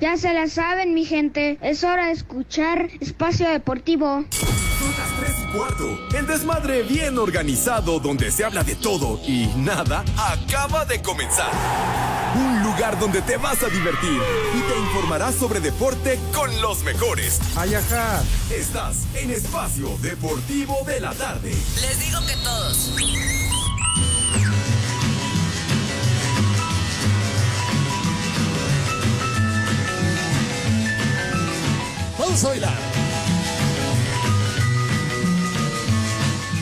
Ya 0.00 0.16
se 0.16 0.32
la 0.32 0.46
saben, 0.46 0.94
mi 0.94 1.04
gente. 1.04 1.58
Es 1.60 1.82
hora 1.82 2.06
de 2.06 2.12
escuchar 2.12 2.88
Espacio 3.00 3.48
Deportivo. 3.48 4.24
Cuarto. 5.52 5.98
El 6.14 6.26
desmadre 6.26 6.82
bien 6.82 7.18
organizado 7.18 7.98
donde 7.98 8.30
se 8.30 8.44
habla 8.44 8.62
de 8.62 8.76
todo 8.76 9.18
y 9.26 9.46
nada 9.56 10.04
acaba 10.16 10.84
de 10.84 11.00
comenzar. 11.00 11.50
Un 12.34 12.62
lugar 12.62 12.98
donde 12.98 13.22
te 13.22 13.38
vas 13.38 13.62
a 13.62 13.68
divertir 13.68 14.20
y 14.54 14.60
te 14.60 14.78
informarás 14.78 15.34
sobre 15.34 15.60
deporte 15.60 16.18
con 16.34 16.60
los 16.60 16.84
mejores. 16.84 17.40
Ayaja. 17.56 18.22
Estás 18.50 19.06
en 19.14 19.30
Espacio 19.30 19.96
Deportivo 20.02 20.76
de 20.86 21.00
la 21.00 21.14
Tarde. 21.14 21.50
Les 21.50 21.98
digo 21.98 22.20
que 22.26 22.34
todos. 22.44 23.57
Vamos 32.18 32.44
a 32.44 32.48
bailar. 32.48 32.74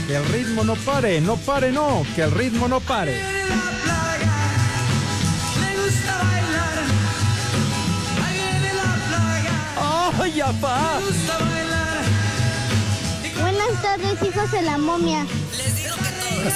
Que 0.07 0.17
el 0.17 0.25
ritmo 0.27 0.63
no 0.65 0.77
pare, 0.77 1.21
no 1.21 1.37
pare, 1.37 1.73
no. 1.73 2.05
Que 2.15 2.23
el 2.23 2.31
ritmo 2.31 2.69
no 2.69 2.81
pare. 2.81 3.21
¡Ay, 10.19 10.41
apá! 10.41 10.99
Buenas 13.41 13.83
tardes, 13.83 14.23
hijos 14.23 14.51
de 14.51 14.63
la 14.63 14.79
momia. 14.79 15.27
Les 15.57 15.77
digo 15.77 15.95
que 15.97 16.11
todos. 16.21 16.55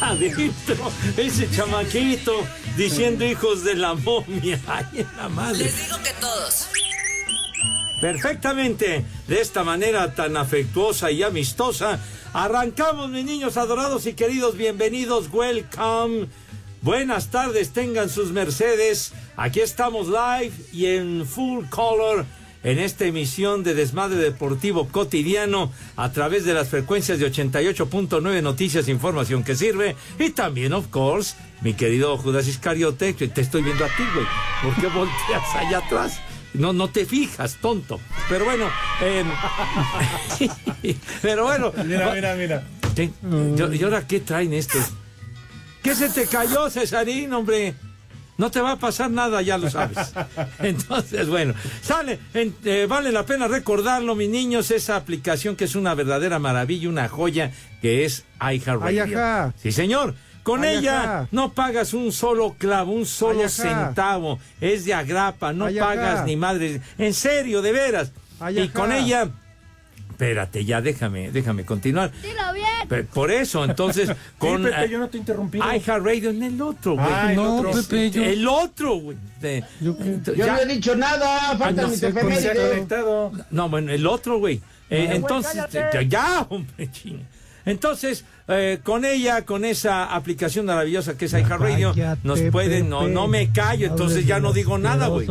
Adentro, 0.00 0.92
ese 1.16 1.50
chamaquito 1.50 2.46
diciendo 2.76 3.24
hijos 3.24 3.64
de 3.64 3.74
la 3.74 3.94
momia. 3.94 4.60
Ay, 4.66 5.06
la 5.16 5.28
madre. 5.28 5.64
Les 5.64 5.84
digo 5.84 5.96
que 6.02 6.12
todos. 6.20 6.68
Perfectamente, 8.00 9.04
de 9.26 9.40
esta 9.40 9.64
manera 9.64 10.14
tan 10.14 10.36
afectuosa 10.36 11.10
y 11.10 11.24
amistosa, 11.24 11.98
arrancamos, 12.32 13.10
mis 13.10 13.24
niños 13.24 13.56
adorados 13.56 14.06
y 14.06 14.14
queridos, 14.14 14.56
bienvenidos, 14.56 15.28
welcome. 15.32 16.28
Buenas 16.80 17.30
tardes, 17.30 17.72
tengan 17.72 18.08
sus 18.08 18.30
mercedes. 18.30 19.12
Aquí 19.36 19.58
estamos 19.60 20.06
live 20.06 20.52
y 20.72 20.86
en 20.86 21.26
full 21.26 21.64
color 21.70 22.24
en 22.62 22.78
esta 22.78 23.04
emisión 23.04 23.64
de 23.64 23.74
Desmadre 23.74 24.18
Deportivo 24.18 24.88
Cotidiano 24.88 25.72
a 25.96 26.12
través 26.12 26.44
de 26.44 26.54
las 26.54 26.68
frecuencias 26.68 27.18
de 27.18 27.32
88.9 27.32 28.42
Noticias, 28.42 28.88
Información 28.88 29.42
que 29.42 29.56
sirve 29.56 29.96
y 30.20 30.30
también, 30.30 30.72
of 30.72 30.86
course, 30.88 31.34
mi 31.62 31.74
querido 31.74 32.16
Judas 32.16 32.46
Iscariote, 32.46 33.16
que 33.16 33.26
te 33.26 33.40
estoy 33.40 33.62
viendo 33.62 33.84
a 33.84 33.88
ti, 33.88 34.04
güey. 34.14 34.26
¿Por 34.62 34.80
qué 34.80 34.86
volteas 34.86 35.56
allá 35.56 35.78
atrás? 35.78 36.20
No, 36.58 36.72
no 36.72 36.88
te 36.88 37.06
fijas, 37.06 37.56
tonto. 37.60 38.00
Pero 38.28 38.44
bueno, 38.44 38.66
eh, 39.02 39.24
pero 41.22 41.44
bueno. 41.44 41.72
Mira, 41.84 42.12
mira, 42.14 42.34
mira. 42.34 42.62
Sí, 42.96 43.12
¿Y 43.78 43.82
ahora 43.84 44.06
qué 44.06 44.20
traen 44.20 44.52
estos? 44.52 44.82
¿Qué 45.82 45.94
se 45.94 46.08
te 46.08 46.26
cayó, 46.26 46.68
Cesarín, 46.68 47.32
hombre? 47.32 47.74
No 48.36 48.50
te 48.50 48.60
va 48.60 48.72
a 48.72 48.78
pasar 48.78 49.10
nada, 49.10 49.42
ya 49.42 49.58
lo 49.58 49.68
sabes. 49.70 49.98
Entonces, 50.60 51.28
bueno, 51.28 51.54
sale, 51.82 52.18
en- 52.34 52.54
eh, 52.64 52.86
vale 52.88 53.10
la 53.10 53.24
pena 53.26 53.48
recordarlo, 53.48 54.14
mis 54.14 54.28
niños, 54.28 54.70
esa 54.70 54.96
aplicación 54.96 55.56
que 55.56 55.64
es 55.64 55.74
una 55.74 55.94
verdadera 55.94 56.38
maravilla, 56.38 56.88
una 56.88 57.08
joya, 57.08 57.50
que 57.80 58.04
es 58.04 58.24
iHeartRadio. 58.40 59.04
Sí, 59.60 59.72
señor. 59.72 60.14
Con 60.48 60.64
ella 60.64 61.28
no 61.30 61.52
pagas 61.52 61.92
un 61.94 62.10
solo 62.12 62.54
clavo, 62.58 62.92
un 62.92 63.06
solo 63.06 63.48
centavo. 63.48 64.38
Es 64.60 64.84
de 64.84 64.94
agrapa, 64.94 65.52
no 65.52 65.66
pagas 65.78 66.24
ni 66.26 66.36
madre. 66.36 66.80
En 66.98 67.14
serio, 67.14 67.62
de 67.62 67.72
veras. 67.72 68.12
Y 68.54 68.68
con 68.68 68.92
ella, 68.92 69.28
espérate, 70.10 70.64
ya 70.64 70.80
déjame, 70.80 71.30
déjame 71.30 71.64
continuar. 71.64 72.10
Dilo 72.22 72.52
bien. 72.54 73.06
Por 73.12 73.30
eso, 73.30 73.64
entonces, 73.64 74.10
con 74.38 74.62
Pepe, 74.62 74.84
eh, 74.84 74.88
yo 74.88 74.98
no 74.98 75.08
te 75.08 75.18
interrumpí. 75.18 75.58
iHeartRadio 75.58 76.30
en 76.30 76.42
el 76.42 76.62
otro, 76.62 76.94
güey. 76.94 77.06
Ah, 77.08 77.30
el 77.30 77.36
No, 77.36 77.56
otro. 77.56 77.70
Pepe, 77.72 78.10
yo- 78.10 78.24
El 78.24 78.48
otro, 78.48 78.94
güey. 78.96 79.16
De- 79.40 79.62
¿Yo 79.80 79.94
ya- 80.34 80.54
no 80.54 80.58
he 80.60 80.66
dicho 80.66 80.96
nada, 80.96 81.54
no 81.54 81.88
mis 81.88 81.98
sé, 82.00 82.12
No 82.12 82.30
se 82.34 82.54
conectado. 82.54 83.32
No, 83.50 83.68
bueno, 83.68 83.92
el 83.92 84.06
otro, 84.06 84.38
güey. 84.38 84.60
Eh, 84.90 85.08
entonces, 85.12 85.62
ya, 85.70 86.02
ya, 86.02 86.46
hombre, 86.48 86.90
ching. 86.90 87.20
Entonces, 87.68 88.24
eh, 88.48 88.78
con 88.82 89.04
ella, 89.04 89.44
con 89.44 89.64
esa 89.64 90.14
aplicación 90.14 90.66
maravillosa 90.66 91.16
que 91.16 91.26
es 91.26 91.32
iHeartRadio, 91.32 91.94
nos 92.22 92.40
pueden, 92.50 92.88
no, 92.88 93.08
no 93.08 93.28
me 93.28 93.52
callo, 93.52 93.86
entonces 93.86 94.26
ya 94.26 94.40
no 94.40 94.52
digo 94.52 94.78
nada, 94.78 95.08
güey. 95.08 95.26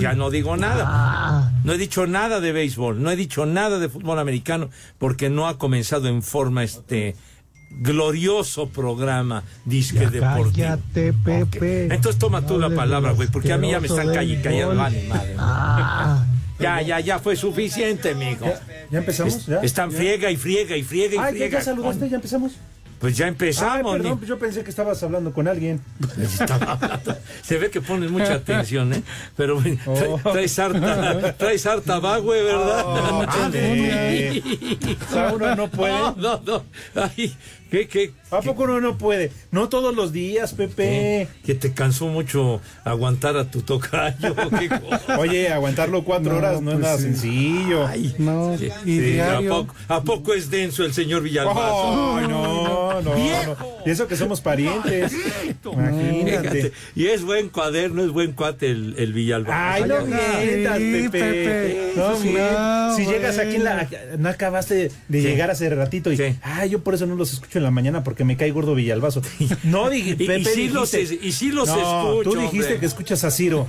Ya 0.00 0.14
no 0.14 0.30
digo 0.30 0.56
nada. 0.56 0.84
Ah, 0.86 1.52
No 1.64 1.72
he 1.72 1.78
dicho 1.78 2.06
nada 2.06 2.40
de 2.40 2.52
béisbol, 2.52 3.02
no 3.02 3.10
he 3.10 3.16
dicho 3.16 3.46
nada 3.46 3.78
de 3.78 3.88
fútbol 3.88 4.18
americano, 4.18 4.68
porque 4.98 5.30
no 5.30 5.46
ha 5.46 5.58
comenzado 5.58 6.08
en 6.08 6.22
forma 6.22 6.64
este 6.64 7.14
glorioso 7.76 8.68
programa 8.68 9.42
disque 9.64 10.06
deportivo. 10.08 10.52
cállate, 10.52 11.12
Pepe. 11.12 11.86
Ok. 11.86 11.92
Entonces 11.92 12.18
toma 12.18 12.46
tú 12.46 12.58
la 12.58 12.70
palabra, 12.70 13.12
güey, 13.12 13.28
porque 13.28 13.52
a 13.52 13.58
mí 13.58 13.70
ya 13.70 13.80
me 13.80 13.86
están 13.86 14.12
callando, 14.12 14.74
madre. 14.74 15.08
Ah, 15.38 16.24
Ya, 16.58 16.80
ya, 16.82 17.00
ya 17.00 17.18
fue 17.18 17.34
suficiente, 17.36 18.10
amigo. 18.10 18.46
¿Ya 18.90 18.98
empezamos? 19.00 19.34
Es- 19.34 19.46
¿Ya? 19.46 19.60
Están 19.60 19.90
¿Ya? 19.90 19.96
friega 19.98 20.30
y 20.30 20.36
friega 20.36 20.76
y 20.76 20.82
friega 20.82 21.14
y 21.14 21.18
Ah, 21.18 21.24
¿ya, 21.24 21.30
friega. 21.30 21.58
ya 21.58 21.64
saludaste? 21.64 22.08
¿Ya 22.08 22.16
empezamos? 22.16 22.52
Pues 23.00 23.16
ya 23.16 23.26
Ah, 23.26 23.28
empezamos. 23.28 23.92
perdón, 23.92 24.12
ni- 24.12 24.16
pues 24.18 24.28
yo 24.28 24.38
pensé 24.38 24.62
que 24.62 24.70
estabas 24.70 25.02
hablando 25.02 25.32
con 25.32 25.46
alguien. 25.48 25.80
Hablando. 26.48 27.16
Se 27.42 27.58
ve 27.58 27.70
que 27.70 27.80
pones 27.80 28.10
mucha 28.10 28.34
atención, 28.34 28.92
¿eh? 28.94 29.02
Pero 29.36 29.62
Oh. 29.86 30.20
traes 30.32 30.58
harta, 30.58 31.36
traes 31.36 31.66
harta 31.66 31.98
bagüe, 31.98 32.42
¿verdad? 32.44 32.82
Oh, 32.86 33.24
chale. 33.34 34.42
O 35.10 35.12
sea, 35.12 35.32
uno 35.34 35.54
no 35.56 35.68
puede. 35.70 35.92
No, 35.92 36.14
no, 36.16 36.40
no. 36.46 36.64
Ay, 36.94 37.34
¿qué, 37.78 37.88
qué, 37.88 38.12
¿A 38.30 38.40
poco 38.40 38.64
uno 38.64 38.80
no 38.80 38.98
puede? 38.98 39.30
No 39.50 39.68
todos 39.68 39.94
los 39.94 40.12
días, 40.12 40.52
Pepe. 40.54 41.28
que 41.44 41.54
te 41.54 41.72
cansó 41.72 42.06
mucho 42.08 42.60
aguantar 42.84 43.36
a 43.36 43.50
tu 43.50 43.62
tocayo? 43.62 44.34
¿Qué 44.58 44.68
cosa? 44.68 45.18
Oye, 45.18 45.48
aguantarlo 45.48 46.04
cuatro 46.04 46.32
No, 46.32 46.38
horas 46.38 46.60
no 46.62 46.70
es 46.72 46.76
pues 46.76 46.84
nada 46.84 46.96
sí. 46.98 47.02
sencillo. 47.04 47.88
no, 48.18 48.56
Sí, 48.58 48.68
y 48.84 48.98
sí, 49.00 49.20
¿a, 49.20 49.40
poco, 49.48 49.74
¿A 49.88 50.02
poco 50.02 50.34
es 50.34 50.50
denso 50.50 50.84
el 50.84 50.92
señor 50.94 51.22
Villalbazo? 51.22 52.16
Ay, 52.16 52.28
no, 52.28 53.00
no, 53.00 53.02
no. 53.02 53.12
Y 53.86 53.90
eso 53.90 54.06
que 54.08 54.16
somos 54.16 54.40
parientes. 54.40 55.12
Imagínate. 55.64 56.72
Y 56.94 57.06
es 57.06 57.22
buen 57.24 57.48
cuaderno, 57.48 58.02
es 58.04 58.10
buen 58.10 58.32
cuate 58.32 58.70
el, 58.70 58.94
el 58.98 59.12
Villalbazo. 59.12 59.52
Ay, 59.56 59.84
no 59.88 59.96
Ay, 59.98 60.46
mientas, 60.46 60.78
sí, 60.78 61.08
Pepe. 61.10 61.20
Pepe. 61.20 61.92
No, 61.96 62.10
no, 62.18 62.96
si 62.96 63.06
llegas 63.06 63.38
aquí 63.38 63.56
en 63.56 63.64
la. 63.64 63.88
No 64.18 64.28
acabaste 64.28 64.90
de 65.08 65.20
Sí. 65.20 65.26
llegar 65.28 65.50
hace 65.50 65.68
ratito 65.70 66.12
y. 66.12 66.16
Sí. 66.16 66.36
Ay, 66.42 66.70
yo 66.70 66.82
por 66.82 66.94
eso 66.94 67.06
no 67.06 67.14
los 67.16 67.32
escucho 67.32 67.58
en 67.58 67.63
la 67.64 67.70
mañana 67.70 68.04
porque 68.04 68.24
me 68.24 68.36
cae 68.36 68.50
gordo 68.52 68.74
Villalbazo. 68.74 69.22
No, 69.64 69.90
dije, 69.90 70.10
y 70.10 70.26
Pepe. 70.26 70.44
sí 70.44 70.68
los 70.68 70.94
y 70.94 71.32
sí 71.32 71.50
los 71.50 71.68
No, 71.68 71.74
escucho, 72.12 72.30
Tú 72.30 72.36
dijiste 72.36 72.64
hombre. 72.66 72.80
que 72.80 72.86
escuchas 72.86 73.24
a 73.24 73.30
Ciro. 73.30 73.66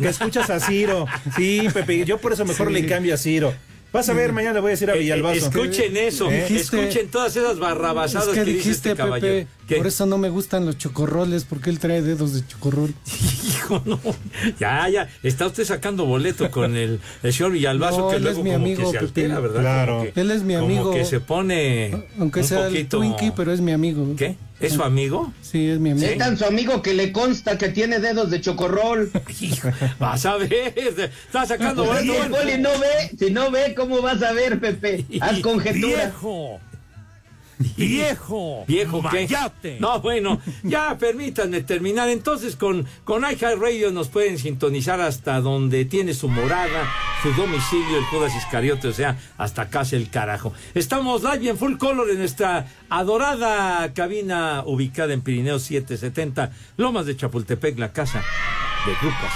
Que 0.00 0.08
escuchas 0.08 0.50
a 0.50 0.58
Ciro. 0.60 1.06
Sí, 1.36 1.68
Pepe. 1.72 2.04
Yo 2.04 2.18
por 2.18 2.32
eso 2.32 2.44
mejor 2.44 2.70
le 2.70 2.84
cambio 2.86 3.14
a 3.14 3.16
Ciro. 3.16 3.52
Vas 3.90 4.06
a 4.08 4.12
ver, 4.12 4.32
mañana 4.32 4.54
le 4.54 4.60
voy 4.60 4.68
a 4.68 4.72
decir 4.72 4.90
a 4.90 4.94
Eh, 4.94 4.96
eh, 4.96 5.00
Villalbazo. 5.00 5.46
escuchen 5.46 5.96
eso, 5.96 6.30
¿Eh? 6.30 6.44
Dijiste- 6.48 6.78
escuchen 6.84 7.10
todas 7.10 7.34
esas 7.34 7.58
barrabasadas 7.58 8.28
Es 8.28 8.34
que, 8.34 8.40
que 8.40 8.44
dice 8.44 8.56
dijiste, 8.68 8.90
este 8.90 9.02
caballero. 9.02 9.32
Pepe, 9.34 9.46
¿Qué? 9.66 9.76
por 9.76 9.86
eso 9.86 10.04
no 10.04 10.18
me 10.18 10.28
gustan 10.28 10.66
los 10.66 10.76
chocorroles, 10.76 11.44
porque 11.44 11.70
él 11.70 11.78
trae 11.78 12.02
dedos 12.02 12.34
de 12.34 12.46
chocorrol. 12.46 12.92
Hijo, 13.48 13.82
no. 13.86 13.98
Ya, 14.60 14.88
ya, 14.90 15.08
está 15.22 15.46
usted 15.46 15.64
sacando 15.64 16.04
boleto 16.04 16.50
con 16.50 16.76
el, 16.76 17.00
el 17.22 17.32
señor 17.32 17.52
Villalbazo 17.52 17.98
No, 18.00 18.08
que 18.10 18.16
él 18.16 18.22
luego 18.24 18.38
es 18.38 18.44
mi 18.44 18.50
como 18.52 18.64
amigo, 18.64 18.80
que 18.80 18.86
se 18.86 18.92
Pepe. 18.92 19.04
altera, 19.06 19.40
¿verdad? 19.40 19.60
Claro. 19.60 19.98
Como 20.00 20.12
que- 20.12 20.20
Él 20.20 20.30
es 20.32 20.42
mi 20.42 20.54
como 20.54 20.66
amigo. 20.66 20.90
que 20.92 21.04
se 21.06 21.20
pone 21.20 22.04
Aunque 22.18 22.40
un 22.40 22.46
sea 22.46 22.66
el. 22.66 22.88
Twinkie, 22.88 23.32
pero 23.34 23.52
es 23.52 23.60
mi 23.62 23.72
amigo. 23.72 24.06
¿Qué? 24.16 24.36
¿Es 24.60 24.72
su 24.72 24.82
amigo? 24.82 25.32
Sí, 25.40 25.68
es 25.68 25.78
mi 25.78 25.90
amigo. 25.90 26.06
Es 26.06 26.18
tan 26.18 26.36
su 26.36 26.44
amigo 26.44 26.82
que 26.82 26.94
le 26.94 27.12
consta 27.12 27.56
que 27.58 27.68
tiene 27.68 28.00
dedos 28.00 28.30
de 28.30 28.40
chocorrol. 28.40 29.10
Hijo, 29.40 29.70
vas 29.98 30.26
a 30.26 30.36
ver, 30.36 30.74
está 30.76 31.46
sacando 31.46 31.84
Pues 31.84 32.00
si 32.02 32.08
boleto. 32.08 32.24
el 32.24 32.30
bueno. 32.30 32.44
poli 32.50 32.62
no 32.62 32.70
ve, 32.78 33.10
si 33.18 33.30
no 33.30 33.50
ve, 33.50 33.74
¿cómo 33.76 34.02
vas 34.02 34.22
a 34.22 34.32
ver, 34.32 34.58
Pepe? 34.58 35.04
Haz 35.20 35.38
conjetura. 35.40 36.04
Viejo. 36.06 36.60
Viejo. 37.76 38.64
Viejo 38.66 39.02
qué? 39.10 39.28
No, 39.80 40.00
bueno, 40.00 40.40
ya 40.62 40.96
permítanme 40.98 41.62
terminar. 41.62 42.08
Entonces 42.08 42.56
con, 42.56 42.86
con 43.04 43.22
Radio 43.22 43.90
nos 43.90 44.08
pueden 44.08 44.38
sintonizar 44.38 45.00
hasta 45.00 45.40
donde 45.40 45.84
tiene 45.84 46.14
su 46.14 46.28
morada, 46.28 46.88
su 47.22 47.32
domicilio, 47.32 47.98
el 47.98 48.04
Judas 48.04 48.32
Iscariote, 48.36 48.88
o 48.88 48.92
sea, 48.92 49.18
hasta 49.36 49.68
casa 49.70 49.96
el 49.96 50.10
carajo. 50.10 50.52
Estamos 50.74 51.22
live 51.22 51.50
en 51.50 51.58
full 51.58 51.76
color 51.76 52.10
en 52.10 52.18
nuestra 52.18 52.66
adorada 52.88 53.92
cabina 53.92 54.62
ubicada 54.64 55.12
en 55.12 55.22
Pirineo 55.22 55.58
770, 55.58 56.52
Lomas 56.76 57.06
de 57.06 57.16
Chapultepec, 57.16 57.78
la 57.78 57.92
casa 57.92 58.22
de 58.86 58.92
Lucas. 59.02 59.32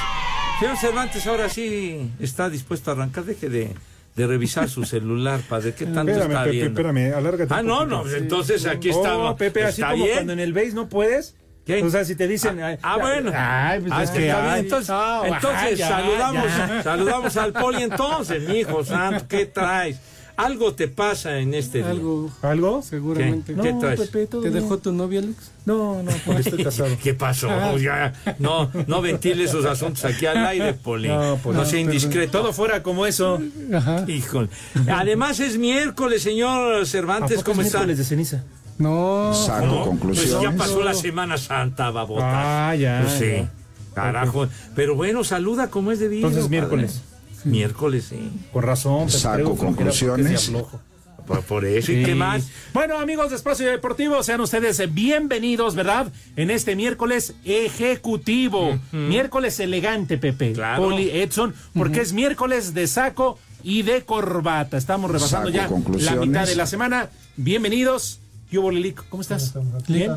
Señor 0.61 0.77
Cervantes, 0.77 1.27
ahora 1.27 1.49
sí 1.49 2.11
está 2.21 2.49
dispuesto 2.49 2.91
a 2.91 2.95
arrancar. 2.95 3.25
Deje 3.25 3.49
de, 3.49 3.75
de 4.17 4.27
revisar 4.27 4.69
su 4.69 4.85
celular, 4.85 5.41
padre. 5.49 5.73
¿Qué 5.75 5.87
tanto 5.87 6.11
Espérame, 6.13 6.31
está 6.33 6.45
Pepe, 6.45 6.51
viendo? 6.57 6.81
espérame, 6.81 7.15
alárgate. 7.17 7.55
Ah, 7.55 7.63
no, 7.63 7.87
no, 7.87 8.07
entonces 8.09 8.67
aquí 8.67 8.91
Oh, 8.91 8.97
estamos. 9.03 9.35
Pepe, 9.37 9.65
así 9.65 9.81
¿Está 9.81 9.93
como 9.93 10.05
bien? 10.05 10.17
cuando 10.17 10.33
en 10.35 10.41
el 10.41 10.53
base 10.53 10.73
no 10.73 10.89
puedes. 10.89 11.35
¿Qué? 11.65 11.81
O 11.83 11.89
sea, 11.91 12.05
si 12.05 12.17
te 12.17 12.27
dicen. 12.27 12.61
Ah, 12.61 12.77
ah, 12.83 12.99
bueno. 12.99 13.31
Ay, 13.35 13.81
pues 13.81 13.93
Ah, 13.95 14.03
es 14.03 14.09
está 14.11 14.19
que. 14.19 14.25
bien. 14.25 14.37
ay, 14.39 14.61
entonces, 14.61 14.89
no, 14.91 15.25
entonces 15.27 15.55
ajá, 15.55 15.71
ya, 15.71 15.89
saludamos, 15.89 16.45
ya. 16.45 16.83
saludamos 16.83 17.37
al 17.37 17.53
poli 17.53 17.83
entonces, 17.85 18.49
mi 18.49 18.59
hijo 18.59 18.85
santo, 18.85 19.27
¿qué 19.29 19.47
traes? 19.47 19.97
Algo 20.37 20.75
te 20.75 20.89
pasa 20.89 21.39
en 21.39 21.55
este 21.55 21.79
día. 21.79 21.91
Algo, 21.91 22.31
¿Algo? 22.43 22.83
seguramente. 22.83 23.55
¿Qué? 23.55 23.73
No, 23.73 23.79
traes? 23.79 24.01
Pepe, 24.01 24.27
¿Te 24.27 24.39
bien. 24.39 24.55
dejó 24.55 24.79
tu 24.79 24.93
novia, 24.93 25.21
Alex? 25.21 25.51
No, 25.67 26.03
no, 26.03 26.11
porque 26.27 26.41
estoy 26.41 26.65
casado. 26.65 26.89
¿Qué 27.03 27.15
pasó? 27.15 27.49
Ya, 27.79 28.13
no, 28.39 28.71
no 28.87 29.01
ventile 29.03 29.47
sus 29.49 29.65
asuntos 29.65 30.05
aquí 30.05 30.27
al 30.27 30.45
aire, 30.47 30.75
Poli. 30.75 31.09
No, 31.09 31.39
pues 31.43 31.57
no, 31.57 31.65
sea 31.65 31.81
indiscreto. 31.81 32.41
Todo 32.41 32.53
fuera 32.53 32.83
como 32.83 33.07
eso. 33.07 33.41
Ajá. 33.75 34.05
Híjole. 34.09 34.49
Además 34.91 35.39
es 35.41 35.59
miércoles, 35.59 36.23
señor 36.23 36.83
¿A 36.83 36.87
Cervantes, 36.87 37.43
¿cómo 37.45 37.61
es 37.61 37.67
está? 37.69 37.79
miércoles 37.81 37.99
de 37.99 38.05
ceniza? 38.05 38.45
No. 38.79 39.33
Saco 39.35 39.67
No, 39.67 39.85
conclusiones. 39.85 40.33
Pues 40.35 40.43
ya 40.43 40.57
pasó 40.57 40.83
la 40.83 40.95
Semana 40.95 41.37
Santa, 41.37 41.91
babotas. 41.91 42.25
Ah, 42.27 42.75
ya, 42.75 43.03
Pues 43.03 43.13
sí. 43.19 43.31
ya. 43.37 43.53
Carajo. 43.95 44.49
Pero 44.75 44.95
bueno, 44.97 45.23
saluda 45.23 45.69
como 45.69 45.93
es 45.93 45.99
debido. 46.01 46.27
Entonces, 46.29 46.45
padre. 46.45 46.59
miércoles. 46.61 47.03
Miércoles, 47.45 48.07
sí. 48.11 48.31
Con 48.53 48.63
razón. 48.63 49.11
Saco 49.11 49.57
conclusiones. 49.57 50.29
día 50.29 50.39
flojo. 50.39 50.81
Por, 51.27 51.43
por 51.43 51.65
eso. 51.65 51.93
¿Y 51.93 52.03
qué 52.03 52.15
más? 52.15 52.49
Bueno, 52.73 52.99
amigos 52.99 53.31
de 53.31 53.37
Espacio 53.37 53.71
Deportivo, 53.71 54.23
sean 54.23 54.41
ustedes 54.41 54.93
bienvenidos, 54.93 55.75
¿verdad? 55.77 56.13
En 56.37 56.51
este 56.51 56.75
miércoles 56.75 57.35
ejecutivo. 57.45 58.79
Miércoles 58.91 59.61
elegante, 59.61 60.19
Pepe. 60.19 60.53
Claro. 60.53 60.83
Poli 60.83 61.11
Edson, 61.11 61.55
porque 61.75 62.01
es 62.01 62.13
miércoles 62.13 62.75
de 62.75 62.87
saco 62.87 63.39
y 63.63 63.83
de 63.83 64.03
corbata. 64.03 64.77
Estamos 64.77 65.11
rebasando 65.11 65.53
Saco 65.53 65.81
ya 65.97 66.15
la 66.15 66.21
mitad 66.21 66.47
de 66.47 66.57
la 66.57 66.67
semana. 66.67 67.09
Bienvenidos. 67.37 68.22
¿Qué 68.53 68.59
hubo, 68.59 68.71
Lilico? 68.71 69.03
¿Cómo 69.09 69.23
estás? 69.23 69.55
Bien. 69.89 70.13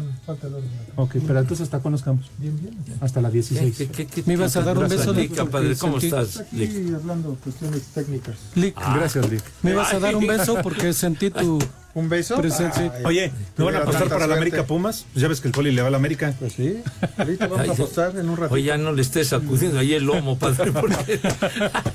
Ok, 0.98 1.16
pero 1.26 1.40
entonces 1.40 1.62
¿hasta 1.64 1.80
cuándo 1.80 1.92
nos 1.92 2.02
quedamos? 2.04 2.30
Bien, 2.38 2.60
bien. 2.62 2.76
Hasta 3.00 3.22
las 3.22 3.32
16. 3.32 3.78
¿Qué- 3.78 3.88
qué- 3.88 4.06
qué- 4.08 4.24
Me 4.26 4.34
ibas 4.34 4.54
a 4.58 4.62
dar 4.62 4.78
un 4.78 4.90
beso, 4.90 5.14
Lick, 5.14 5.38
¿cómo 5.80 5.98
estás? 6.00 6.44
Lick? 6.52 6.94
hablando 6.96 7.38
cuestiones 7.42 7.84
técnicas. 7.94 8.36
Lick, 8.56 8.76
Gracias, 8.78 9.30
Lick. 9.32 9.42
me 9.62 9.72
ibas 9.72 9.94
a 9.94 9.96
Ay. 9.96 10.02
dar 10.02 10.16
un 10.18 10.28
beso 10.28 10.58
porque 10.62 10.92
sentí 10.92 11.30
tu 11.30 11.60
¿Un 11.96 12.10
beso? 12.10 12.36
presencia. 12.36 12.92
Ay, 12.98 13.04
Oye, 13.06 13.32
¿me 13.58 13.64
van 13.64 13.76
a 13.76 13.80
apostar 13.84 14.10
para 14.10 14.28
la. 14.28 14.36
América 14.36 14.66
Pumas? 14.68 15.06
Pues 15.14 15.22
ya 15.22 15.30
ves 15.30 15.40
que 15.40 15.48
el 15.48 15.54
Poli 15.54 15.72
le 15.72 15.82
va 15.82 15.88
a 15.88 15.92
la 15.92 15.96
América. 15.98 16.36
Pues 16.38 16.52
sí. 16.52 16.84
Ahorita 17.18 17.48
vamos 17.48 17.70
a 17.70 17.72
apostar 17.72 18.18
en 18.18 18.28
un 18.28 18.36
ratito. 18.36 18.54
Oye, 18.56 18.64
ya 18.66 18.78
no 18.78 18.92
le 18.92 19.02
estés 19.02 19.30
sacudiendo 19.30 19.80
ahí 19.80 19.94
el 19.94 20.04
lomo, 20.04 20.38
padre. 20.38 20.74
porque- 20.74 21.22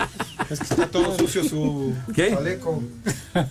Es 0.49 0.59
que 0.59 0.65
está 0.65 0.87
todo 0.87 1.17
sucio 1.19 1.45
su 1.45 1.93
¿Qué? 2.15 2.31
chaleco. 2.31 2.83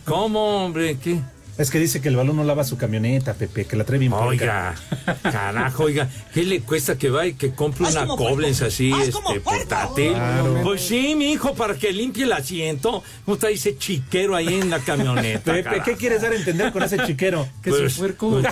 ¿Cómo, 0.06 0.66
hombre? 0.66 0.98
¿Qué? 0.98 1.22
Es 1.60 1.70
que 1.70 1.78
dice 1.78 2.00
que 2.02 2.08
el 2.08 2.16
balón 2.16 2.38
no 2.38 2.44
lava 2.46 2.64
su 2.64 2.78
camioneta, 2.78 3.34
Pepe, 3.34 3.66
que 3.66 3.76
la 3.76 3.84
trae 3.84 4.00
bien 4.00 4.12
puerca. 4.14 4.28
Oiga, 4.30 4.76
carajo, 5.22 5.84
oiga, 5.84 6.08
¿qué 6.34 6.44
le 6.44 6.62
cuesta 6.62 6.98
que 6.98 7.10
vaya 7.10 7.32
y 7.32 7.34
que 7.34 7.52
compre 7.52 7.86
una 7.86 8.08
Koblenz 8.08 8.62
así, 8.62 8.94
este, 8.94 9.40
portátil? 9.42 10.14
Claro. 10.14 10.62
Pues 10.64 10.82
sí, 10.82 11.16
mi 11.16 11.34
hijo, 11.34 11.54
para 11.56 11.76
que 11.76 11.92
limpie 11.92 12.24
el 12.24 12.32
asiento. 12.32 13.04
¿Cómo 13.26 13.36
está 13.36 13.50
ese 13.50 13.78
chiquero 13.78 14.38
ahí 14.38 14.54
en 14.56 14.70
la 14.70 14.80
camioneta? 14.80 15.52
Pepe, 15.52 15.64
carajo? 15.64 15.84
¿qué 15.84 15.96
quieres 15.98 16.22
dar 16.22 16.32
a 16.32 16.36
entender 16.38 16.72
con 16.72 16.82
ese 16.82 16.98
chiquero? 17.06 17.46
Que 17.62 17.72
Pues- 17.72 17.92
su 17.94 18.00
puerco. 18.00 18.42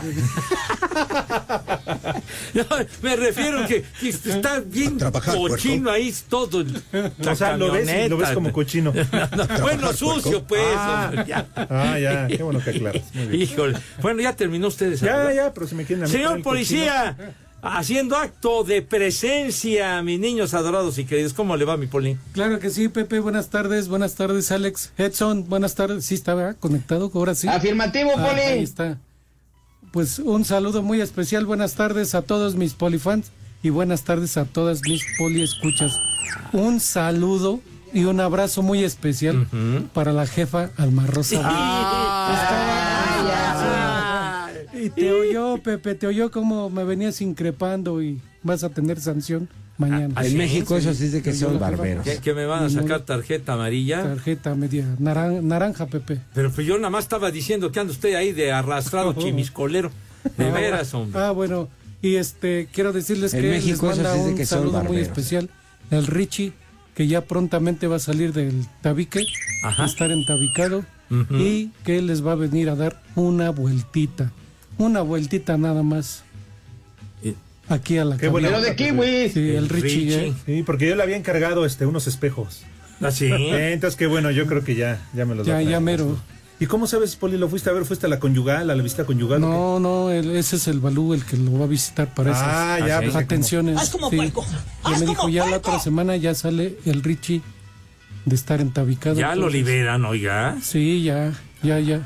No, 2.54 2.63
me 3.01 3.15
refiero 3.15 3.65
que, 3.68 3.83
que 4.00 4.09
está 4.09 4.59
bien 4.59 4.98
trabajar, 4.98 5.36
cochino 5.38 5.92
ahí 5.92 6.13
todo. 6.27 6.62
el- 6.62 6.81
la 7.19 7.31
O 7.31 7.36
sea, 7.36 7.56
lo 7.56 7.71
ves, 7.71 7.88
y 7.88 8.09
lo 8.09 8.18
ves 8.18 8.30
camioneta. 8.30 8.33
como 8.33 8.51
cochino. 8.51 8.94
No, 8.94 9.62
bueno, 9.62 9.94
sucio, 9.94 10.44
pues. 10.44 10.62
hombre, 10.75 11.24
ya. 11.27 11.48
Ah, 11.56 11.98
ya, 12.00 12.27
qué 12.27 12.42
bueno 12.44 12.59
que 12.63 12.71
aclaras. 12.71 12.96
Híjole. 13.33 13.77
Bueno, 14.01 14.21
ya 14.21 14.35
terminó 14.35 14.67
usted 14.67 14.91
de 14.91 14.97
Ya, 14.97 15.31
ya, 15.33 15.53
pero 15.53 15.67
si 15.67 15.75
me 15.75 15.85
quieren 15.85 16.03
a 16.03 16.07
mí 16.07 16.11
poner 16.11 16.25
Señor 16.25 16.38
el 16.38 16.44
policía, 16.44 17.17
haciendo 17.61 18.15
acto 18.15 18.63
de 18.63 18.81
presencia, 18.81 20.01
mis 20.03 20.19
niños 20.19 20.53
adorados 20.53 20.97
y 20.99 21.05
queridos, 21.05 21.33
¿cómo 21.33 21.55
le 21.57 21.65
va 21.65 21.75
mi 21.77 21.88
poli? 21.88 22.17
Claro 22.33 22.59
que 22.59 22.69
sí, 22.69 22.88
Pepe. 22.89 23.19
Buenas 23.19 23.49
tardes. 23.49 23.88
Buenas 23.88 24.15
tardes, 24.15 24.51
Alex. 24.51 24.91
Edson, 24.97 25.47
buenas 25.49 25.75
tardes. 25.75 26.05
Sí, 26.05 26.15
estaba 26.15 26.53
conectado. 26.53 27.11
Ahora 27.13 27.35
sí. 27.35 27.47
Afirmativo, 27.47 28.11
Ah, 28.17 28.23
ahí 28.31 28.51
Poli. 28.51 28.63
está. 28.63 28.97
Pues 29.91 30.19
un 30.19 30.45
saludo 30.45 30.81
muy 30.83 31.01
especial. 31.01 31.45
Buenas 31.45 31.73
tardes 31.75 32.13
a 32.13 32.21
todos 32.21 32.55
mis 32.55 32.73
polifans 32.73 33.31
y 33.63 33.69
buenas 33.69 34.03
tardes 34.03 34.38
a 34.38 34.45
todas 34.45 34.81
mis 34.83 35.01
poliescuchas. 35.17 35.97
Un 36.53 36.79
saludo 36.79 37.61
y 37.94 38.03
un 38.03 38.19
abrazo 38.19 38.61
muy 38.61 38.83
especial 38.83 39.47
para 39.94 40.11
la 40.13 40.27
jefa 40.27 40.69
Alma 40.77 41.07
Rosa. 41.07 41.38
Estaba- 41.38 42.87
Y 44.88 45.01
te 45.01 45.12
oyó, 45.12 45.57
Pepe, 45.62 45.95
te 45.95 46.07
oyó 46.07 46.31
como 46.31 46.69
me 46.69 46.84
venías 46.84 47.22
increpando 47.22 48.01
y 48.01 48.19
vas 48.44 48.63
a 48.63 48.69
tener 48.69 49.00
sanción 49.00 49.50
mañana. 49.78 50.13
Ah, 50.16 50.25
En 50.25 50.38
México 50.38 50.78
eso 50.78 50.94
sí 50.94 51.06
dice 51.06 51.22
que 51.22 51.34
son 51.34 51.60
barberos. 51.60 52.04
¿Que, 52.04 52.18
que 52.18 52.34
me 52.34 52.45
van 52.45 52.63
a 52.66 52.69
sacar 52.69 53.01
tarjeta 53.01 53.54
amarilla? 53.54 54.04
Tarjeta 54.04 54.56
media 54.56 54.86
naran- 55.00 55.42
naranja, 55.44 55.86
Pepe. 55.88 56.19
Pero 56.34 56.51
pues 56.51 56.66
yo 56.66 56.78
nada 56.78 56.89
más 56.89 57.06
estaba 57.06 57.31
diciendo 57.31 57.72
que 57.72 57.80
anda 57.80 57.92
usted 57.92 58.16
ahí 58.16 58.31
de 58.31 58.51
arrastrado 58.51 59.13
chimiscolero. 59.18 59.92
De 60.38 60.51
veras, 60.51 60.94
hombre. 60.94 61.19
Ah, 61.22 61.31
bueno. 61.31 61.69
Y 62.01 62.16
este, 62.16 62.68
quiero 62.72 62.94
decirles 62.94 63.33
En 63.33 63.42
que 63.42 63.50
México 63.50 63.88
les 63.90 63.98
eso 64.00 64.04
manda 64.04 64.13
sí 64.13 64.19
es 64.19 64.25
de 64.25 64.31
un 64.31 64.38
que 64.38 64.45
son 64.45 64.60
saludo 64.60 64.83
muy 64.83 64.98
especial 64.98 65.50
el 65.90 66.06
Richie, 66.06 66.54
que 66.95 67.07
ya 67.07 67.22
prontamente 67.22 67.88
va 67.88 67.95
a 67.95 68.00
salir 68.00 68.33
del 68.33 68.66
tabique, 68.81 69.24
Ajá. 69.63 69.86
estar 69.86 70.12
entabicado, 70.12 70.83
y 71.31 71.68
que 71.86 72.01
les 72.01 72.25
va 72.25 72.33
a 72.33 72.36
venir 72.36 72.69
a 72.69 72.75
dar 72.75 73.01
una 73.16 73.50
vueltita. 73.51 74.31
Una 74.77 75.01
vueltita 75.01 75.57
nada 75.57 75.83
más. 75.83 76.24
Y- 77.24 77.35
Aquí 77.69 77.97
a 77.97 78.06
la 78.06 78.18
Qué 78.18 78.29
Pero 78.31 78.47
onda, 78.47 78.62
de 78.62 78.75
kiwi. 78.75 79.29
Sí, 79.29 79.50
el, 79.51 79.68
Richie. 79.69 79.88
Richie. 79.89 80.27
¿eh? 80.29 80.33
Sí, 80.45 80.63
porque 80.63 80.88
yo 80.88 80.95
le 80.95 81.03
había 81.03 81.18
encargado 81.18 81.65
este, 81.65 81.85
unos 81.85 82.07
espejos. 82.07 82.61
¿Ah, 83.02 83.11
sí? 83.11 83.25
Eh, 83.25 83.73
entonces, 83.73 83.97
qué 83.97 84.07
bueno, 84.07 84.31
yo 84.31 84.47
creo 84.47 84.63
que 84.63 84.75
ya, 84.75 84.99
ya 85.13 85.25
me 85.25 85.35
los 85.35 85.45
Ya, 85.45 85.61
ya 85.61 85.80
mero. 85.80 86.18
¿Y 86.59 86.66
cómo 86.66 86.87
sabes, 86.87 87.16
Poli? 87.16 87.37
¿Lo 87.37 87.47
fuiste 87.49 87.69
a 87.69 87.73
ver? 87.73 87.85
¿Fuiste 87.85 88.07
a 88.07 88.09
la 88.09 88.19
conyugal, 88.19 88.71
a 88.71 88.75
la 88.75 88.81
visita 88.81 89.06
conyugal? 89.06 89.44
o 89.44 89.47
No, 89.47 89.80
no, 89.80 90.09
el- 90.09 90.35
ese 90.35 90.56
es 90.56 90.68
el 90.68 90.80
Balú 90.80 91.13
el 91.13 91.23
que 91.23 91.37
lo 91.37 91.59
va 91.59 91.66
a 91.66 91.68
visitar 91.68 92.11
para 92.16 92.31
esas 92.31 92.44
Ah, 92.47 92.80
ya, 92.87 93.02
pues, 93.02 93.16
atenciones. 93.16 93.78
Haz 93.78 93.92
como 93.92 94.09
sí. 94.09 94.16
puerco. 94.16 94.44
Haz 94.83 94.99
me 94.99 95.06
dijo, 95.06 95.30
ya 95.30 95.45
la 95.47 95.57
otra 95.57 95.80
semana 95.80 96.16
ya 96.16 96.33
sale 96.33 96.78
el 96.85 97.04
Richie 97.04 97.42
de 98.25 98.35
estar 98.35 98.59
entabicado. 98.59 99.16
Ya 99.19 99.35
lo 99.35 99.49
liberan, 99.49 100.04
oiga. 100.06 100.57
Sí, 100.63 101.04
ya, 101.04 101.33
ya, 101.61 101.80
ya. 101.80 102.02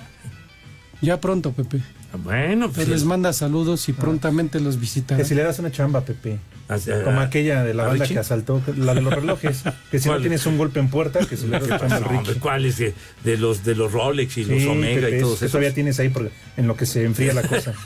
Ya 1.01 1.21
pronto, 1.21 1.53
Pepe. 1.53 1.81
Bueno, 2.17 2.69
pues. 2.71 2.87
les 2.87 3.03
manda 3.05 3.31
saludos 3.33 3.87
y 3.89 3.93
prontamente 3.93 4.59
los 4.59 4.79
visitará. 4.79 5.17
Que 5.17 5.25
si 5.25 5.33
le 5.35 5.43
das 5.43 5.59
una 5.59 5.71
chamba, 5.71 6.01
Pepe. 6.01 6.39
así- 6.67 6.91
Como 7.05 7.19
aquella 7.21 7.63
de 7.63 7.73
la 7.73 7.83
¿a 7.83 7.87
banda 7.87 8.05
que 8.07 8.19
asaltó, 8.19 8.61
la 8.77 8.93
de 8.93 9.01
los 9.01 9.13
relojes. 9.13 9.63
Que 9.89 9.99
si 9.99 10.07
¿Cuál? 10.07 10.19
no 10.19 10.21
tienes 10.23 10.45
un 10.45 10.57
golpe 10.57 10.79
en 10.79 10.89
puerta, 10.89 11.25
que 11.25 11.37
si 11.37 11.45
le 11.47 11.51
das 11.59 11.63
¿Qué 11.63 11.69
chamba 11.69 11.95
al? 11.97 12.03
Richie. 12.05 12.35
¿Cuáles 12.39 12.77
de, 12.77 12.93
de 13.23 13.37
los 13.37 13.63
de 13.63 13.75
los 13.75 13.91
Rolex 13.91 14.37
y 14.37 14.45
los 14.45 14.63
Omega 14.65 15.01
Pepe, 15.07 15.17
y 15.17 15.21
todos 15.21 15.41
eso 15.41 15.47
todavía 15.51 15.73
tienes 15.73 15.99
ahí 15.99 16.09
por- 16.09 16.29
en 16.57 16.67
lo 16.67 16.75
que 16.75 16.85
se 16.85 17.03
enfría 17.05 17.33
la 17.33 17.43
cosa. 17.43 17.73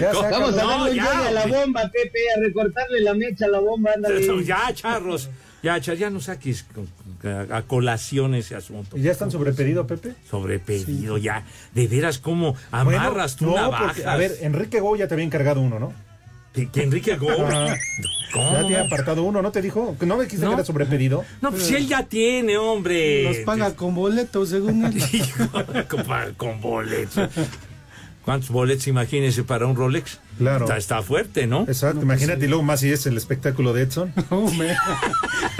Ya, 0.00 0.12
sácalo. 0.14 0.30
Vamos 0.30 0.58
a 0.58 0.62
No, 0.62 0.68
darle 0.68 0.90
un 0.90 0.96
ya, 0.96 1.26
a 1.26 1.30
la 1.32 1.46
bomba, 1.46 1.82
Pepe, 1.90 2.18
a 2.36 2.40
recortarle 2.40 3.00
la 3.00 3.14
mecha 3.14 3.46
a 3.46 3.48
la 3.48 3.58
bomba, 3.60 3.90
ándale. 3.94 4.26
Ya, 4.46 4.72
charros. 4.74 5.28
Ya, 5.62 5.80
char, 5.80 5.96
ya 5.96 6.10
no 6.10 6.20
saques 6.20 6.64
con- 6.74 6.88
a, 7.24 7.56
a 7.58 7.62
colación 7.62 8.34
ese 8.34 8.54
asunto. 8.54 8.96
¿Y 8.96 9.02
ya 9.02 9.12
están 9.12 9.30
sobrepedido, 9.30 9.86
Pepe? 9.86 10.14
Sobrepedido, 10.28 11.18
ya. 11.18 11.44
De 11.74 11.86
veras, 11.88 12.18
¿cómo 12.18 12.54
Bueno, 12.70 13.00
amarras 13.00 13.36
tú 13.36 13.46
no, 13.46 13.56
navajas? 13.56 13.86
porque, 13.94 14.06
a 14.06 14.16
ver, 14.16 14.32
Enrique 14.40 14.80
Go 14.80 14.96
ya 14.96 15.08
te 15.08 15.14
había 15.14 15.26
encargado 15.26 15.60
uno, 15.60 15.78
¿no? 15.78 15.92
¿Que, 16.52 16.68
que 16.68 16.82
Enrique 16.82 17.16
Go? 17.16 17.28
Ah. 17.30 17.74
¿Cómo? 18.32 18.52
Ya 18.52 18.58
te 18.60 18.64
había 18.64 18.80
apartado 18.82 19.22
uno, 19.22 19.40
¿no 19.42 19.50
te 19.52 19.62
dijo? 19.62 19.96
¿No 20.00 20.16
me 20.16 20.24
dijiste 20.24 20.44
No. 20.44 20.50
que 20.52 20.54
era 20.56 20.64
sobrepedido? 20.64 21.24
No, 21.40 21.50
pues 21.50 21.62
si 21.64 21.74
él 21.76 21.86
ya 21.88 22.04
tiene, 22.04 22.58
hombre. 22.58 23.24
Los 23.24 23.36
paga 23.38 23.74
con 23.74 23.94
boletos, 23.94 24.50
según 24.50 24.84
él. 24.84 25.02
Con, 25.88 26.34
con 26.36 26.60
boleto. 26.60 27.28
¿Cuántos 28.24 28.50
boletos, 28.50 28.86
imagínese, 28.86 29.42
para 29.44 29.66
un 29.66 29.74
Rolex? 29.76 30.18
Claro. 30.38 30.64
Está, 30.64 30.76
está 30.76 31.02
fuerte, 31.02 31.46
¿no? 31.46 31.62
Exacto, 31.62 32.02
imagínate, 32.02 32.46
y 32.46 32.48
luego 32.48 32.62
más 32.64 32.80
si 32.80 32.90
es 32.90 33.06
el 33.06 33.16
espectáculo 33.16 33.72
de 33.72 33.82
Edson. 33.82 34.12
Oh, 34.30 34.50
me- 34.52 34.74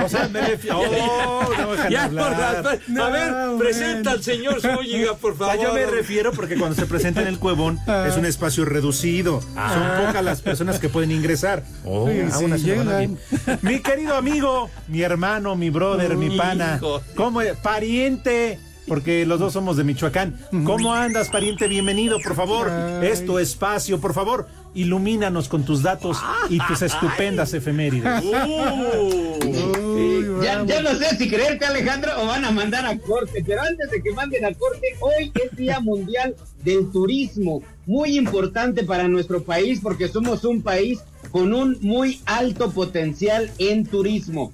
o 0.02 0.08
sea, 0.08 0.28
me 0.28 0.40
refiero. 0.40 0.80
Oh, 0.80 1.48
no 1.56 1.88
Ya, 1.90 2.04
hablar. 2.04 2.62
por 2.62 2.64
las- 2.72 2.88
No, 2.88 3.04
a 3.04 3.10
ver, 3.10 3.30
man. 3.30 3.58
presenta 3.58 4.10
al 4.12 4.22
señor 4.22 4.60
Zúñiga, 4.60 5.14
por 5.14 5.32
O 5.34 5.36
sea, 5.36 5.46
favor. 5.48 5.62
yo 5.64 5.74
me 5.74 5.86
refiero 5.86 6.32
porque 6.32 6.56
cuando 6.56 6.74
se 6.74 6.86
presenta 6.86 7.20
en 7.22 7.28
el 7.28 7.38
Cuevón 7.38 7.78
Ah. 7.86 8.06
es 8.08 8.16
un 8.16 8.24
espacio 8.24 8.64
reducido. 8.64 9.40
Son 9.42 10.06
pocas 10.06 10.24
las 10.24 10.40
personas 10.40 10.78
que 10.78 10.88
pueden 10.88 11.10
ingresar. 11.12 11.62
Oh. 11.84 12.08
Sí, 12.08 12.20
Aún 12.32 12.52
así 12.52 12.66
no 12.66 12.76
van 12.76 12.88
a 12.88 12.98
llegan. 13.00 13.02
ir. 13.46 13.58
Mi 13.62 13.80
querido 13.80 14.16
amigo, 14.16 14.70
mi 14.88 15.02
hermano, 15.02 15.54
mi 15.54 15.70
brother, 15.70 16.16
mi 16.16 16.36
pana. 16.36 16.76
Hijo. 16.78 17.02
¿Cómo 17.14 17.40
es? 17.42 17.56
Pariente. 17.58 18.58
Porque 18.86 19.24
los 19.26 19.38
dos 19.38 19.52
somos 19.52 19.76
de 19.76 19.84
Michoacán. 19.84 20.38
¿Cómo 20.64 20.92
andas, 20.92 21.28
pariente? 21.28 21.68
Bienvenido, 21.68 22.18
por 22.20 22.34
favor. 22.34 22.68
Ay. 22.68 23.08
Es 23.08 23.24
tu 23.24 23.38
espacio, 23.38 24.00
por 24.00 24.12
favor. 24.12 24.48
Ilumínanos 24.74 25.48
con 25.48 25.64
tus 25.64 25.82
datos 25.82 26.18
y 26.48 26.58
tus 26.66 26.82
estupendas 26.82 27.54
efemérides. 27.54 28.24
Uh. 28.24 30.42
Ya, 30.42 30.64
ya 30.64 30.82
no 30.82 30.94
sé 30.96 31.16
si 31.16 31.28
creerte, 31.28 31.64
Alejandro, 31.64 32.10
o 32.20 32.26
van 32.26 32.44
a 32.44 32.50
mandar 32.50 32.84
a 32.84 32.98
corte. 32.98 33.44
Pero 33.46 33.62
antes 33.62 33.90
de 33.90 34.02
que 34.02 34.10
manden 34.12 34.44
a 34.44 34.52
corte, 34.54 34.96
hoy 35.00 35.32
es 35.34 35.56
Día 35.56 35.78
Mundial 35.78 36.34
del 36.64 36.90
Turismo. 36.90 37.62
Muy 37.86 38.16
importante 38.16 38.82
para 38.82 39.06
nuestro 39.06 39.44
país 39.44 39.78
porque 39.80 40.08
somos 40.08 40.44
un 40.44 40.62
país 40.62 41.00
con 41.30 41.52
un 41.52 41.78
muy 41.80 42.20
alto 42.26 42.72
potencial 42.72 43.50
en 43.58 43.86
turismo. 43.86 44.52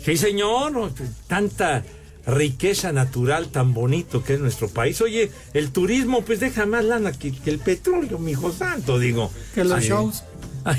Sí, 0.00 0.16
señor, 0.16 0.92
tanta 1.26 1.82
riqueza 2.26 2.92
natural 2.92 3.48
tan 3.48 3.74
bonito 3.74 4.22
que 4.22 4.34
es 4.34 4.40
nuestro 4.40 4.68
país. 4.68 5.00
Oye, 5.00 5.30
el 5.54 5.70
turismo 5.70 6.22
pues 6.22 6.40
deja 6.40 6.66
más 6.66 6.84
lana 6.84 7.12
que, 7.12 7.32
que 7.32 7.50
el 7.50 7.58
petróleo, 7.58 8.18
mi 8.18 8.32
hijo 8.32 8.52
santo, 8.52 8.98
digo. 8.98 9.30
Que 9.54 9.64
los 9.64 9.78
Ay, 9.78 9.88
shows. 9.88 10.24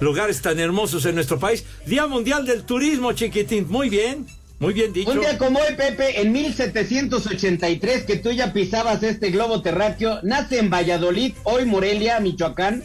Lugares 0.00 0.40
tan 0.42 0.60
hermosos 0.60 1.04
en 1.06 1.16
nuestro 1.16 1.38
país. 1.38 1.64
Día 1.86 2.06
Mundial 2.06 2.46
del 2.46 2.62
Turismo, 2.62 3.12
chiquitín. 3.12 3.66
Muy 3.68 3.88
bien, 3.88 4.26
muy 4.60 4.74
bien 4.74 4.92
dicho. 4.92 5.10
Un 5.10 5.20
día 5.20 5.38
como 5.38 5.58
hoy, 5.58 5.74
Pepe, 5.74 6.20
en 6.20 6.32
1783, 6.32 8.04
que 8.04 8.16
tú 8.16 8.30
ya 8.30 8.52
pisabas 8.52 9.02
este 9.02 9.30
globo 9.30 9.62
terráqueo, 9.62 10.20
nace 10.22 10.58
en 10.58 10.70
Valladolid, 10.70 11.32
hoy 11.44 11.64
Morelia, 11.64 12.20
Michoacán, 12.20 12.84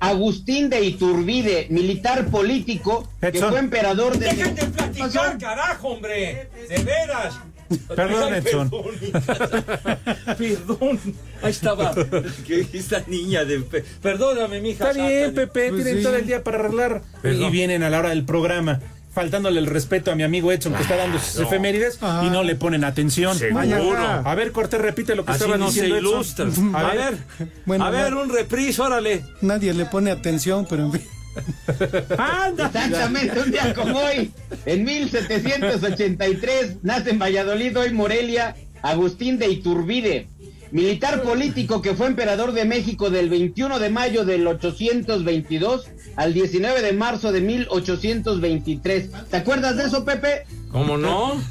Agustín 0.00 0.68
de 0.68 0.84
Iturbide, 0.84 1.66
militar 1.70 2.26
político, 2.26 3.08
que 3.20 3.32
fue 3.40 3.58
emperador 3.58 4.18
de... 4.18 4.26
Dejen 4.26 4.54
de 4.54 4.60
¿Qué 4.62 4.66
platicar, 4.68 5.38
carajo, 5.38 5.88
hombre. 5.88 6.48
De 6.68 6.78
veras. 6.84 7.38
Perdón, 7.96 8.32
Ay, 8.32 8.38
Edson. 8.44 8.70
Perdón. 10.38 11.00
Ahí 11.42 11.50
estaba. 11.50 11.94
Esta 12.72 13.02
niña 13.08 13.44
de. 13.44 13.60
pe- 13.60 13.84
Perdóname, 14.02 14.60
mija. 14.60 14.90
Está 14.90 15.02
bien. 15.06 15.34
Pepe, 15.34 15.70
Pues 15.70 15.82
tienen 15.82 15.98
sí. 15.98 16.02
todo 16.04 16.16
el 16.16 16.26
día 16.26 16.44
para 16.44 16.58
arreglar. 16.60 17.02
Perdón. 17.22 17.42
Y 17.42 17.50
vienen 17.50 17.82
a 17.82 17.90
la 17.90 17.98
hora 17.98 18.10
del 18.10 18.24
programa, 18.24 18.80
faltándole 19.16 19.58
el 19.60 19.66
respeto 19.66 20.12
a 20.12 20.14
mi 20.14 20.24
amigo 20.24 20.52
Edson, 20.52 20.74
que 20.74 20.82
está 20.82 20.94
dando 20.94 21.18
sus 21.18 21.36
no. 21.40 21.46
efemérides, 21.46 21.96
Ah. 22.02 22.22
y 22.26 22.28
no 22.28 22.42
le 22.42 22.54
ponen 22.54 22.84
atención. 22.84 23.34
Seguro. 23.38 23.98
A 23.98 24.34
ver, 24.34 24.52
Cortés, 24.52 24.78
repite 24.78 25.14
lo 25.16 25.24
que 25.24 25.32
Así 25.32 25.38
estaba 25.44 25.56
no 25.56 25.70
se 25.70 25.80
diciendo 25.84 25.96
Edson. 25.96 26.12
ilustran. 26.52 26.74
A 26.76 26.92
ver, 26.92 27.16
Bueno, 27.64 27.86
a 27.86 27.90
ver, 27.90 28.14
va. 28.14 28.22
un 28.22 28.28
reprise, 28.28 28.82
órale. 28.82 29.24
Nadie 29.40 29.72
le 29.72 29.86
pone 29.86 30.10
atención, 30.10 30.66
pero 30.68 30.84
en 30.84 30.92
fin. 30.92 31.02
Anda. 32.18 32.66
Exactamente, 32.66 33.40
un 33.40 33.50
día 33.50 33.72
como 33.74 33.98
hoy, 33.98 34.30
en 34.66 34.84
1783, 34.84 36.76
nace 36.82 37.10
en 37.10 37.18
Valladolid, 37.18 37.78
hoy 37.78 37.92
Morelia, 37.92 38.54
Agustín 38.82 39.38
de 39.38 39.48
Iturbide, 39.48 40.28
militar 40.76 41.22
político 41.22 41.80
que 41.80 41.94
fue 41.94 42.06
emperador 42.06 42.52
de 42.52 42.66
México 42.66 43.08
del 43.08 43.30
21 43.30 43.78
de 43.78 43.88
mayo 43.88 44.26
del 44.26 44.46
822 44.46 45.88
al 46.16 46.34
19 46.34 46.82
de 46.82 46.92
marzo 46.92 47.32
de 47.32 47.40
1823. 47.40 49.10
¿Te 49.30 49.36
acuerdas 49.38 49.78
de 49.78 49.84
eso, 49.84 50.04
Pepe? 50.04 50.44
¿Cómo 50.70 50.98
no? 50.98 51.42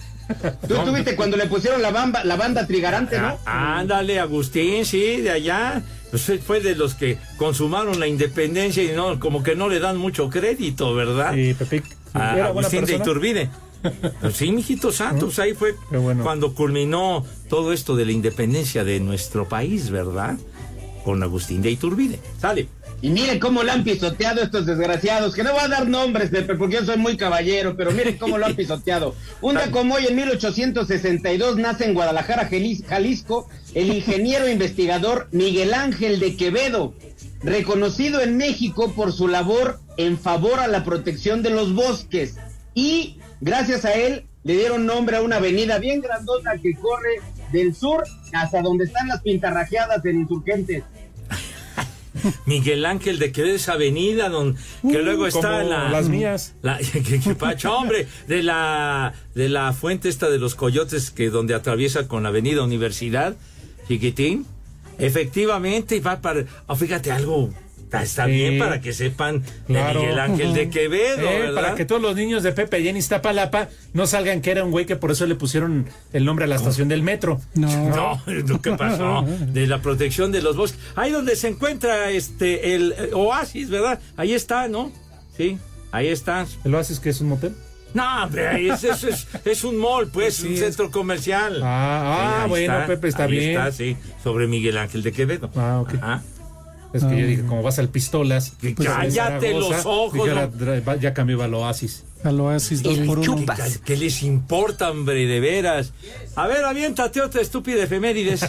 Tú 0.67 0.75
estuviste 0.75 1.15
cuando 1.15 1.37
le 1.37 1.47
pusieron 1.47 1.81
la, 1.81 1.89
bamba, 1.89 2.23
la 2.23 2.35
banda 2.35 2.67
trigarante, 2.67 3.19
¿no? 3.19 3.39
Ah, 3.47 3.79
ándale, 3.79 4.19
Agustín, 4.19 4.85
sí, 4.85 5.21
de 5.21 5.31
allá. 5.31 5.81
Pues 6.11 6.31
fue 6.45 6.61
de 6.61 6.75
los 6.75 6.93
que 6.93 7.17
consumaron 7.37 7.99
la 7.99 8.05
independencia 8.05 8.83
y 8.83 8.89
no, 8.89 9.19
como 9.19 9.41
que 9.41 9.55
no 9.55 9.69
le 9.69 9.79
dan 9.79 9.97
mucho 9.97 10.29
crédito, 10.29 10.93
¿verdad? 10.93 11.33
Sí, 11.33 11.55
Pepe. 11.55 11.81
a 12.13 12.35
¿Era 12.35 12.51
buena 12.51 12.67
Agustín 12.67 12.85
de? 12.85 12.95
Iturbide. 12.95 13.49
Pues 14.21 14.35
sí, 14.37 14.51
mijito 14.51 14.91
Santos, 14.91 15.39
ahí 15.39 15.53
fue 15.53 15.75
bueno. 15.91 16.23
cuando 16.23 16.53
culminó 16.53 17.25
todo 17.49 17.73
esto 17.73 17.95
de 17.95 18.05
la 18.05 18.11
independencia 18.11 18.83
de 18.83 18.99
nuestro 18.99 19.47
país, 19.47 19.89
¿verdad? 19.89 20.37
Con 21.03 21.21
Agustín 21.23 21.61
de 21.61 21.71
Iturbide. 21.71 22.19
Sale. 22.39 22.67
Y 23.01 23.09
miren 23.09 23.39
cómo 23.39 23.61
lo 23.61 23.71
han 23.71 23.83
pisoteado 23.83 24.41
estos 24.41 24.65
desgraciados, 24.65 25.35
que 25.35 25.43
no 25.43 25.51
voy 25.51 25.61
a 25.61 25.67
dar 25.67 25.87
nombres, 25.87 26.29
Pepe, 26.29 26.55
porque 26.55 26.75
yo 26.77 26.85
soy 26.85 26.97
muy 26.97 27.17
caballero, 27.17 27.75
pero 27.77 27.91
miren 27.91 28.17
cómo 28.17 28.37
lo 28.37 28.45
han 28.47 28.55
pisoteado. 28.55 29.13
Un 29.41 29.55
día 29.55 29.69
como 29.69 29.95
hoy, 29.95 30.05
en 30.07 30.15
1862, 30.15 31.57
nace 31.57 31.85
en 31.85 31.93
Guadalajara, 31.93 32.49
Jalis- 32.49 32.85
Jalisco, 32.87 33.47
el 33.75 33.93
ingeniero 33.93 34.49
investigador 34.49 35.27
Miguel 35.31 35.73
Ángel 35.73 36.19
de 36.19 36.35
Quevedo, 36.37 36.93
reconocido 37.43 38.21
en 38.21 38.37
México 38.37 38.93
por 38.93 39.11
su 39.11 39.27
labor 39.27 39.79
en 39.97 40.17
favor 40.17 40.59
a 40.59 40.67
la 40.67 40.83
protección 40.83 41.43
de 41.43 41.49
los 41.51 41.73
bosques. 41.75 42.35
Y 42.73 43.17
gracias 43.41 43.85
a 43.85 43.93
él 43.93 44.25
le 44.43 44.53
dieron 44.53 44.85
nombre 44.85 45.17
a 45.17 45.21
una 45.21 45.37
avenida 45.37 45.79
bien 45.79 46.01
grandota 46.01 46.57
que 46.61 46.75
corre 46.75 47.19
del 47.51 47.75
sur 47.75 48.03
hasta 48.33 48.61
donde 48.61 48.85
están 48.85 49.07
las 49.07 49.21
pintarrajeadas 49.21 50.05
en 50.05 50.19
Insurgentes. 50.19 50.83
Miguel 52.45 52.85
Ángel 52.85 53.19
de 53.19 53.31
Quevedo, 53.31 53.55
esa 53.55 53.73
avenida 53.73 54.29
donde, 54.29 54.59
que 54.81 54.99
luego 55.01 55.27
está 55.27 55.63
la... 55.63 55.89
las 55.89 56.09
mías. 56.09 56.53
La, 56.61 56.77
que, 56.93 57.19
que 57.19 57.35
pacho, 57.35 57.75
hombre, 57.75 58.07
de 58.27 58.43
la, 58.43 59.13
de 59.33 59.49
la 59.49 59.73
fuente 59.73 60.09
esta 60.09 60.29
de 60.29 60.39
los 60.39 60.55
coyotes 60.55 61.11
que 61.11 61.29
donde 61.29 61.53
atraviesa 61.53 62.07
con 62.07 62.23
la 62.23 62.29
avenida 62.29 62.63
Universidad, 62.63 63.35
chiquitín. 63.87 64.45
Efectivamente, 64.97 65.97
y 65.97 65.99
va 65.99 66.21
para... 66.21 66.45
ah, 66.67 66.75
fíjate 66.75 67.11
algo, 67.11 67.49
está, 67.85 68.03
está 68.03 68.25
Sí. 68.25 68.31
bien 68.31 68.59
para 68.59 68.81
que 68.81 68.91
sepan 68.93 69.43
Claro. 69.67 69.99
de 69.99 70.05
Miguel 70.05 70.19
Ángel 70.19 70.53
de 70.53 70.69
Quevedo, 70.69 71.21
Eh, 71.29 71.39
¿verdad? 71.39 71.55
para 71.63 71.75
que 71.75 71.85
todos 71.85 72.01
los 72.01 72.15
niños 72.15 72.43
de 72.43 72.51
Pepe 72.51 72.77
allá 72.77 72.89
en 72.89 72.97
Iztapalapa 72.97 73.69
no 73.93 74.05
salgan 74.07 74.41
que 74.41 74.51
era 74.51 74.63
un 74.63 74.71
güey 74.71 74.85
que 74.85 74.95
por 74.95 75.11
eso 75.11 75.25
le 75.25 75.35
pusieron 75.35 75.85
el 76.13 76.25
nombre 76.25 76.45
a 76.45 76.47
la 76.47 76.55
estación 76.55 76.87
del 76.89 77.01
metro. 77.03 77.39
No. 77.53 77.65
No, 78.45 78.61
¿qué 78.61 78.71
pasó? 78.71 79.23
De 79.47 79.67
la 79.67 79.81
protección 79.81 80.31
de 80.31 80.41
los 80.41 80.57
bosques. 80.57 80.79
Ahí 80.95 81.11
donde 81.11 81.35
se 81.35 81.47
encuentra 81.47 82.09
este 82.11 82.75
el 82.75 82.93
eh, 82.97 83.09
oasis, 83.13 83.69
¿verdad? 83.69 83.99
Ahí 84.17 84.33
está, 84.33 84.67
¿no? 84.67 84.91
Sí, 85.37 85.57
ahí 85.91 86.07
está. 86.07 86.45
¿El 86.63 86.75
oasis 86.75 86.99
que 86.99 87.09
es 87.09 87.21
un 87.21 87.29
motel? 87.29 87.55
No, 87.93 88.23
hombre, 88.25 88.67
es, 88.67 88.83
es, 88.83 89.03
es- 89.05 89.27
es 89.45 89.63
un 89.63 89.77
mall, 89.77 90.09
pues, 90.11 90.35
Sí, 90.35 90.47
un 90.47 90.53
es- 90.55 90.59
centro 90.59 90.91
comercial. 90.91 91.61
Ah, 91.63 92.39
ah, 92.39 92.43
ahí 92.43 92.49
bueno, 92.49 92.75
Pepe, 92.87 93.07
está 93.07 93.23
ahí 93.23 93.31
bien. 93.31 93.49
está, 93.51 93.71
sí, 93.71 93.95
sobre 94.21 94.47
Miguel 94.47 94.77
Ángel 94.77 95.01
de 95.01 95.13
Quevedo. 95.13 95.49
Ah, 95.55 95.79
ok. 95.81 95.93
Ajá. 96.01 96.21
Es 96.95 97.03
que 97.03 97.13
Ah. 97.13 97.19
yo 97.19 97.27
dije, 97.27 97.43
como 97.45 97.61
vas 97.61 97.77
al 97.79 97.89
pistolas. 97.89 98.53
Pues, 98.61 98.73
cállate 98.75 99.53
los 99.53 99.85
ojos, 99.85 100.27
no. 100.27 100.95
ya 100.95 101.13
cambió 101.13 101.41
al 101.43 101.53
oasis. 101.53 102.03
Al 102.23 102.39
oasis 102.39 102.81
dos 102.81 102.97
por 102.99 103.19
uno. 103.19 103.35
¿Qué, 103.55 103.79
qué 103.85 103.97
les 103.97 104.23
importa, 104.23 104.89
hombre, 104.91 105.25
de 105.27 105.39
veras? 105.39 105.91
A 106.35 106.47
ver, 106.47 106.63
aviéntate 106.63 107.21
otra 107.21 107.41
estúpida 107.41 107.83
efemérides. 107.83 108.41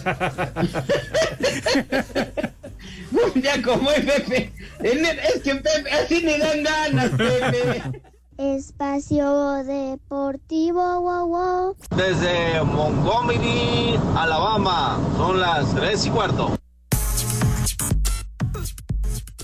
Un 3.35 3.41
día 3.43 3.62
como 3.62 3.88
hoy, 3.88 4.03
Pepe. 4.03 4.53
Es 4.83 5.43
que 5.43 5.55
Pepe, 5.57 5.91
así 5.91 6.23
me 6.25 6.38
dan 6.38 6.62
ganas, 6.62 7.11
Pepe. 7.11 7.83
Espacio 8.38 9.65
Deportivo, 9.65 11.00
wow, 11.00 11.26
wow. 11.26 11.76
Desde 11.97 12.62
Montgomery, 12.65 13.99
Alabama, 14.15 15.00
son 15.17 15.41
las 15.41 15.75
3 15.75 16.07
y 16.07 16.11
cuarto. 16.11 16.59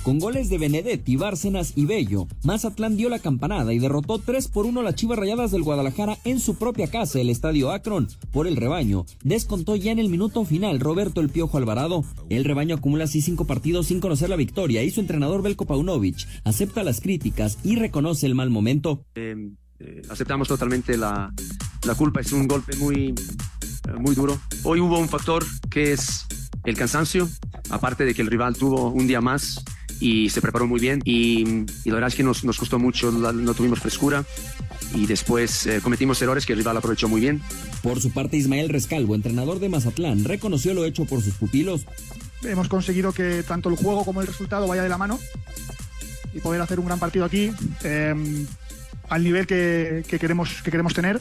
Con 0.03 0.19
goles 0.19 0.49
de 0.49 0.59
Benedetti, 0.59 1.15
Bárcenas 1.15 1.75
y 1.77 1.87
Bello, 1.87 2.27
Mazatlán 2.43 2.97
dio 2.97 3.09
la 3.09 3.21
campanada 3.21 3.73
y 3.73 3.79
derrotó 3.79 4.19
3 4.19 4.49
por 4.49 4.67
1 4.67 4.81
a 4.81 4.83
las 4.83 4.97
Chivas 4.97 5.17
Rayadas 5.17 5.53
del 5.53 5.63
Guadalajara 5.63 6.19
en 6.25 6.41
su 6.41 6.57
propia 6.57 6.89
casa, 6.89 7.21
el 7.21 7.31
Estadio 7.31 7.71
Akron. 7.71 8.09
Por 8.33 8.49
el 8.49 8.57
rebaño, 8.57 9.07
descontó 9.23 9.77
ya 9.77 9.93
en 9.93 10.01
el 10.01 10.09
minuto 10.09 10.45
final 10.45 10.81
Roberto 10.81 11.21
El 11.21 11.29
Piojo 11.29 11.57
Alvarado. 11.57 12.05
El 12.31 12.45
rebaño 12.45 12.75
acumula 12.75 13.05
así 13.05 13.23
cinco 13.23 13.47
partidos 13.47 13.87
sin 13.87 14.01
conocer 14.01 14.29
la 14.29 14.35
victoria 14.35 14.83
y 14.83 14.91
su 14.91 14.99
entrenador 14.99 15.41
Belko 15.41 15.67
Paunovic 15.67 16.27
acepta 16.43 16.83
las 16.83 17.01
críticas 17.01 17.59
y 17.63 17.77
reconoce 17.77 18.27
el 18.27 18.35
mal 18.35 18.51
momento. 18.51 19.05
Eh, 19.15 19.53
eh, 19.79 20.03
aceptamos 20.09 20.49
totalmente 20.49 20.97
la, 20.97 21.33
la 21.87 21.95
culpa, 21.95 22.21
es 22.21 22.33
un 22.33 22.49
golpe 22.49 22.77
muy, 22.77 23.15
muy 24.01 24.17
duro. 24.17 24.37
Hoy 24.65 24.81
hubo 24.81 24.99
un 24.99 25.09
factor 25.09 25.47
que 25.71 25.93
es 25.93 26.27
el 26.65 26.77
cansancio, 26.77 27.29
aparte 27.71 28.05
de 28.05 28.15
que 28.15 28.23
el 28.23 28.29
rival 28.29 28.57
tuvo 28.57 28.89
un 28.89 29.07
día 29.07 29.21
más 29.21 29.63
y 30.03 30.31
se 30.31 30.41
preparó 30.43 30.67
muy 30.67 30.81
bien 30.81 31.01
y, 31.05 31.65
y 31.85 31.89
la 31.91 31.95
verdad 31.95 32.09
es 32.09 32.15
que 32.17 32.23
nos, 32.25 32.43
nos 32.45 32.59
costó 32.59 32.79
mucho, 32.79 33.13
la- 33.13 33.33
no 33.33 33.55
tuvimos 33.55 33.79
frescura 33.79 34.25
y 34.95 35.07
después 35.07 35.67
eh, 35.67 35.81
cometimos 35.83 36.21
errores 36.21 36.45
que 36.45 36.53
el 36.55 36.59
rival 36.59 36.77
aprovechó 36.77 37.09
muy 37.09 37.21
bien. 37.21 37.41
Por 37.83 38.01
su 38.01 38.11
parte, 38.13 38.37
Ismael 38.37 38.69
Rescalvo, 38.69 39.15
entrenador 39.15 39.61
de 39.61 39.69
Mazatlán, 39.69 40.25
reconoció 40.25 40.75
lo 40.75 40.85
hecho 40.85 41.05
por 41.05 41.23
sus 41.23 41.35
pupilos. 41.35 41.87
Hemos 42.43 42.69
conseguido 42.69 43.13
que 43.13 43.43
tanto 43.45 43.69
el 43.69 43.77
juego 43.77 44.05
como 44.05 44.21
el 44.21 44.27
resultado 44.27 44.67
vaya 44.67 44.83
de 44.83 44.89
la 44.89 44.99
mano 44.99 45.19
y 46.35 46.41
poder 46.41 46.61
hacer 46.61 46.81
un 46.81 46.87
gran 46.87 46.99
partido 46.99 47.25
aquí 47.25 47.51
eh, 47.85 48.45
al 49.09 49.23
nivel 49.25 49.47
que, 49.47 50.05
que 50.09 50.19
queremos, 50.19 50.63
que 50.63 50.71
queremos 50.71 50.95
tener. 50.95 51.21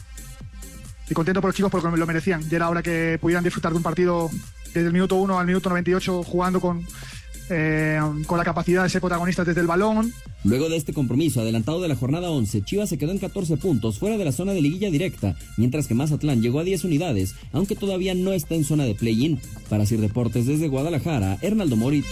Y 1.10 1.14
contento 1.14 1.42
por 1.42 1.50
los 1.50 1.56
chicos 1.56 1.70
porque 1.72 1.88
me 1.90 1.98
lo 1.98 2.08
merecían. 2.08 2.42
Ya 2.50 2.56
era 2.56 2.70
hora 2.70 2.82
que 2.82 3.18
pudieran 3.22 3.44
disfrutar 3.44 3.72
de 3.74 3.78
un 3.78 3.84
partido 3.84 4.30
desde 4.74 4.88
el 4.88 4.94
minuto 4.94 5.16
1 5.16 5.38
al 5.40 5.46
minuto 5.46 5.70
98 5.70 6.24
jugando 6.24 6.62
con, 6.62 6.86
eh, 7.52 8.00
con 8.26 8.38
la 8.38 8.44
capacidad 8.44 8.84
de 8.84 8.90
ser 8.90 9.02
protagonistas 9.02 9.46
desde 9.46 9.62
el 9.62 9.68
balón. 9.68 10.12
Luego 10.44 10.70
de 10.70 10.78
este 10.78 10.94
compromiso 10.94 11.42
adelantado 11.42 11.82
de 11.82 11.88
la 11.88 11.96
jornada 11.96 12.32
11, 12.32 12.64
Chivas 12.64 12.90
se 12.90 12.98
quedó 12.98 13.12
en 13.12 13.20
14 13.20 13.58
puntos 13.58 14.00
fuera 14.00 14.18
de 14.18 14.26
la 14.26 14.32
zona 14.32 14.54
de 14.54 14.62
liguilla 14.62 14.90
directa, 14.90 15.36
mientras 15.58 15.88
que 15.88 15.94
Mazatlán 15.94 16.42
llegó 16.42 16.60
a 16.60 16.64
10 16.64 16.86
unidades, 16.86 17.36
aunque 17.52 17.76
todavía 17.76 18.16
no 18.16 18.34
está 18.34 18.56
en 18.56 18.64
zona 18.64 18.86
de 18.86 18.96
play-in. 18.96 19.40
Para 19.70 19.86
Sir 19.86 20.02
Deportes 20.02 20.48
desde 20.48 20.68
Guadalajara, 20.68 21.38
Hernaldo 21.42 21.76
Moritz. 21.76 22.08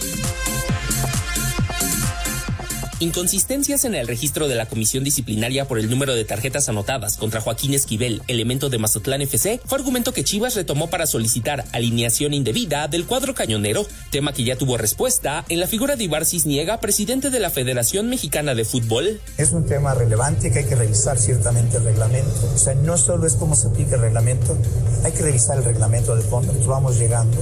Inconsistencias 3.02 3.86
en 3.86 3.94
el 3.94 4.06
registro 4.06 4.46
de 4.46 4.56
la 4.56 4.66
comisión 4.66 5.04
disciplinaria 5.04 5.66
por 5.66 5.78
el 5.78 5.88
número 5.88 6.14
de 6.14 6.26
tarjetas 6.26 6.68
anotadas 6.68 7.16
contra 7.16 7.40
Joaquín 7.40 7.72
Esquivel, 7.72 8.20
elemento 8.28 8.68
de 8.68 8.76
Mazatlán 8.76 9.22
FC, 9.22 9.58
fue 9.64 9.78
argumento 9.78 10.12
que 10.12 10.22
Chivas 10.22 10.54
retomó 10.54 10.90
para 10.90 11.06
solicitar 11.06 11.64
alineación 11.72 12.34
indebida 12.34 12.88
del 12.88 13.06
cuadro 13.06 13.34
cañonero, 13.34 13.86
tema 14.10 14.34
que 14.34 14.44
ya 14.44 14.56
tuvo 14.56 14.76
respuesta 14.76 15.46
en 15.48 15.60
la 15.60 15.66
figura 15.66 15.96
de 15.96 16.04
Ibar 16.04 16.26
Cisniega, 16.26 16.78
presidente 16.78 17.30
de 17.30 17.40
la 17.40 17.48
Federación 17.48 18.10
Mexicana 18.10 18.54
de 18.54 18.66
Fútbol. 18.66 19.18
Es 19.38 19.52
un 19.52 19.64
tema 19.64 19.94
relevante 19.94 20.52
que 20.52 20.58
hay 20.58 20.66
que 20.66 20.76
revisar 20.76 21.18
ciertamente 21.18 21.78
el 21.78 21.84
reglamento. 21.84 22.52
O 22.54 22.58
sea, 22.58 22.74
no 22.74 22.98
solo 22.98 23.26
es 23.26 23.32
cómo 23.32 23.56
se 23.56 23.68
aplica 23.68 23.94
el 23.94 24.02
reglamento, 24.02 24.58
hay 25.04 25.12
que 25.12 25.22
revisar 25.22 25.56
el 25.56 25.64
reglamento 25.64 26.14
de 26.14 26.22
fondo. 26.22 26.52
Vamos 26.66 26.98
llegando 26.98 27.38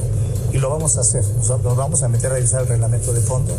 y 0.53 0.59
lo 0.59 0.71
vamos 0.71 0.97
a 0.99 1.00
hacer. 1.00 1.25
Nos 1.25 1.77
vamos 1.77 2.05
a 2.05 2.09
meter 2.09 2.31
a 2.31 2.35
revisar 2.35 2.62
el 2.62 2.69
reglamento 2.69 3.12
de 3.12 3.21
fondo 3.23 3.57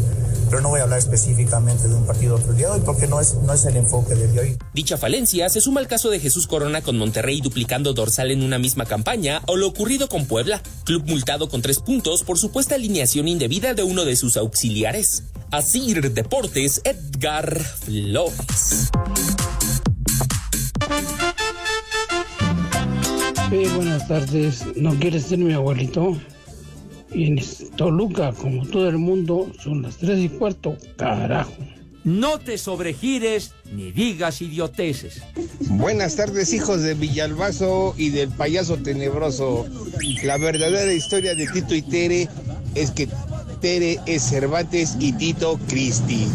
pero 0.49 0.61
no 0.61 0.69
voy 0.69 0.79
a 0.79 0.83
hablar 0.83 0.99
específicamente 0.99 1.87
de 1.87 1.95
un 1.95 2.05
partido 2.05 2.35
otro 2.35 2.53
día 2.53 2.67
de 2.67 2.73
hoy 2.73 2.81
porque 2.85 3.07
no 3.07 3.19
es, 3.19 3.35
no 3.35 3.53
es 3.53 3.65
el 3.65 3.77
enfoque 3.77 4.15
de 4.15 4.39
hoy. 4.39 4.57
Dicha 4.73 4.97
falencia 4.97 5.49
se 5.49 5.61
suma 5.61 5.79
al 5.79 5.87
caso 5.87 6.09
de 6.09 6.19
Jesús 6.19 6.47
Corona 6.47 6.81
con 6.81 6.97
Monterrey 6.97 7.41
duplicando 7.41 7.93
dorsal 7.93 8.31
en 8.31 8.43
una 8.43 8.59
misma 8.59 8.85
campaña 8.85 9.41
o 9.47 9.55
lo 9.55 9.67
ocurrido 9.67 10.09
con 10.09 10.25
Puebla, 10.25 10.61
club 10.85 11.03
multado 11.07 11.49
con 11.49 11.61
tres 11.61 11.79
puntos 11.79 12.23
por 12.23 12.37
supuesta 12.37 12.75
alineación 12.75 13.27
indebida 13.27 13.73
de 13.73 13.83
uno 13.83 14.05
de 14.05 14.15
sus 14.15 14.37
auxiliares. 14.37 15.23
Asir 15.51 16.13
Deportes, 16.13 16.81
Edgar 16.83 17.59
Flores. 17.59 18.89
Sí, 23.49 23.63
buenas 23.75 24.07
tardes. 24.07 24.63
¿No 24.75 24.93
quieres 24.99 25.23
ser 25.25 25.39
mi 25.39 25.53
abuelito? 25.53 26.15
Y 27.11 27.25
en 27.25 27.39
Toluca, 27.75 28.33
como 28.33 28.65
todo 28.67 28.89
el 28.89 28.97
mundo, 28.97 29.51
son 29.63 29.81
las 29.81 29.97
tres 29.97 30.19
y 30.19 30.29
cuarto. 30.29 30.77
Carajo. 30.95 31.53
No 32.03 32.39
te 32.39 32.57
sobregires 32.57 33.53
ni 33.73 33.91
digas 33.91 34.41
idioteces. 34.41 35.21
Buenas 35.69 36.15
tardes, 36.15 36.53
hijos 36.53 36.81
de 36.81 36.93
Villalbazo 36.93 37.93
y 37.97 38.09
del 38.09 38.29
payaso 38.29 38.77
tenebroso. 38.77 39.67
La 40.23 40.37
verdadera 40.37 40.93
historia 40.93 41.35
de 41.35 41.47
Tito 41.47 41.75
y 41.75 41.81
Tere 41.81 42.29
es 42.73 42.91
que 42.91 43.09
Tere 43.59 43.99
es 44.05 44.23
Cervantes 44.23 44.95
y 44.99 45.11
Tito 45.13 45.59
Cristi. 45.67 46.27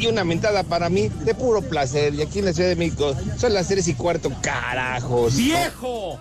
Y 0.00 0.06
una 0.06 0.24
mentada 0.24 0.62
para 0.62 0.88
mí 0.88 1.10
de 1.24 1.34
puro 1.34 1.62
placer. 1.62 2.14
Y 2.14 2.22
aquí 2.22 2.38
en 2.38 2.46
la 2.46 2.52
Ciudad 2.52 2.70
de 2.70 2.76
México 2.76 3.14
son 3.36 3.52
las 3.54 3.68
tres 3.68 3.88
y 3.88 3.94
cuarto, 3.94 4.32
carajos. 4.40 5.36
¡Viejo! 5.36 6.18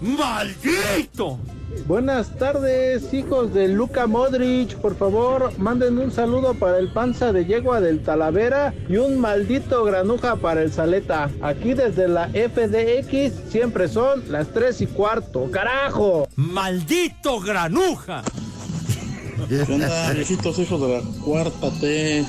¡Maldito! 0.00 1.38
Buenas 1.86 2.36
tardes, 2.36 3.12
hijos 3.14 3.54
de 3.54 3.68
Luca 3.68 4.06
Modric. 4.06 4.76
Por 4.76 4.96
favor, 4.96 5.52
manden 5.58 5.98
un 5.98 6.10
saludo 6.10 6.54
para 6.54 6.78
el 6.78 6.92
panza 6.92 7.32
de 7.32 7.46
yegua 7.46 7.80
del 7.80 8.02
Talavera 8.02 8.74
y 8.88 8.96
un 8.96 9.18
maldito 9.18 9.84
granuja 9.84 10.36
para 10.36 10.62
el 10.62 10.72
Saleta. 10.72 11.30
Aquí 11.40 11.74
desde 11.74 12.08
la 12.08 12.28
FDX 12.28 13.50
siempre 13.50 13.88
son 13.88 14.22
las 14.30 14.48
3 14.48 14.82
y 14.82 14.86
cuarto. 14.86 15.50
¡Carajo! 15.50 16.28
¡Maldito 16.36 17.40
granuja! 17.40 18.22
¿Qué 19.48 19.62
onda, 19.62 20.12
viejitos 20.12 20.58
hijos 20.58 20.80
de 20.80 20.88
la 20.88 21.02
cuarta 21.24 21.70
T? 21.80 22.26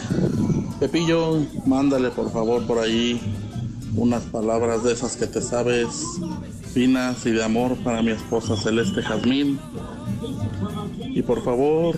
Pepillo, 0.79 1.39
mándale 1.65 2.09
por 2.11 2.31
favor 2.31 2.65
por 2.65 2.79
ahí 2.79 3.19
unas 3.95 4.23
palabras 4.23 4.83
de 4.83 4.93
esas 4.93 5.17
que 5.17 5.27
te 5.27 5.41
sabes 5.41 6.05
finas 6.69 7.25
y 7.25 7.31
de 7.31 7.43
amor 7.43 7.75
para 7.83 8.01
mi 8.01 8.11
esposa 8.11 8.55
Celeste 8.55 9.01
Jazmín. 9.01 9.59
Y 11.01 11.21
por 11.21 11.43
favor, 11.43 11.97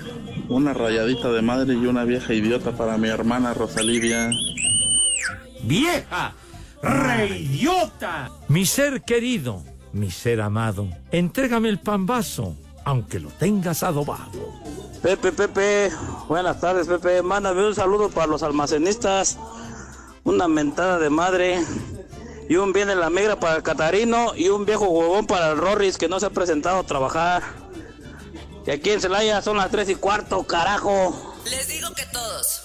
una 0.49 0.73
rayadita 0.73 1.31
de 1.31 1.41
madre 1.41 1.73
y 1.73 1.85
una 1.85 2.03
vieja 2.03 2.33
idiota 2.33 2.71
para 2.71 2.97
mi 2.97 3.07
hermana 3.07 3.53
Rosalivia. 3.53 4.29
¡Vieja! 5.63 6.33
¡Reidiota! 6.81 8.31
Mi 8.47 8.65
ser 8.65 9.03
querido, 9.03 9.63
mi 9.93 10.09
ser 10.09 10.41
amado, 10.41 10.87
entrégame 11.11 11.69
el 11.69 11.79
pambazo, 11.79 12.55
aunque 12.83 13.19
lo 13.19 13.29
tengas 13.29 13.83
adobado. 13.83 14.31
Pepe, 15.01 15.31
Pepe, 15.31 15.91
buenas 16.27 16.59
tardes, 16.59 16.87
Pepe. 16.87 17.21
Mándame 17.21 17.65
un 17.65 17.75
saludo 17.75 18.09
para 18.09 18.27
los 18.27 18.43
almacenistas, 18.43 19.37
una 20.23 20.47
mentada 20.47 20.99
de 20.99 21.09
madre 21.09 21.59
y 22.51 22.57
un 22.57 22.73
bien 22.73 22.89
de 22.89 22.97
la 22.97 23.09
migra 23.09 23.39
para 23.39 23.55
el 23.55 23.63
Catarino 23.63 24.33
y 24.35 24.49
un 24.49 24.65
viejo 24.65 24.89
huevón 24.89 25.25
para 25.25 25.51
el 25.51 25.57
Rorris 25.57 25.97
que 25.97 26.09
no 26.09 26.19
se 26.19 26.25
ha 26.25 26.31
presentado 26.31 26.79
a 26.79 26.83
trabajar. 26.83 27.43
Y 28.67 28.71
aquí 28.71 28.89
en 28.89 28.99
Celaya 28.99 29.41
son 29.41 29.55
las 29.55 29.71
3 29.71 29.87
y 29.87 29.95
cuarto, 29.95 30.43
carajo. 30.43 31.33
Les 31.45 31.69
digo 31.69 31.87
que 31.95 32.03
todos. 32.11 32.61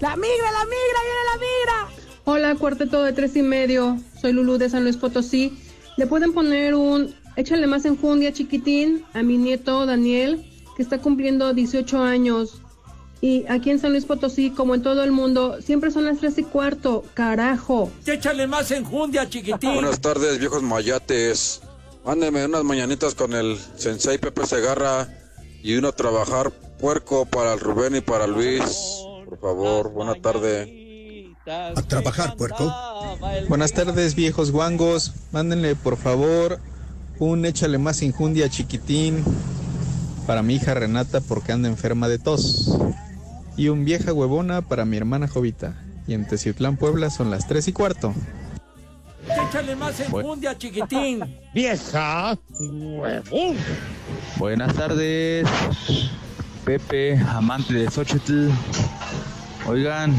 La 0.00 0.16
migra, 0.16 0.50
la 0.50 0.64
migra, 0.64 1.00
viene 1.04 1.22
la 1.30 1.38
migra. 1.38 2.02
Hola, 2.24 2.54
cuarteto 2.56 3.04
de 3.04 3.12
tres 3.12 3.36
y 3.36 3.42
medio. 3.42 3.96
Soy 4.20 4.32
Lulu 4.32 4.58
de 4.58 4.70
San 4.70 4.82
Luis 4.82 4.96
Potosí. 4.96 5.56
Le 5.96 6.08
pueden 6.08 6.32
poner 6.32 6.74
un 6.74 7.14
échale 7.36 7.68
más 7.68 7.84
enjundia 7.84 8.32
chiquitín 8.32 9.04
a 9.14 9.22
mi 9.22 9.36
nieto 9.36 9.86
Daniel, 9.86 10.44
que 10.76 10.82
está 10.82 10.98
cumpliendo 10.98 11.54
18 11.54 12.02
años. 12.02 12.60
Y 13.26 13.44
aquí 13.48 13.70
en 13.70 13.80
San 13.80 13.90
Luis 13.90 14.04
Potosí, 14.04 14.50
como 14.50 14.76
en 14.76 14.82
todo 14.82 15.02
el 15.02 15.10
mundo, 15.10 15.60
siempre 15.60 15.90
son 15.90 16.04
las 16.04 16.18
tres 16.18 16.38
y 16.38 16.44
cuarto. 16.44 17.02
Carajo. 17.12 17.90
Échale 18.06 18.46
más 18.46 18.70
enjundia, 18.70 19.28
chiquitín. 19.28 19.74
Buenas 19.74 20.00
tardes, 20.00 20.38
viejos 20.38 20.62
mayates. 20.62 21.60
Mándenme 22.04 22.44
unas 22.44 22.62
mañanitas 22.62 23.16
con 23.16 23.34
el 23.34 23.58
sensei 23.74 24.18
Pepe 24.18 24.46
Segarra 24.46 25.08
y 25.60 25.74
uno 25.74 25.88
a 25.88 25.92
trabajar 25.92 26.52
puerco 26.78 27.26
para 27.26 27.54
el 27.54 27.58
Rubén 27.58 27.96
y 27.96 28.00
para 28.00 28.28
Luis. 28.28 28.62
Por 29.28 29.40
favor, 29.40 29.90
buena 29.90 30.14
tarde. 30.14 31.34
A 31.48 31.82
trabajar, 31.82 32.36
puerco. 32.36 32.72
Buenas 33.48 33.72
tardes, 33.72 34.14
viejos 34.14 34.52
guangos. 34.52 35.14
Mándenle, 35.32 35.74
por 35.74 35.96
favor, 35.96 36.60
un 37.18 37.44
échale 37.44 37.78
más 37.78 38.02
enjundia 38.02 38.48
chiquitín 38.48 39.24
para 40.28 40.44
mi 40.44 40.54
hija 40.54 40.74
Renata 40.74 41.20
porque 41.20 41.50
anda 41.50 41.68
enferma 41.68 42.06
de 42.06 42.20
tos. 42.20 42.78
Y 43.56 43.68
un 43.68 43.84
vieja 43.84 44.12
huevona 44.12 44.62
para 44.62 44.84
mi 44.84 44.96
hermana 44.96 45.28
Jovita. 45.28 45.74
Y 46.06 46.14
en 46.14 46.26
Teciutlán, 46.26 46.76
Puebla 46.76 47.10
son 47.10 47.30
las 47.30 47.48
3 47.48 47.68
y 47.68 47.72
cuarto. 47.72 48.14
Échale 49.48 49.74
más 49.74 49.98
enjundia, 49.98 50.56
chiquitín. 50.56 51.24
¡Vieja 51.54 52.38
huevón! 52.60 53.56
Buenas 54.36 54.74
tardes, 54.74 55.48
Pepe, 56.64 57.18
amante 57.18 57.74
de 57.74 57.90
Xochitl. 57.90 58.50
Oigan, 59.66 60.14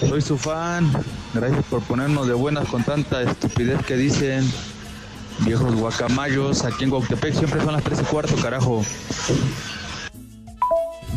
soy 0.00 0.22
su 0.22 0.38
fan. 0.38 0.90
Gracias 1.34 1.64
por 1.66 1.82
ponernos 1.82 2.26
de 2.26 2.34
buenas 2.34 2.68
con 2.68 2.82
tanta 2.84 3.22
estupidez 3.22 3.84
que 3.84 3.96
dicen. 3.96 4.50
Viejos 5.40 5.74
guacamayos, 5.74 6.64
aquí 6.64 6.84
en 6.84 6.90
Guautepec 6.90 7.34
siempre 7.34 7.60
son 7.60 7.74
las 7.74 7.82
3 7.82 8.00
y 8.00 8.04
cuarto, 8.04 8.36
carajo. 8.36 8.82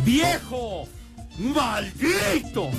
¡Viejo! 0.04 0.86
¡Maldito! 1.40 2.70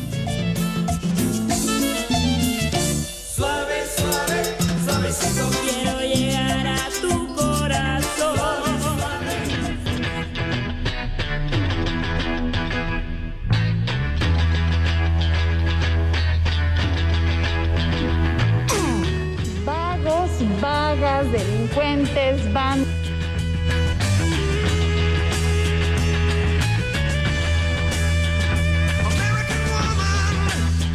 Suave, 3.36 3.84
suave, 3.98 4.56
suavecito 4.86 5.50
quiero 5.64 6.00
llegar 6.02 6.68
a 6.68 6.90
tu 7.02 7.34
corazón. 7.34 8.38
Vagos, 19.66 20.32
vagas, 20.62 21.32
delincuentes, 21.32 22.54
van. 22.54 23.01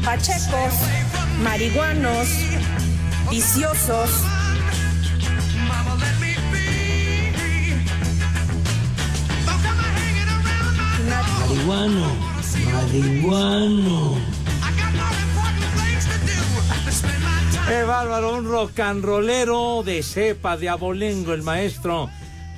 Pachecos. 0.07 0.73
marihuanos, 1.43 2.29
viciosos. 3.29 4.11
Marihuano, 11.11 12.07
marihuano. 12.73 14.17
¡Qué 17.67 17.83
bárbaro! 17.83 18.37
Un 18.37 18.45
rock 18.47 18.79
and 18.79 19.05
rollero 19.05 19.83
de 19.85 20.05
cepa, 20.05 20.57
de 20.57 20.69
abolengo, 20.69 21.35
el 21.35 21.43
maestro 21.43 22.09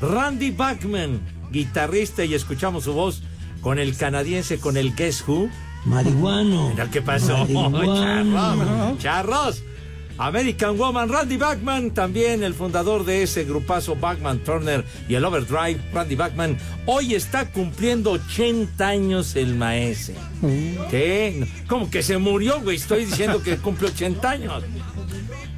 Randy 0.03 0.51
Bachman, 0.51 1.23
guitarrista, 1.51 2.27
y 2.27 2.35
escuchamos 2.35 2.85
su 2.85 2.93
voz 2.93 3.23
con 3.63 3.79
el 3.79 3.97
canadiense, 3.97 4.61
con 4.61 4.77
el 4.77 4.95
Guess 4.95 5.25
Who. 5.27 5.49
Marihuano. 5.85 6.71
Mira 6.71 6.91
qué 6.91 7.03
pasó, 7.03 7.47
Marihuano. 7.47 7.95
charros. 7.97 8.99
Charros. 8.99 9.63
American 10.21 10.77
Woman, 10.77 11.09
Randy 11.09 11.37
Bachman, 11.37 11.93
también 11.93 12.43
el 12.43 12.53
fundador 12.53 13.05
de 13.05 13.23
ese 13.23 13.45
grupazo 13.45 13.95
Bachman 13.95 14.41
Turner 14.41 14.85
y 15.09 15.15
el 15.15 15.25
Overdrive, 15.25 15.81
Randy 15.93 16.17
Bachman, 16.17 16.59
hoy 16.87 17.15
está 17.15 17.49
cumpliendo 17.53 18.11
80 18.11 18.85
años 18.85 19.37
el 19.37 19.55
maese. 19.55 20.17
¿Qué? 20.91 21.47
¿Cómo 21.69 21.89
que 21.89 22.03
se 22.03 22.19
murió, 22.19 22.61
güey? 22.61 22.79
Estoy 22.79 23.05
diciendo 23.05 23.41
que 23.45 23.59
cumple 23.59 23.89
80 23.89 24.29
años. 24.29 24.65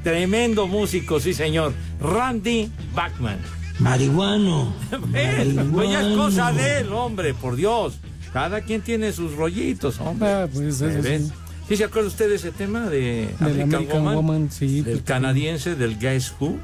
Tremendo 0.03 0.67
músico, 0.67 1.19
sí, 1.19 1.33
señor. 1.33 1.73
Randy 1.99 2.71
Bachman. 2.93 3.39
Marihuano. 3.79 4.75
Pues 5.73 5.89
ya 5.89 6.01
es 6.01 6.15
cosa 6.15 6.51
de 6.53 6.81
él, 6.81 6.93
hombre, 6.93 7.33
por 7.33 7.55
Dios. 7.55 7.99
Cada 8.33 8.61
quien 8.61 8.81
tiene 8.81 9.11
sus 9.11 9.35
rollitos, 9.35 9.99
hombre. 9.99 10.29
Ah, 10.29 10.47
pues 10.51 10.81
eso 10.81 11.03
sí. 11.03 11.31
¿Sí 11.67 11.77
se 11.77 11.83
acuerda 11.85 12.07
usted 12.09 12.29
de 12.29 12.35
ese 12.35 12.51
tema 12.51 12.89
de 12.89 13.29
American, 13.39 13.73
American 13.75 14.03
Woman? 14.03 14.15
Woman, 14.15 14.51
sí. 14.51 14.81
Del 14.81 15.03
canadiense, 15.03 15.75
del 15.75 15.97
Guess 15.97 16.35
Who. 16.39 16.57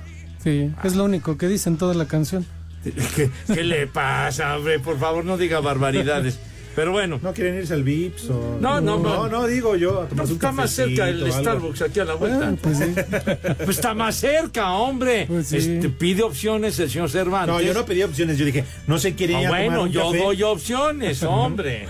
Sí, 0.43 0.71
es 0.83 0.95
lo 0.95 1.05
único 1.05 1.37
que 1.37 1.47
dice 1.47 1.69
en 1.69 1.77
toda 1.77 1.93
la 1.93 2.05
canción. 2.05 2.45
¿Qué, 3.15 3.29
qué 3.53 3.63
le 3.63 3.87
pasa, 3.87 4.57
hombre? 4.57 4.79
Por 4.79 4.99
favor, 4.99 5.25
no 5.25 5.37
diga 5.37 5.59
barbaridades. 5.59 6.39
Pero 6.77 6.91
bueno. 6.91 7.19
¿No 7.23 7.33
quieren 7.33 7.55
irse 7.55 7.73
al 7.73 7.81
Vips 7.81 8.29
o...? 8.29 8.59
No, 8.61 8.79
no, 8.79 8.99
no. 8.99 9.27
No, 9.27 9.47
digo 9.47 9.75
yo. 9.75 10.01
a 10.01 10.03
No, 10.03 10.09
tomarse 10.09 10.31
un 10.33 10.35
está 10.37 10.51
más 10.51 10.69
cerca 10.69 11.09
el. 11.09 11.31
Starbucks 11.33 11.81
aquí 11.81 11.99
a 12.01 12.05
la 12.05 12.13
vuelta. 12.13 12.49
Ah, 12.49 12.55
pues 12.61 12.77
sí. 12.77 12.85
Pues 13.65 13.69
está 13.77 13.95
más 13.95 14.15
cerca, 14.15 14.71
hombre. 14.73 15.25
Pues 15.27 15.47
sí. 15.47 15.57
Este, 15.57 15.89
pide 15.89 16.21
opciones 16.21 16.77
el 16.77 16.87
señor 16.91 17.09
Cervantes. 17.09 17.55
No, 17.55 17.59
yo 17.61 17.73
no 17.73 17.83
pedí 17.83 18.03
opciones. 18.03 18.37
Yo 18.37 18.45
dije, 18.45 18.63
no 18.85 18.99
sé 18.99 19.15
quieren 19.15 19.37
Ah, 19.37 19.41
ir 19.41 19.47
a 19.47 19.49
tomar 19.49 19.65
bueno, 19.65 19.83
un 19.85 19.91
yo 19.91 20.05
café. 20.11 20.17
doy 20.23 20.43
opciones, 20.43 21.23
hombre. 21.23 21.87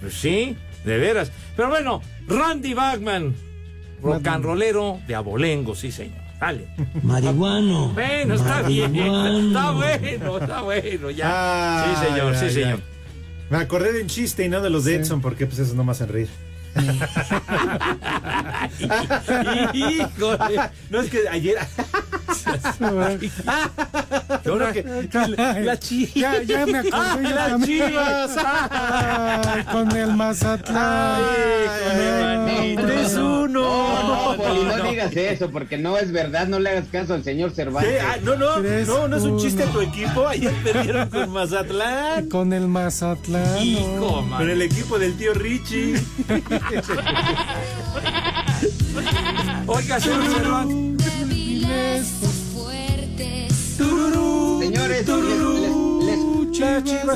Pues 0.00 0.14
sí, 0.14 0.56
de 0.86 0.96
veras. 0.96 1.30
Pero 1.54 1.68
bueno, 1.68 2.00
Randy 2.26 2.72
Bachman, 2.72 3.34
rock 4.02 4.26
and 4.28 4.44
rollero 4.46 4.98
de 5.06 5.14
abolengo, 5.14 5.74
sí, 5.74 5.92
señor. 5.92 6.16
Dale. 6.40 6.68
Marihuano. 7.02 7.90
Bueno, 7.90 8.32
está 8.34 8.62
bien. 8.62 8.96
Está 8.96 9.72
bueno, 9.72 10.38
está 10.38 10.62
bueno, 10.62 11.10
ya. 11.10 11.26
Ah, 11.28 11.84
sí, 12.00 12.06
señor, 12.06 12.32
ya, 12.32 12.38
sí, 12.40 12.46
ya. 12.46 12.52
señor. 12.52 12.95
Me 13.50 13.58
acordé 13.58 13.92
de 13.92 14.02
un 14.02 14.08
chiste 14.08 14.44
y 14.44 14.48
no 14.48 14.60
de 14.60 14.70
los 14.70 14.84
de 14.84 14.96
Edson, 14.96 15.20
porque 15.20 15.46
pues 15.46 15.58
eso 15.60 15.74
no 15.74 15.84
me 15.84 15.92
hacen 15.92 16.08
reír. 16.08 16.28
Híjole. 19.72 20.60
No 20.90 21.00
es 21.00 21.10
que 21.10 21.28
ayer. 21.28 21.58
Ahora 24.46 24.72
la 25.60 25.78
chiva. 25.78 26.10
Ya, 26.14 26.42
ya 26.42 26.66
me 26.66 26.78
acordé. 26.78 26.92
Ah, 26.96 27.18
yo 27.22 27.30
las 27.30 27.48
también. 27.50 27.88
chivas. 27.88 28.36
Ay, 28.38 29.64
con 29.72 29.96
el 29.96 30.12
Mazatlán. 30.14 31.22
Tres 32.76 33.14
uno. 33.14 33.46
No, 33.46 34.32
no, 34.32 34.36
Poli, 34.36 34.62
no 34.64 34.76
digas 34.90 35.16
eso, 35.16 35.50
porque 35.50 35.78
no 35.78 35.96
es 35.96 36.12
verdad, 36.12 36.46
no 36.46 36.58
le 36.58 36.70
hagas 36.70 36.88
caso 36.92 37.14
al 37.14 37.24
señor 37.24 37.52
Cervantes. 37.52 38.02
Ah, 38.02 38.16
no, 38.22 38.36
no, 38.36 38.60
Tres, 38.60 38.86
no, 38.86 39.08
no 39.08 39.16
es 39.16 39.22
un 39.22 39.38
chiste 39.38 39.62
uno. 39.64 39.72
tu 39.72 39.80
equipo. 39.80 40.26
Ayer 40.28 40.52
perdieron 40.62 41.08
con 41.08 41.30
Mazatlán. 41.30 42.28
Con 42.28 42.52
el 42.52 42.68
Mazatlán. 42.68 43.58
Hijo, 43.62 44.24
no. 44.28 44.36
Con 44.36 44.50
el 44.50 44.60
equipo 44.62 44.98
del 44.98 45.16
tío 45.16 45.32
Richie. 45.34 45.94
Oiga, 49.66 50.00
señor 50.00 50.26
Cervantes. 50.32 51.06
Señores, 54.60 55.06
les, 55.06 56.06
les- 56.06 56.50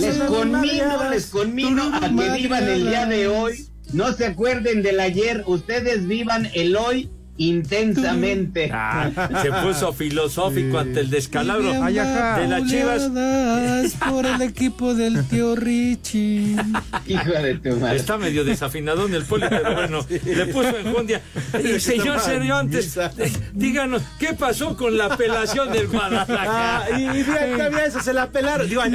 les 0.01 0.17
conmino, 0.29 1.11
les 1.11 1.27
conmino 1.27 1.95
a 1.97 2.01
que 2.01 2.07
vivan 2.37 2.69
el 2.69 2.81
día 2.91 3.07
de 3.07 3.29
hoy. 3.29 3.67
No 3.93 4.13
se 4.13 4.27
acuerden 4.27 4.83
del 4.83 5.01
ayer, 5.01 5.43
ustedes 5.47 6.07
vivan 6.07 6.49
el 6.55 6.77
hoy 6.77 7.11
intensamente. 7.41 8.71
Ah, 8.73 9.11
se 9.43 9.51
puso 9.51 9.93
filosófico 9.95 10.79
ante 10.79 11.01
el 11.01 11.09
descalabro 11.09 11.71
ajá. 11.71 12.39
de 12.39 12.47
las 12.47 12.67
chivas. 12.67 13.11
Por 14.09 14.27
el 14.27 14.43
equipo 14.43 14.95
del 14.95 15.25
tío 15.27 15.57
Richie. 15.57 16.57
Hijo 17.07 17.31
de 17.31 17.55
tu 17.55 17.77
madre. 17.77 17.97
Está 17.97 18.19
medio 18.19 18.45
desafinado 18.45 19.07
en 19.07 19.15
el 19.15 19.25
poli, 19.25 19.47
pero 19.49 19.75
bueno, 19.75 20.07
le 20.25 20.47
puso 20.47 20.77
enjundia. 20.77 21.23
Y 21.65 21.81
señor 21.81 22.21
Cervantes, 22.21 22.97
eh, 22.97 23.33
díganos, 23.55 24.03
¿qué 24.19 24.35
pasó 24.35 24.77
con 24.77 24.99
la 24.99 25.07
apelación 25.07 25.73
del 25.73 25.89
Guadalajara? 25.89 26.85
Ah, 26.85 26.99
y, 26.99 27.25
todavía 27.25 27.87
eso 27.87 28.03
se 28.03 28.13
la 28.13 28.31
pelaron. 28.31 28.69
Digo, 28.69 28.83
ay, 28.83 28.93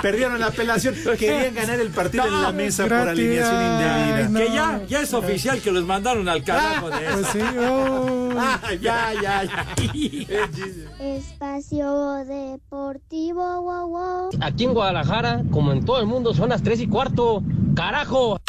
perdieron 0.00 0.40
la 0.40 0.46
apelación. 0.46 0.94
Querían 1.18 1.54
ganar 1.54 1.78
el 1.78 1.90
partido 1.90 2.26
en 2.26 2.42
la 2.42 2.52
mesa 2.52 2.84
por 2.84 2.94
alineación 2.94 3.62
indebida. 3.62 4.19
Que 4.40 4.52
ya, 4.54 4.80
ya 4.88 5.00
es 5.02 5.12
oficial 5.12 5.60
que 5.60 5.70
los 5.70 5.84
mandaron 5.84 6.26
al 6.28 6.42
carajo 6.42 6.88
de 6.88 6.96
Pues 6.98 7.18
eso. 7.20 7.32
sí, 7.32 7.38
oh. 7.58 8.30
Ah, 8.38 8.58
ya, 8.80 9.12
ya, 9.20 9.44
ya. 9.44 9.66
Espacio 10.98 12.24
Deportivo, 12.24 13.60
wow, 13.62 13.88
wow. 13.88 14.30
Aquí 14.40 14.64
en 14.64 14.72
Guadalajara, 14.72 15.42
como 15.50 15.72
en 15.72 15.84
todo 15.84 16.00
el 16.00 16.06
mundo, 16.06 16.32
son 16.32 16.48
las 16.48 16.62
3 16.62 16.80
y 16.80 16.86
cuarto. 16.86 17.42
¡Carajo! 17.74 18.40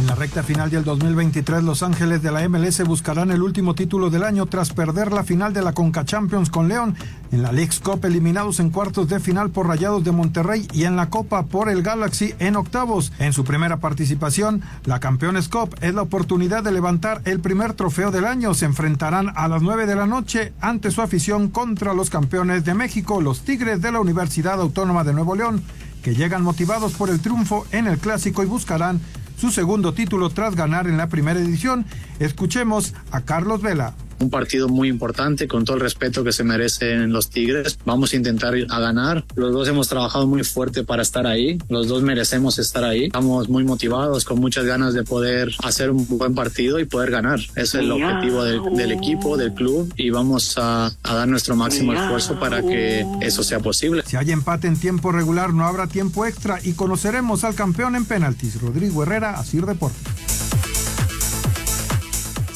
En 0.00 0.06
la 0.06 0.14
recta 0.14 0.42
final 0.42 0.70
del 0.70 0.82
2023, 0.82 1.62
Los 1.62 1.82
Ángeles 1.82 2.22
de 2.22 2.32
la 2.32 2.48
MLS 2.48 2.82
buscarán 2.86 3.30
el 3.30 3.42
último 3.42 3.74
título 3.74 4.08
del 4.08 4.24
año 4.24 4.46
tras 4.46 4.72
perder 4.72 5.12
la 5.12 5.24
final 5.24 5.52
de 5.52 5.60
la 5.60 5.74
Conca 5.74 6.06
Champions 6.06 6.48
con 6.48 6.68
León, 6.68 6.96
en 7.32 7.42
la 7.42 7.52
Leagues 7.52 7.80
Cup 7.80 8.06
eliminados 8.06 8.60
en 8.60 8.70
cuartos 8.70 9.10
de 9.10 9.20
final 9.20 9.50
por 9.50 9.66
Rayados 9.66 10.02
de 10.02 10.10
Monterrey 10.12 10.66
y 10.72 10.84
en 10.84 10.96
la 10.96 11.10
Copa 11.10 11.42
por 11.42 11.68
el 11.68 11.82
Galaxy 11.82 12.32
en 12.38 12.56
octavos. 12.56 13.12
En 13.18 13.34
su 13.34 13.44
primera 13.44 13.76
participación, 13.76 14.62
la 14.86 15.00
Campeones 15.00 15.50
Cup 15.50 15.76
es 15.82 15.92
la 15.92 16.00
oportunidad 16.00 16.64
de 16.64 16.72
levantar 16.72 17.20
el 17.26 17.40
primer 17.40 17.74
trofeo 17.74 18.10
del 18.10 18.24
año. 18.24 18.54
Se 18.54 18.64
enfrentarán 18.64 19.30
a 19.36 19.48
las 19.48 19.60
9 19.60 19.84
de 19.84 19.96
la 19.96 20.06
noche 20.06 20.54
ante 20.62 20.92
su 20.92 21.02
afición 21.02 21.50
contra 21.50 21.92
los 21.92 22.08
campeones 22.08 22.64
de 22.64 22.72
México, 22.72 23.20
los 23.20 23.42
Tigres 23.42 23.82
de 23.82 23.92
la 23.92 24.00
Universidad 24.00 24.62
Autónoma 24.62 25.04
de 25.04 25.12
Nuevo 25.12 25.36
León, 25.36 25.62
que 26.02 26.14
llegan 26.14 26.42
motivados 26.42 26.94
por 26.94 27.10
el 27.10 27.20
triunfo 27.20 27.66
en 27.70 27.86
el 27.86 27.98
clásico 27.98 28.42
y 28.42 28.46
buscarán 28.46 28.98
su 29.40 29.50
segundo 29.50 29.94
título 29.94 30.28
tras 30.28 30.54
ganar 30.54 30.86
en 30.86 30.98
la 30.98 31.08
primera 31.08 31.40
edición. 31.40 31.86
Escuchemos 32.18 32.92
a 33.10 33.22
Carlos 33.22 33.62
Vela. 33.62 33.94
Un 34.20 34.28
partido 34.28 34.68
muy 34.68 34.88
importante 34.88 35.48
con 35.48 35.64
todo 35.64 35.76
el 35.76 35.82
respeto 35.82 36.22
que 36.22 36.32
se 36.32 36.44
merecen 36.44 37.10
los 37.10 37.30
Tigres. 37.30 37.78
Vamos 37.86 38.12
a 38.12 38.16
intentar 38.16 38.54
a 38.68 38.80
ganar. 38.80 39.24
Los 39.34 39.52
dos 39.52 39.66
hemos 39.68 39.88
trabajado 39.88 40.26
muy 40.26 40.44
fuerte 40.44 40.84
para 40.84 41.00
estar 41.02 41.26
ahí. 41.26 41.58
Los 41.70 41.88
dos 41.88 42.02
merecemos 42.02 42.58
estar 42.58 42.84
ahí. 42.84 43.04
Estamos 43.04 43.48
muy 43.48 43.64
motivados, 43.64 44.26
con 44.26 44.38
muchas 44.38 44.66
ganas 44.66 44.92
de 44.92 45.04
poder 45.04 45.50
hacer 45.64 45.90
un 45.90 46.06
buen 46.06 46.34
partido 46.34 46.78
y 46.80 46.84
poder 46.84 47.10
ganar. 47.10 47.40
Ese 47.40 47.62
es 47.62 47.74
el 47.74 47.92
objetivo 47.92 48.44
del, 48.44 48.60
del 48.76 48.92
equipo, 48.92 49.38
del 49.38 49.54
club 49.54 49.92
y 49.96 50.10
vamos 50.10 50.58
a, 50.58 50.92
a 51.02 51.14
dar 51.14 51.26
nuestro 51.26 51.56
máximo 51.56 51.94
esfuerzo 51.94 52.38
para 52.38 52.60
que 52.60 53.06
eso 53.22 53.42
sea 53.42 53.60
posible. 53.60 54.02
Si 54.06 54.16
hay 54.16 54.32
empate 54.32 54.66
en 54.66 54.78
tiempo 54.78 55.12
regular, 55.12 55.54
no 55.54 55.64
habrá 55.64 55.86
tiempo 55.86 56.26
extra 56.26 56.58
y 56.62 56.72
conoceremos 56.72 57.44
al 57.44 57.54
campeón 57.54 57.96
en 57.96 58.04
penaltis, 58.04 58.60
Rodrigo 58.60 59.02
Herrera, 59.02 59.38
Asir 59.38 59.64
Deportes. 59.64 60.29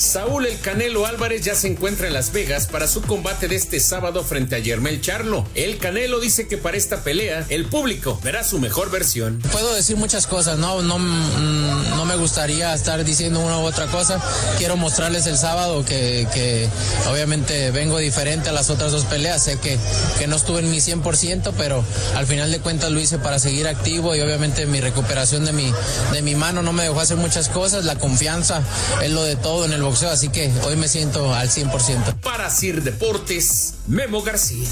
Saúl 0.05 0.45
El 0.45 0.61
Canelo 0.61 1.07
Álvarez 1.07 1.43
ya 1.43 1.55
se 1.55 1.67
encuentra 1.67 2.07
en 2.07 2.12
Las 2.12 2.31
Vegas 2.31 2.67
para 2.67 2.87
su 2.87 3.01
combate 3.01 3.49
de 3.49 3.57
este 3.57 3.81
sábado 3.81 4.23
frente 4.23 4.55
a 4.55 4.59
Yermel 4.59 5.01
Charlo. 5.01 5.47
El 5.55 5.79
Canelo 5.79 6.21
dice 6.21 6.47
que 6.47 6.59
para 6.59 6.77
esta 6.77 7.03
pelea 7.03 7.47
el 7.49 7.64
público 7.64 8.21
verá 8.23 8.45
su 8.45 8.59
mejor 8.59 8.90
versión. 8.90 9.40
Puedo 9.51 9.75
decir 9.75 9.97
muchas 9.97 10.27
cosas, 10.27 10.59
no, 10.59 10.83
no, 10.83 10.99
mm, 10.99 11.97
no 11.97 12.05
me 12.05 12.17
gustaría 12.17 12.75
estar 12.75 13.03
diciendo 13.03 13.40
una 13.40 13.59
u 13.59 13.62
otra 13.62 13.87
cosa. 13.87 14.21
Quiero 14.59 14.77
mostrarles 14.77 15.27
el 15.27 15.38
sábado 15.38 15.85
que, 15.87 16.29
que 16.35 16.69
obviamente 17.11 17.71
vengo 17.71 17.99
diferente 17.99 18.51
a 18.51 18.53
las 18.53 18.69
otras 18.69 18.93
dos 18.93 19.07
peleas. 19.07 19.43
Sé 19.43 19.59
que, 19.59 19.79
que 20.19 20.27
no 20.27 20.37
estuve 20.37 20.61
en 20.61 20.71
mi 20.71 20.79
100%, 20.79 21.55
pero 21.57 21.83
al 22.14 22.27
final 22.27 22.53
de 22.53 22.61
cuentas 22.61 22.90
lo 22.90 23.01
hice 23.01 23.19
para 23.19 23.38
seguir 23.38 23.67
activo 23.67 24.14
y 24.14 24.21
obviamente 24.21 24.67
mi 24.67 24.81
recuperación 24.81 25.47
de 25.47 25.53
mi, 25.53 25.73
de 26.12 26.21
mi 26.21 26.35
mano 26.35 26.62
no 26.62 26.75
me 26.75 26.83
dejó 26.83 27.01
hacer 27.01 27.17
muchas 27.17 27.49
cosas. 27.49 27.87
La 27.87 27.97
confianza 27.97 28.62
es 29.03 29.11
lo 29.11 29.23
de 29.23 29.37
todo 29.37 29.64
en 29.64 29.73
el 29.73 29.83
así 30.02 30.28
que 30.28 30.50
hoy 30.66 30.76
me 30.76 30.88
siento 30.88 31.33
al 31.33 31.48
100%. 31.48 32.20
Para 32.20 32.50
Sir 32.50 32.83
Deportes, 32.83 33.74
Memo 33.87 34.22
García. 34.22 34.68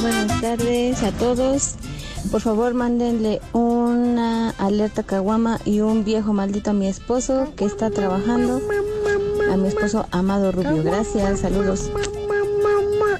Buenas 0.00 0.40
tardes 0.40 1.02
a 1.02 1.10
todos. 1.12 1.74
Por 2.30 2.40
favor, 2.40 2.74
mándenle 2.74 3.40
una 3.52 4.50
alerta 4.50 5.02
caguama 5.02 5.58
y 5.64 5.80
un 5.80 6.04
viejo 6.04 6.32
maldito 6.32 6.70
a 6.70 6.72
mi 6.72 6.86
esposo 6.86 7.52
que 7.56 7.64
está 7.64 7.90
trabajando. 7.90 8.62
A 9.52 9.56
mi 9.56 9.68
esposo 9.68 10.06
Amado 10.12 10.52
Rubio. 10.52 10.84
Gracias, 10.84 11.40
saludos. 11.40 11.90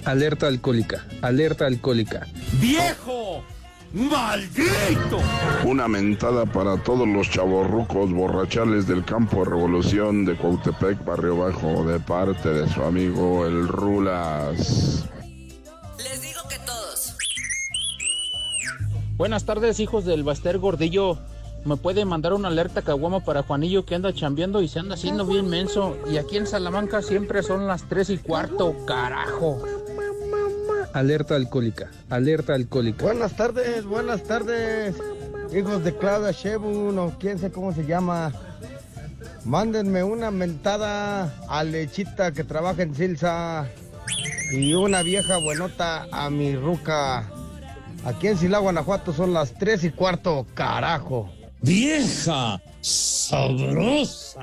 Alerta 0.04 0.46
alcohólica, 0.46 1.04
alerta 1.22 1.66
alcohólica. 1.66 2.26
¡Viejo! 2.60 3.42
¡Maldito! 3.92 5.18
Una 5.64 5.88
mentada 5.88 6.46
para 6.46 6.76
todos 6.76 7.08
los 7.08 7.28
chavorrucos 7.28 8.12
borrachales 8.12 8.86
del 8.86 9.04
campo 9.04 9.38
de 9.38 9.50
revolución 9.50 10.24
de 10.24 10.36
Cuautepec, 10.36 11.04
Barrio 11.04 11.38
Bajo, 11.38 11.84
de 11.84 11.98
parte 11.98 12.50
de 12.50 12.68
su 12.68 12.82
amigo 12.84 13.44
el 13.46 13.66
Rulas. 13.66 15.04
Les 15.98 16.22
digo 16.22 16.40
que 16.48 16.56
todos. 16.64 17.16
Buenas 19.16 19.44
tardes, 19.44 19.80
hijos 19.80 20.04
del 20.04 20.22
Baster 20.22 20.58
Gordillo. 20.58 21.18
Me 21.64 21.76
puede 21.76 22.04
mandar 22.04 22.32
una 22.32 22.46
alerta 22.46 22.82
caguama 22.82 23.20
para 23.20 23.42
Juanillo 23.42 23.84
que 23.84 23.96
anda 23.96 24.14
chambeando 24.14 24.62
y 24.62 24.68
se 24.68 24.78
anda 24.78 24.94
haciendo 24.94 25.26
bien 25.26 25.48
menso. 25.48 25.96
Y 26.08 26.16
aquí 26.16 26.36
en 26.36 26.46
Salamanca 26.46 27.02
siempre 27.02 27.42
son 27.42 27.66
las 27.66 27.88
tres 27.88 28.08
y 28.08 28.18
cuarto, 28.18 28.74
carajo. 28.86 29.60
Alerta 30.92 31.36
alcohólica, 31.36 31.90
alerta 32.08 32.54
alcohólica. 32.54 33.04
Buenas 33.04 33.36
tardes, 33.36 33.84
buenas 33.84 34.24
tardes, 34.24 34.96
hijos 35.56 35.84
de 35.84 35.96
Claudia 35.96 36.32
Shebun 36.32 36.98
o 36.98 37.16
quién 37.18 37.38
sé 37.38 37.52
cómo 37.52 37.72
se 37.72 37.86
llama. 37.86 38.32
Mándenme 39.44 40.02
una 40.02 40.30
mentada 40.30 41.32
a 41.48 41.64
Lechita 41.64 42.32
que 42.32 42.44
trabaja 42.44 42.82
en 42.82 42.94
Silsa 42.94 43.68
y 44.52 44.74
una 44.74 45.02
vieja 45.02 45.36
buenota 45.38 46.06
a 46.10 46.28
mi 46.28 46.56
ruca. 46.56 47.30
Aquí 48.04 48.26
en 48.26 48.36
Silao, 48.36 48.62
Guanajuato 48.62 49.12
son 49.12 49.32
las 49.32 49.54
tres 49.54 49.84
y 49.84 49.90
cuarto, 49.90 50.46
carajo. 50.54 51.30
Vieja 51.62 52.60
sabrosa. 52.80 54.40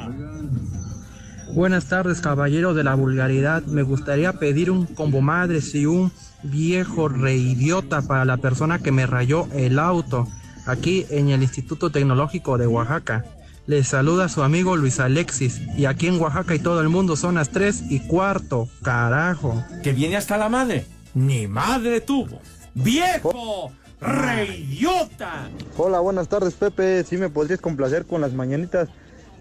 Buenas 1.54 1.86
tardes, 1.86 2.22
caballero 2.22 2.74
de 2.74 2.84
la 2.84 2.96
vulgaridad. 2.96 3.64
Me 3.64 3.82
gustaría 3.82 4.34
pedir 4.34 4.70
un 4.70 4.86
combo 4.86 5.22
madres 5.22 5.74
y 5.74 5.86
un 5.86 6.12
viejo 6.44 7.08
reidiota 7.08 8.02
para 8.02 8.26
la 8.26 8.38
persona 8.38 8.80
que 8.80 8.92
me 8.92 9.08
rayó 9.08 9.48
el 9.54 9.80
auto 9.80 10.28
aquí 10.66 11.06
en 11.10 11.30
el 11.30 11.42
Instituto 11.42 11.90
Tecnológico 11.90 12.58
de 12.58 12.68
Oaxaca. 12.68 13.26
Les 13.66 13.88
saluda 13.88 14.30
su 14.30 14.44
amigo 14.44 14.76
Luis 14.76 15.00
Alexis 15.00 15.62
y 15.78 15.86
aquí 15.86 16.08
en 16.08 16.20
Oaxaca 16.20 16.54
y 16.54 16.60
todo 16.60 16.82
el 16.82 16.90
mundo 16.90 17.16
son 17.16 17.36
las 17.36 17.50
tres 17.50 17.84
y 17.90 18.02
cuarto, 18.02 18.70
carajo. 18.84 19.64
Que 19.84 19.94
viene 19.94 20.18
hasta 20.18 20.38
la 20.38 20.50
madre. 20.50 20.86
Ni 21.14 21.48
madre 21.48 22.02
tuvo. 22.02 22.40
¡Viejo! 22.76 23.72
¡Reidiota! 24.00 25.50
Hola, 25.76 26.00
buenas 26.00 26.28
tardes, 26.28 26.54
Pepe. 26.54 27.04
Si 27.04 27.18
me 27.18 27.30
podrías 27.30 27.60
complacer 27.60 28.06
con 28.06 28.22
las 28.22 28.34
mañanitas, 28.34 28.90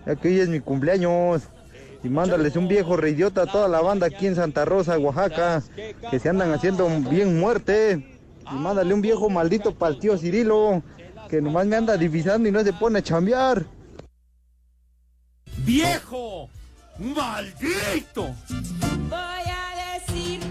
hoy 0.06 0.40
es 0.40 0.48
mi 0.48 0.60
cumpleaños. 0.60 1.42
Y 2.02 2.08
mándales 2.08 2.56
un 2.56 2.68
viejo 2.68 2.96
reidiota 2.96 3.42
a 3.42 3.46
toda 3.46 3.68
la 3.68 3.80
banda 3.80 4.06
aquí 4.06 4.26
en 4.26 4.36
Santa 4.36 4.64
Rosa, 4.64 4.98
Oaxaca, 4.98 5.62
que 6.10 6.18
se 6.18 6.28
andan 6.28 6.52
haciendo 6.52 6.88
bien 7.10 7.38
muerte. 7.38 8.18
Y 8.50 8.54
mándale 8.54 8.94
un 8.94 9.00
viejo 9.00 9.28
maldito 9.28 9.74
para 9.74 9.94
el 9.94 9.98
tío 9.98 10.16
Cirilo, 10.16 10.82
que 11.28 11.40
nomás 11.40 11.66
me 11.66 11.76
anda 11.76 11.96
divisando 11.96 12.48
y 12.48 12.52
no 12.52 12.62
se 12.62 12.72
pone 12.72 13.00
a 13.00 13.02
chambear. 13.02 13.64
¡Viejo! 15.58 16.48
¡Maldito! 16.98 18.34
Voy 19.08 19.18
a 19.18 19.98
decir 19.98 20.45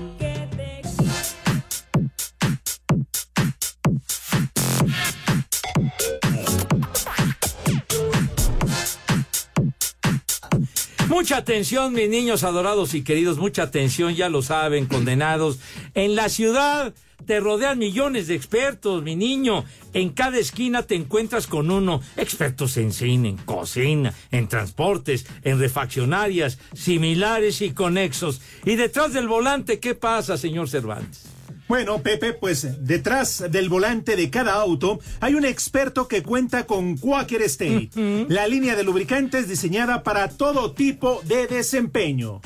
Mucha 11.08 11.38
atención, 11.38 11.94
mis 11.94 12.10
niños 12.10 12.44
adorados 12.44 12.96
y 12.96 13.04
queridos, 13.04 13.38
mucha 13.38 13.63
atención, 13.63 14.15
ya 14.15 14.28
lo 14.28 14.41
saben, 14.41 14.88
condenados. 14.88 15.60
En 15.94 16.15
la 16.15 16.30
ciudad 16.30 16.96
te 17.28 17.39
rodean 17.39 17.78
millones 17.78 18.28
de 18.28 18.34
expertos, 18.34 19.04
mi 19.04 19.15
niño. 19.15 19.65
En 19.94 20.10
cada 20.10 20.39
esquina 20.39 20.82
te 20.84 20.96
encuentras 20.96 21.46
con 21.46 21.70
uno. 21.70 22.02
Expertos 22.18 22.78
en 22.78 22.91
cine, 22.91 23.30
en 23.30 23.38
cocina, 23.38 24.15
en 24.32 24.48
transportes, 24.48 25.28
en 25.44 25.60
refaccionarias, 25.60 26.58
similares 26.74 27.62
y 27.62 27.72
conexos. 27.72 28.41
Y 28.65 28.76
detrás 28.76 29.13
del 29.13 29.28
volante, 29.28 29.80
¿qué 29.80 29.94
pasa, 29.94 30.38
señor 30.38 30.70
Cervantes? 30.70 31.35
Bueno, 31.67 32.04
Pepe, 32.04 32.34
pues 32.34 32.86
detrás 32.86 33.43
del 33.49 33.69
volante 33.69 34.15
de 34.15 34.30
cada 34.30 34.54
auto 34.54 34.99
hay 35.19 35.34
un 35.34 35.45
experto 35.45 36.08
que 36.08 36.21
cuenta 36.21 36.67
con 36.67 36.97
Quaker 36.97 37.41
State, 37.43 37.89
la 38.30 38.47
línea 38.47 38.75
de 38.75 38.84
lubricantes 38.84 39.47
diseñada 39.47 40.04
para 40.04 40.30
todo 40.30 40.73
tipo 40.73 41.21
de 41.23 41.47
desempeño. 41.47 42.41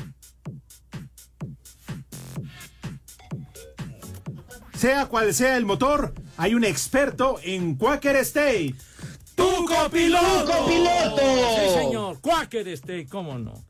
Sea 4.74 5.08
cual 5.08 5.34
sea 5.34 5.58
el 5.58 5.66
motor, 5.66 6.14
hay 6.38 6.54
un 6.54 6.64
experto 6.64 7.38
en 7.44 7.76
Quaker 7.76 8.16
State. 8.18 8.76
¡Tu 9.36 9.66
copiloto! 9.66 10.46
¡Tu 10.46 10.52
copiloto! 10.52 11.22
Sí, 11.22 11.74
señor. 11.74 12.22
Quaker 12.22 12.70
State, 12.70 13.08
¿cómo 13.10 13.38
no? 13.38 13.69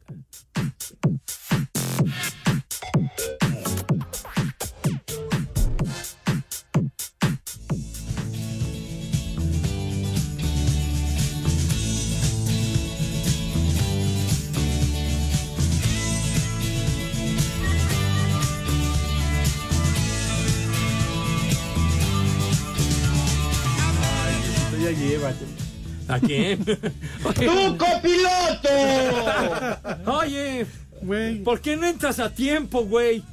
¿A 26.10 26.20
quién? 26.20 26.66
¡Tu 26.66 27.78
copiloto! 27.78 28.70
Oye, 30.20 30.66
¿por 31.44 31.62
qué 31.62 31.76
no 31.78 31.88
entras 31.88 32.20
a 32.20 32.34
tiempo, 32.34 32.84
güey? 32.86 33.24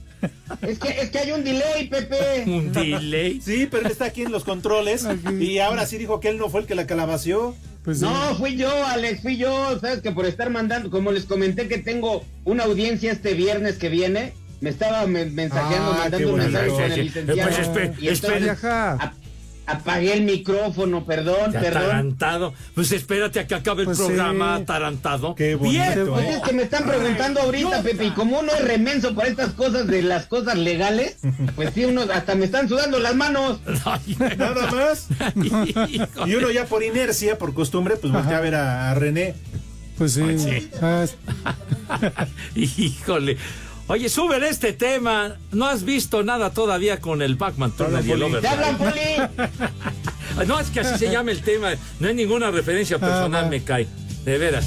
Es 0.62 0.78
que, 0.78 0.88
es 1.00 1.10
que 1.10 1.18
hay 1.18 1.32
un 1.32 1.44
delay, 1.44 1.88
Pepe. 1.88 2.44
¿Un 2.46 2.72
delay? 2.72 3.40
Sí, 3.40 3.66
pero 3.70 3.84
él 3.86 3.92
está 3.92 4.06
aquí 4.06 4.22
en 4.22 4.32
los 4.32 4.44
controles 4.44 5.06
y 5.40 5.58
ahora 5.58 5.86
sí 5.86 5.98
dijo 5.98 6.20
que 6.20 6.28
él 6.28 6.38
no 6.38 6.48
fue 6.48 6.60
el 6.60 6.66
que 6.66 6.74
la 6.74 6.86
calabació. 6.86 7.54
Pues 7.84 8.00
no, 8.00 8.34
fui 8.36 8.56
yo, 8.56 8.68
Alex, 8.86 9.22
fui 9.22 9.36
yo. 9.36 9.78
Sabes 9.80 10.00
que 10.00 10.10
por 10.10 10.26
estar 10.26 10.50
mandando, 10.50 10.90
como 10.90 11.12
les 11.12 11.24
comenté 11.24 11.68
que 11.68 11.78
tengo 11.78 12.24
una 12.44 12.64
audiencia 12.64 13.12
este 13.12 13.34
viernes 13.34 13.76
que 13.76 13.88
viene, 13.88 14.32
me 14.60 14.70
estaba 14.70 15.06
me- 15.06 15.26
mensajeando, 15.26 15.92
Ah, 15.92 15.98
mandando 15.98 16.18
qué 16.18 16.24
un 16.26 16.30
bueno. 16.32 16.44
mensaje 16.44 16.68
con 16.70 16.82
el 16.92 17.04
licenciado. 17.04 17.50
Pues 17.50 17.68
espe- 17.68 18.10
espera. 18.10 18.58
a- 18.62 19.12
apagué 19.66 20.14
el 20.14 20.22
micrófono, 20.22 21.04
perdón, 21.04 21.52
Ya 21.52 21.60
perdón. 21.60 21.82
atarantado. 21.82 22.54
Pues 22.74 22.92
espérate 22.92 23.40
a 23.40 23.46
que 23.46 23.54
acabe 23.54 23.82
el 23.82 23.86
Pues 23.86 23.98
programa 23.98 24.56
sí. 24.56 24.62
atarantado. 24.62 25.34
Qué 25.34 25.56
Bien. 25.56 26.06
Pues 26.08 26.28
es 26.36 26.42
que 26.42 26.52
me 26.52 26.62
están 26.62 26.84
preguntando 26.84 27.40
ahorita, 27.40 27.82
Pepe, 27.82 28.06
y 28.06 28.10
como 28.12 28.40
uno 28.40 28.52
es 28.52 28.64
remenso 28.64 29.14
por 29.14 29.26
estas 29.26 29.52
cosas 29.54 29.86
de 29.86 30.02
las 30.02 30.26
cosas 30.26 30.56
legales, 30.56 31.16
pues 31.54 31.70
sí, 31.74 31.84
uno 31.84 32.02
hasta 32.12 32.34
me 32.34 32.44
están 32.44 32.68
sudando 32.68 32.98
las 32.98 33.14
manos. 33.14 33.60
Nada 34.38 34.70
más. 34.70 35.08
y 36.26 36.34
uno 36.34 36.50
ya 36.50 36.66
por 36.66 36.82
inercia, 36.82 37.38
por 37.38 37.54
costumbre, 37.54 37.96
pues 37.96 38.12
voltea 38.12 38.38
a 38.38 38.40
ver 38.40 38.54
a, 38.54 38.90
a 38.90 38.94
René. 38.94 39.34
Pues 39.98 40.12
sí. 40.12 40.20
Pues. 40.22 40.68
Ah, 40.82 41.06
Híjole. 42.54 43.36
Oye, 43.88 44.08
súbele 44.08 44.48
este 44.48 44.72
tema. 44.72 45.36
No 45.52 45.66
has 45.66 45.84
visto 45.84 46.22
nada 46.24 46.50
todavía 46.50 47.00
con 47.00 47.22
el 47.22 47.36
Pac-Man 47.36 47.72
Turner 47.72 48.04
y 48.04 48.10
el 48.10 48.20
Poli. 48.20 48.40
¿Te 48.40 48.48
hablan, 48.48 48.74
Overdrive. 48.76 49.30
No, 50.46 50.60
es 50.60 50.68
que 50.68 50.80
así 50.80 50.98
se 50.98 51.10
llama 51.10 51.30
el 51.30 51.40
tema. 51.40 51.70
No 51.98 52.08
hay 52.08 52.14
ninguna 52.14 52.50
referencia 52.50 52.98
personal, 52.98 53.48
me 53.48 53.62
cae. 53.62 53.86
De 54.24 54.36
veras. 54.36 54.66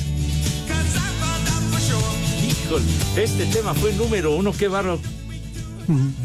Híjole, 2.65 2.83
este 3.17 3.45
tema 3.45 3.75
fue 3.75 3.93
número 3.93 4.35
uno. 4.35 4.51
Qué 4.57 4.67
barro. 4.67 4.99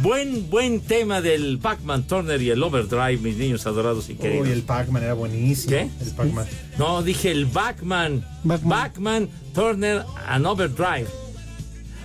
Buen, 0.01 0.49
buen 0.49 0.81
tema 0.81 1.21
del 1.21 1.59
Pac-Man 1.59 2.07
Turner 2.07 2.41
y 2.41 2.51
el 2.51 2.63
Overdrive, 2.63 3.19
mis 3.19 3.37
niños 3.37 3.67
adorados 3.67 4.09
y 4.09 4.15
queridos. 4.15 4.47
Uy, 4.47 4.53
el 4.53 4.63
Pac-Man 4.63 5.03
era 5.03 5.15
buenísimo. 5.15 5.71
¿Qué? 5.71 5.91
El 6.01 6.11
Pac-Man. 6.13 6.47
No, 6.79 7.03
dije 7.03 7.31
el 7.31 7.47
Backman. 7.47 8.25
Backman, 8.45 9.29
Turner 9.55 10.05
and 10.27 10.47
Overdrive. 10.47 11.24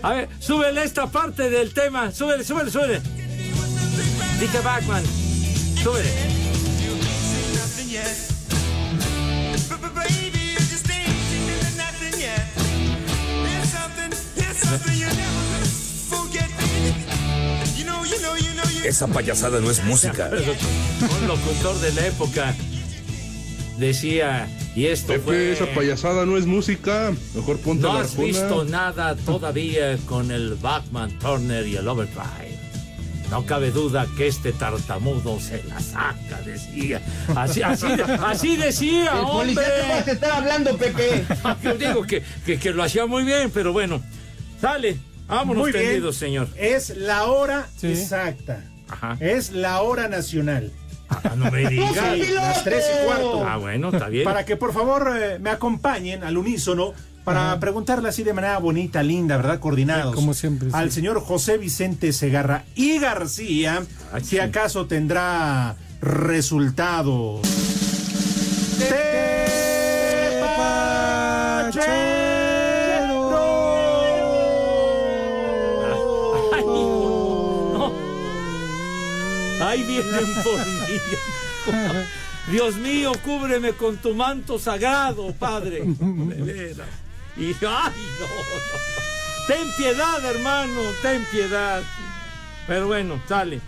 A 0.01 0.13
ver, 0.13 0.29
súbele 0.39 0.83
esta 0.83 1.07
parte 1.07 1.49
del 1.49 1.73
tema. 1.73 2.12
Súbele, 2.12 2.43
súbele, 2.43 2.71
súbele. 2.71 3.01
Dije 4.39 4.59
Backman. 4.59 5.03
Súbele. 5.83 6.39
Esa 18.83 19.05
payasada 19.07 19.59
no 19.59 19.69
es 19.69 19.83
música. 19.83 20.29
Un 21.21 21.27
locutor 21.27 21.79
de 21.79 21.93
la 21.93 22.07
época 22.07 22.55
decía, 23.79 24.47
y 24.75 24.85
esto 24.87 25.13
Pepe, 25.13 25.23
fue... 25.23 25.51
esa 25.51 25.65
payasada 25.73 26.25
no 26.25 26.37
es 26.37 26.45
música. 26.45 27.11
Mejor 27.35 27.57
ponte 27.59 27.83
No 27.83 27.93
la 27.95 28.01
has 28.01 28.17
visto 28.17 28.63
nada 28.65 29.15
todavía 29.15 29.97
con 30.05 30.31
el 30.31 30.55
Batman 30.55 31.11
Turner 31.19 31.65
y 31.67 31.75
el 31.75 31.87
Overdrive. 31.87 32.57
No 33.31 33.45
cabe 33.45 33.69
duda 33.69 34.07
que 34.17 34.25
este 34.27 34.51
tartamudo 34.51 35.39
se 35.39 35.63
la 35.65 35.79
saca, 35.79 36.41
decía. 36.45 36.99
Así, 37.35 37.61
así, 37.61 37.85
así 38.25 38.57
decía, 38.57 39.11
El 39.13 39.19
hombre. 39.19 39.53
policía 39.53 39.63
te 39.63 39.87
vas 39.93 40.07
a 40.07 40.11
estar 40.11 40.31
hablando, 40.31 40.77
Pepe. 40.77 41.25
Yo 41.63 41.75
digo 41.75 42.03
que, 42.03 42.23
que, 42.45 42.57
que 42.57 42.71
lo 42.71 42.81
hacía 42.83 43.05
muy 43.05 43.23
bien, 43.23 43.51
pero 43.53 43.71
bueno. 43.71 44.01
Sale, 44.59 44.97
vámonos 45.27 45.61
Muy 45.63 45.71
bien. 45.71 45.85
tendidos, 45.85 46.15
señor. 46.15 46.47
Es 46.57 46.89
la 46.97 47.25
hora 47.25 47.67
exacta. 47.83 48.63
Es 49.19 49.51
la 49.51 49.81
hora 49.83 50.07
nacional. 50.07 50.71
Ah, 51.10 51.34
no 51.36 51.52
me 51.52 51.67
digas. 51.67 52.15
Sí, 52.15 52.34
las 52.34 52.63
tres 52.63 52.86
y 53.02 53.06
cuarto. 53.06 53.45
Ah, 53.45 53.58
bueno, 53.58 53.89
está 53.89 54.10
bien. 54.10 54.24
Para 54.24 54.45
que 54.45 54.56
por 54.56 54.74
favor 54.74 55.12
eh, 55.19 55.39
me 55.39 55.50
acompañen 55.50 56.24
al 56.24 56.38
unísono 56.38 56.93
para 57.24 57.60
preguntarle 57.60 58.10
así 58.10 58.24
de 58.24 58.34
manera 58.34 58.58
bonita, 58.58 59.04
linda, 59.04 59.38
¿verdad? 59.38 59.60
Coordinados. 59.60 60.15
Como 60.15 60.34
siempre, 60.34 60.69
Al 60.74 60.91
señor 60.91 61.22
José 61.22 61.58
Vicente 61.58 62.12
Segarra 62.12 62.63
y 62.76 62.98
García, 63.00 63.84
si 64.24 64.39
acaso 64.39 64.88
tendrá 64.88 65.76
resultados. 66.02 67.41
Ahí 79.69 79.84
vienen 79.84 80.25
por 80.43 80.58
mí. 80.58 80.99
Dios 82.51 82.75
mío, 82.77 83.12
cúbreme 83.23 83.73
con 83.73 83.97
tu 83.97 84.15
manto 84.15 84.58
sagrado, 84.58 85.32
Padre. 85.34 85.84
Y, 87.38 87.45
ay, 87.45 87.53
no, 87.62 88.27
no. 88.27 88.79
Ten 89.47 89.67
piedad, 89.77 90.25
hermano, 90.25 90.82
ten 91.03 91.23
piedad. 91.32 91.84
Pero 92.65 92.88
bueno, 92.88 93.21
sale. 93.29 93.60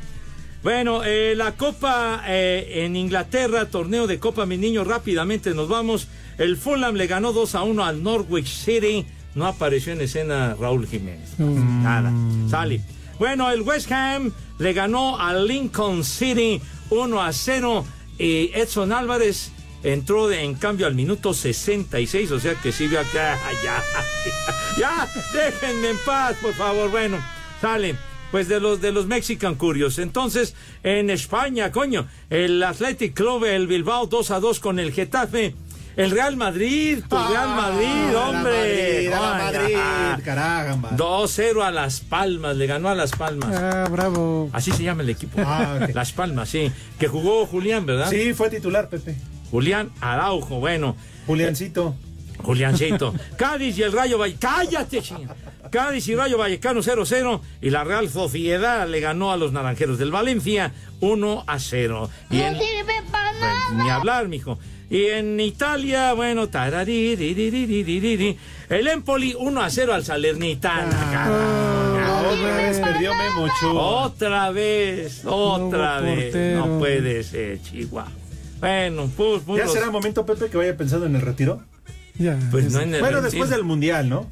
Bueno, 0.63 1.03
eh, 1.03 1.35
la 1.35 1.51
Copa 1.51 2.23
eh, 2.27 2.83
en 2.83 2.95
Inglaterra, 2.95 3.67
torneo 3.67 4.07
de 4.07 4.17
Copa, 4.17 4.47
mi 4.47 4.57
niño, 4.57 4.83
rápidamente 4.83 5.53
nos 5.53 5.69
vamos. 5.69 6.07
El 6.39 6.57
Fulham 6.57 6.95
le 6.95 7.05
ganó 7.05 7.31
2 7.31 7.53
a 7.53 7.61
1 7.61 7.85
al 7.85 8.01
Norwich 8.01 8.47
City. 8.47 9.05
No 9.35 9.45
apareció 9.45 9.93
en 9.93 10.01
escena 10.01 10.55
Raúl 10.59 10.87
Jiménez. 10.87 11.37
Nada, 11.37 12.11
sale. 12.49 12.81
Bueno, 13.21 13.51
el 13.51 13.61
West 13.61 13.91
Ham 13.91 14.31
le 14.57 14.73
ganó 14.73 15.19
al 15.19 15.45
Lincoln 15.47 16.03
City 16.03 16.59
1 16.89 17.21
a 17.21 17.31
0. 17.31 17.85
Y 18.17 18.49
Edson 18.55 18.91
Álvarez 18.91 19.51
entró 19.83 20.27
de- 20.27 20.41
en 20.43 20.55
cambio 20.55 20.87
al 20.87 20.95
minuto 20.95 21.31
66, 21.31 22.31
o 22.31 22.39
sea 22.39 22.55
que 22.55 22.71
sí 22.71 22.87
vio 22.87 22.99
acá. 22.99 23.37
Ya, 23.63 23.83
ya, 24.79 25.07
déjenme 25.35 25.91
en 25.91 25.97
paz, 26.03 26.35
por 26.41 26.55
favor. 26.55 26.89
Bueno, 26.89 27.23
sale. 27.61 27.95
Pues 28.31 28.47
de 28.47 28.59
los 28.59 28.81
de 28.81 28.91
los 28.91 29.05
Mexican 29.05 29.53
Curios. 29.53 29.99
Entonces, 29.99 30.55
en 30.81 31.11
España, 31.11 31.71
coño, 31.71 32.07
el 32.31 32.63
Athletic 32.63 33.13
Club, 33.13 33.45
el 33.45 33.67
Bilbao 33.67 34.07
2 34.07 34.31
a 34.31 34.39
2 34.39 34.59
con 34.59 34.79
el 34.79 34.93
Getafe. 34.93 35.53
El 35.97 36.11
Real 36.11 36.37
Madrid, 36.37 36.99
tu 37.09 37.15
Real 37.17 37.49
Madrid, 37.49 37.87
Ah, 37.87 38.11
la 38.13 38.19
hombre. 38.29 38.51
Madrid, 38.53 39.09
la 39.09 39.19
Madrid, 39.51 39.75
ah. 39.77 40.17
caramba. 40.23 40.89
2-0 40.95 41.61
a 41.63 41.71
Las 41.71 41.99
Palmas, 41.99 42.55
le 42.55 42.65
ganó 42.67 42.87
a 42.89 42.95
Las 42.95 43.11
Palmas. 43.11 43.49
Ah, 43.53 43.87
bravo. 43.91 44.49
Así 44.53 44.71
se 44.71 44.83
llama 44.83 45.03
el 45.03 45.09
equipo. 45.09 45.41
Ah, 45.45 45.79
ok. 45.83 45.89
Las 45.95 46.11
Palmas, 46.13 46.49
sí. 46.49 46.71
Que 46.97 47.07
jugó 47.07 47.45
Julián, 47.45 47.85
¿verdad? 47.85 48.09
Sí, 48.09 48.33
fue 48.33 48.49
titular, 48.49 48.87
Pepe. 48.89 49.15
Julián 49.51 49.89
Araujo, 49.99 50.59
bueno. 50.59 50.95
Juliancito. 51.27 51.93
Juliancito. 52.41 53.13
Cádiz 53.37 53.77
y 53.77 53.83
el 53.83 53.91
Rayo 53.91 54.17
Vallecano. 54.17 54.55
¡Cállate, 54.57 55.01
chinga! 55.01 55.35
Cádiz 55.69 56.07
y 56.07 56.15
Rayo 56.15 56.37
Vallecano 56.37 56.81
0-0. 56.81 57.41
Y 57.61 57.69
la 57.69 57.83
Real 57.83 58.09
Sociedad 58.09 58.87
le 58.87 58.99
ganó 58.99 59.31
a 59.31 59.37
los 59.37 59.51
naranjeros 59.51 59.97
del 59.99 60.11
Valencia 60.11 60.71
1 61.01 61.43
a 61.47 61.59
0. 61.59 62.09
Y 62.29 62.39
en- 62.41 62.53
sirve 62.57 63.00
bueno, 63.41 63.83
ni 63.83 63.89
hablar, 63.89 64.27
mijo. 64.27 64.59
Y 64.89 65.05
en 65.05 65.39
Italia, 65.39 66.13
bueno, 66.13 66.49
tarariri, 66.49 68.37
el 68.69 68.87
Empoli 68.87 69.33
1 69.39 69.61
a 69.61 69.69
0 69.69 69.93
al 69.93 70.03
Salernitana. 70.03 71.29
otra 72.29 72.55
vez 72.57 72.79
perdió 72.79 73.13
Memocho. 73.15 73.73
Otra 73.73 74.51
vez, 74.51 75.21
otra 75.25 76.01
vez. 76.01 76.55
No 76.55 76.79
puede 76.79 77.23
ser, 77.23 77.61
Chihuahua. 77.61 78.11
Bueno, 78.59 79.09
pues, 79.15 79.41
¿Ya 79.57 79.67
será 79.67 79.89
momento, 79.89 80.25
Pepe, 80.25 80.47
que 80.47 80.57
vaya 80.57 80.77
pensando 80.77 81.05
en 81.05 81.15
el 81.15 81.21
retiro? 81.21 81.63
Ya. 82.19 82.37
Pues 82.51 82.71
no 82.71 82.81
en 82.81 82.93
el 82.93 83.01
bueno, 83.01 83.21
retiro. 83.21 83.21
después 83.21 83.49
del 83.49 83.63
Mundial, 83.63 84.07
¿no? 84.07 84.29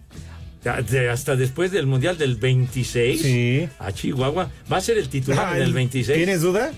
Hasta 1.11 1.35
después 1.35 1.71
del 1.71 1.87
Mundial 1.87 2.17
del 2.17 2.35
26. 2.35 3.21
Sí. 3.21 3.69
A 3.79 3.91
Chihuahua. 3.91 4.49
Va 4.71 4.77
a 4.77 4.81
ser 4.81 4.97
el 4.97 5.07
titular 5.09 5.53
Ay, 5.53 5.61
del 5.61 5.73
26. 5.73 6.17
¿Tienes 6.17 6.41
duda? 6.41 6.71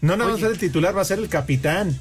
No, 0.00 0.16
no 0.16 0.28
va 0.28 0.34
a 0.34 0.38
ser 0.38 0.52
el 0.52 0.58
titular, 0.58 0.96
va 0.96 1.02
a 1.02 1.04
ser 1.04 1.18
el 1.18 1.28
capitán. 1.28 1.98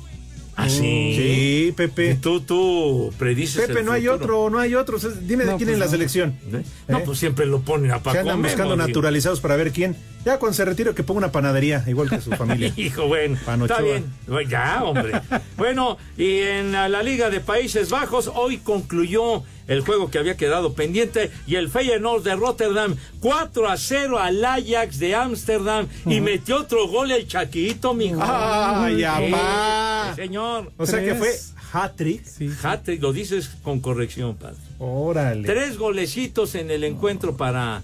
¿Ah, 0.56 0.70
sí? 0.70 1.14
Sí, 1.16 1.74
Pepe. 1.76 2.16
Tú, 2.22 2.42
tú 2.42 3.12
predices 3.18 3.66
Pepe, 3.66 3.80
el 3.80 3.86
no 3.86 3.94
hay 3.94 4.08
otro, 4.10 4.50
no 4.52 4.60
hay 4.60 4.76
otro. 4.76 4.98
O 4.98 5.00
sea, 5.00 5.10
Dime 5.10 5.44
de 5.46 5.56
quién 5.56 5.60
pues 5.70 5.74
en 5.74 5.80
la 5.80 5.86
no. 5.86 5.92
selección. 5.92 6.36
¿Eh? 6.54 6.62
No, 6.90 7.00
¿Eh? 7.00 7.04
pues 7.06 7.18
siempre 7.18 7.46
lo 7.48 7.62
ponen 7.62 7.90
a 7.92 7.96
Se 7.96 8.02
Paco 8.02 8.20
andan 8.20 8.42
buscando 8.42 8.64
Memo, 8.76 8.76
digo. 8.76 8.88
naturalizados 8.88 9.40
para 9.40 9.56
ver 9.56 9.72
quién. 9.72 9.96
Ya 10.26 10.38
cuando 10.38 10.54
se 10.56 10.66
retire 10.66 10.94
que 10.94 11.02
ponga 11.04 11.20
una 11.20 11.32
panadería, 11.32 11.84
igual 11.88 12.10
que 12.10 12.22
su 12.22 12.30
familia. 12.38 12.72
Hijo, 12.76 13.08
bueno, 13.08 13.38
está 13.66 13.82
bien. 13.82 14.06
Bueno, 14.28 14.50
Ya, 14.50 14.84
hombre. 14.84 15.14
bueno, 15.58 15.98
y 16.18 16.40
en 16.42 16.74
la, 16.74 16.90
la 16.90 17.02
Liga 17.02 17.30
de 17.32 17.40
Países 17.40 17.90
Bajos 17.90 18.30
hoy 18.32 18.58
concluyó 18.58 19.44
el 19.72 19.82
juego 19.82 20.10
que 20.12 20.18
había 20.20 20.36
quedado 20.38 20.74
pendiente 20.74 21.32
y 21.48 21.56
el 21.56 21.70
Feyenoord 21.70 22.24
de 22.24 22.36
Rotterdam 22.36 22.96
4 23.22 23.70
a 23.70 23.78
0 23.78 24.20
al 24.20 24.44
Ajax 24.44 25.00
de 25.00 25.16
Ámsterdam 25.16 25.88
y 26.06 26.20
metió 26.22 26.58
otro 26.58 26.88
gol 26.88 27.12
el 27.12 27.28
Chaquito, 27.28 27.94
mijo. 27.94 28.20
¡Ay, 28.22 28.98
Sí, 28.98 29.04
apá! 29.04 30.14
sí, 30.16 30.22
señor. 30.22 30.72
O 30.78 30.86
sea 30.86 31.04
que 31.04 31.16
fue 31.16 31.32
hat-trick. 31.74 32.22
Hat-trick, 32.64 33.02
lo 33.02 33.14
dices 33.14 33.50
con 33.64 33.80
corrección, 33.80 34.36
padre. 34.36 34.58
Órale. 34.80 35.48
Tres 35.48 35.78
golecitos 35.78 36.56
en 36.56 36.70
el 36.70 36.84
encuentro 36.84 37.38
para 37.38 37.82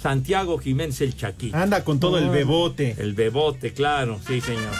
Santiago 0.00 0.58
Jiménez 0.58 1.00
el 1.02 1.16
Chaquito. 1.16 1.56
Anda 1.56 1.84
con 1.84 2.00
todo 2.00 2.18
el 2.18 2.30
bebote. 2.30 2.96
El 2.98 3.12
bebote, 3.14 3.72
claro, 3.72 4.18
sí, 4.26 4.40
señor. 4.40 4.72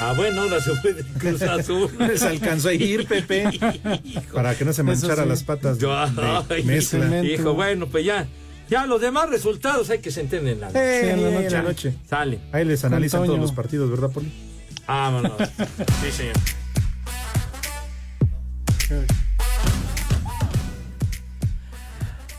A 0.00 0.12
buena 0.14 0.42
hora 0.42 0.60
se 0.60 0.74
fue 0.76 0.92
de 0.92 1.02
Cruz 1.04 1.42
Azul. 1.42 1.90
Se 2.16 2.26
alcanzó 2.26 2.68
a 2.68 2.74
ir, 2.74 3.06
Pepe. 3.06 3.44
Para 4.32 4.54
que 4.56 4.64
no 4.64 4.72
se 4.72 4.82
manchara 4.82 5.22
sí. 5.22 5.28
las 5.28 5.42
patas 5.44 5.78
de, 5.78 5.86
de 5.86 6.44
Ay, 6.50 6.62
mezcla. 6.64 7.24
Hijo, 7.24 7.54
bueno, 7.54 7.86
pues 7.88 8.04
ya. 8.04 8.26
Ya 8.68 8.86
los 8.86 9.00
demás 9.00 9.28
resultados 9.28 9.90
hay 9.90 9.98
que 9.98 10.10
se 10.10 10.22
entienden 10.22 10.54
en 10.54 10.60
la 10.62 10.66
noche. 10.68 10.78
Eh, 10.80 11.10
en 11.12 11.22
la 11.52 11.62
noche. 11.62 11.90
la. 12.02 12.08
Sale. 12.08 12.40
Ahí 12.50 12.64
les 12.64 12.84
analizan 12.84 13.20
Antonio. 13.20 13.36
todos 13.36 13.50
los 13.50 13.56
partidos, 13.56 13.90
¿verdad, 13.90 14.10
Poli? 14.10 14.32
Vámonos. 14.86 15.32
Sí, 16.02 16.10
señor. 16.10 16.34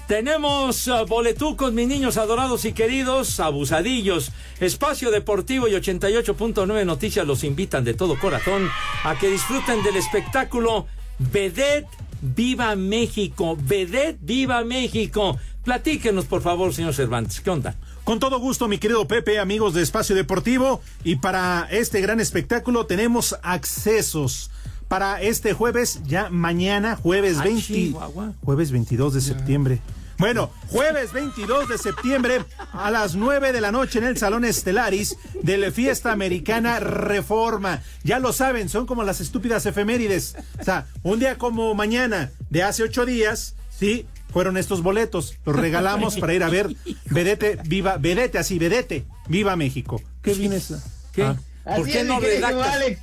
Tenemos 0.07 0.87
uh, 0.87 1.07
boletucos, 1.07 1.73
mis 1.73 1.87
niños 1.87 2.17
adorados 2.17 2.63
y 2.65 2.73
queridos, 2.73 3.39
abusadillos. 3.39 4.31
Espacio 4.59 5.09
Deportivo 5.09 5.67
y 5.67 5.71
88.9 5.71 6.85
Noticias 6.85 7.25
los 7.25 7.43
invitan 7.43 7.83
de 7.83 7.95
todo 7.95 8.19
corazón 8.19 8.69
a 9.03 9.17
que 9.17 9.31
disfruten 9.31 9.81
del 9.81 9.95
espectáculo 9.95 10.85
Vedette 11.17 11.89
Viva 12.21 12.75
México. 12.75 13.57
Vedette 13.59 14.19
Viva 14.21 14.63
México. 14.63 15.39
Platíquenos, 15.63 16.25
por 16.25 16.43
favor, 16.43 16.71
señor 16.71 16.93
Cervantes. 16.93 17.41
¿Qué 17.41 17.49
onda? 17.49 17.75
Con 18.03 18.19
todo 18.19 18.37
gusto, 18.37 18.67
mi 18.67 18.77
querido 18.77 19.07
Pepe, 19.07 19.39
amigos 19.39 19.73
de 19.73 19.81
Espacio 19.81 20.15
Deportivo. 20.15 20.83
Y 21.03 21.15
para 21.15 21.67
este 21.71 21.99
gran 22.01 22.19
espectáculo 22.19 22.85
tenemos 22.85 23.35
accesos. 23.41 24.51
Para 24.87 25.21
este 25.21 25.53
jueves, 25.53 26.01
ya 26.05 26.29
mañana, 26.29 26.95
jueves, 26.95 27.37
Ah, 27.39 27.43
20, 27.43 27.61
Chihuahua. 27.63 28.33
jueves 28.43 28.71
22 28.71 29.13
de 29.15 29.21
septiembre. 29.21 29.79
Bueno, 30.17 30.49
jueves 30.69 31.11
22 31.11 31.67
de 31.67 31.77
septiembre 31.77 32.39
a 32.71 32.89
las 32.89 33.15
9 33.15 33.51
de 33.51 33.59
la 33.59 33.73
noche 33.73 33.99
en 33.99 34.05
el 34.05 34.17
Salón 34.17 34.45
Estelaris 34.45 35.17
de 35.43 35.57
la 35.57 35.71
Fiesta 35.71 36.13
Americana 36.13 36.79
Reforma. 36.79 37.81
Ya 38.03 38.19
lo 38.19 38.31
saben, 38.31 38.69
son 38.69 38.85
como 38.85 39.03
las 39.03 39.19
estúpidas 39.19 39.65
efemérides. 39.65 40.35
O 40.59 40.63
sea, 40.63 40.87
un 41.03 41.19
día 41.19 41.37
como 41.37 41.73
mañana 41.75 42.31
de 42.49 42.63
hace 42.63 42.83
ocho 42.83 43.05
días, 43.05 43.55
sí, 43.77 44.05
fueron 44.31 44.55
estos 44.55 44.83
boletos. 44.83 45.35
Los 45.45 45.55
regalamos 45.57 46.15
para 46.17 46.33
ir 46.33 46.43
a 46.43 46.49
ver 46.49 46.73
Vedete, 47.09 47.57
viva, 47.65 47.97
Vedete, 47.97 48.37
así, 48.37 48.57
Vedete, 48.57 49.05
viva 49.27 49.57
México. 49.57 50.01
¿Qué 50.21 50.33
vienes? 50.33 50.73
¿Qué? 51.11 51.23
Ah. 51.23 51.35
Así 51.65 51.91
es, 51.91 52.07
mi 52.07 52.19
querido 52.19 52.63
Alex. 52.63 53.01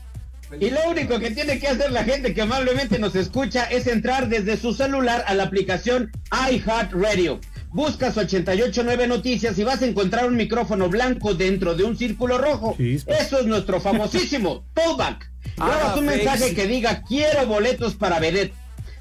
Y 0.60 0.70
lo 0.70 0.80
único 0.90 1.18
que 1.18 1.30
tiene 1.30 1.58
que 1.58 1.68
hacer 1.68 1.90
la 1.92 2.04
gente 2.04 2.34
que 2.34 2.42
amablemente 2.42 2.98
nos 2.98 3.14
escucha 3.14 3.64
es 3.64 3.86
entrar 3.86 4.28
desde 4.28 4.56
su 4.56 4.74
celular 4.74 5.24
a 5.26 5.34
la 5.34 5.44
aplicación 5.44 6.10
iHeartRadio. 6.50 7.40
buscas 7.70 8.16
889 8.16 9.06
Noticias 9.06 9.58
y 9.58 9.64
vas 9.64 9.80
a 9.82 9.86
encontrar 9.86 10.26
un 10.26 10.36
micrófono 10.36 10.88
blanco 10.88 11.34
dentro 11.34 11.74
de 11.74 11.84
un 11.84 11.96
círculo 11.96 12.38
rojo. 12.38 12.76
Eso 12.78 13.38
es 13.38 13.46
nuestro 13.46 13.80
famosísimo 13.80 14.64
Tollback. 14.74 15.30
Grabas 15.56 15.84
Ah, 15.84 15.94
un 15.98 16.06
mensaje 16.06 16.38
Face. 16.38 16.54
que 16.54 16.66
diga 16.66 17.02
quiero 17.08 17.46
boletos 17.46 17.94
para 17.94 18.18
Vedet. 18.20 18.52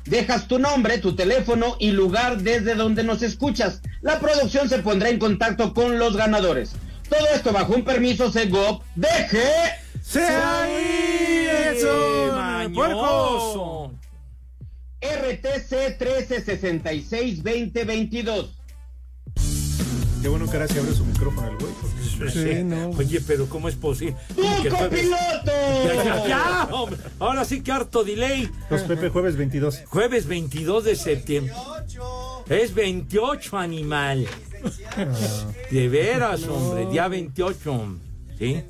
Dejas 0.06 0.47
tu 0.47 0.58
nombre, 0.58 0.97
tu 0.97 1.16
teléfono 1.16 1.76
y 1.80 1.91
lugar 1.91 2.38
desde 2.41 2.74
donde 2.76 3.04
nos 3.04 3.22
escuchas. 3.22 3.82
La 4.02 4.20
producción 4.20 4.68
se 4.70 4.80
pondrá 4.80 5.10
en 5.10 5.20
contacto 5.20 5.74
con 5.74 5.99
los 5.99 6.16
ganadores. 6.18 6.72
Todo 7.10 7.28
esto 7.36 7.52
bajo 7.52 7.74
un 7.74 7.84
permiso 7.84 8.32
Segov. 8.32 8.82
¡Deje! 8.95 9.43
¡Se 10.02 10.24
ahí! 10.24 11.31
¡Eso! 11.74 13.91
RTC 15.01 15.97
1366-2022. 15.99 18.49
Qué 20.22 20.28
bueno 20.28 20.45
que 20.45 20.51
ahora 20.51 20.67
se 20.67 20.80
abre 20.80 20.93
su 20.93 21.03
micrófono 21.05 21.47
el 21.49 21.57
güey. 21.57 21.74
porque- 21.82 21.91
Sí, 22.32 22.39
Oye, 22.99 23.19
pero 23.26 23.47
¿cómo 23.49 23.67
es 23.67 23.74
posible? 23.76 24.15
¡Tú, 24.36 24.43
copiloto! 24.69 25.17
Ya, 25.88 26.03
ya, 26.03 26.28
ya. 26.28 26.69
Ahora 27.17 27.43
sí 27.45 27.63
que 27.63 27.72
harto 27.72 28.03
delay. 28.03 28.47
Los 28.69 28.84
Pepe 28.84 29.09
jueves 29.09 29.36
22. 29.36 29.82
Jueves 29.88 30.28
22 30.28 30.84
de 30.84 30.95
septiembre. 30.95 31.51
Es 32.47 32.76
28, 32.76 33.57
animal. 33.57 34.28
De 35.72 35.89
veras, 35.89 36.43
hombre, 36.43 36.86
día 36.91 37.07
28. 37.07 37.97
¿Sí? 38.38 38.63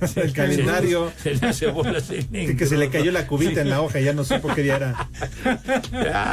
El 0.16 0.32
calendario. 0.32 1.10
Se, 1.22 1.34
le 1.34 1.46
hace 1.46 1.66
bolas 1.68 2.10
en 2.10 2.26
Que, 2.28 2.56
que 2.56 2.66
se 2.66 2.76
le 2.76 2.90
cayó 2.90 3.10
la 3.12 3.26
cubita 3.26 3.60
en 3.62 3.70
la 3.70 3.80
hoja, 3.80 3.98
ya 4.00 4.12
no 4.12 4.24
supo 4.24 4.48
qué 4.54 4.62
día 4.62 4.76
era. 4.76 5.08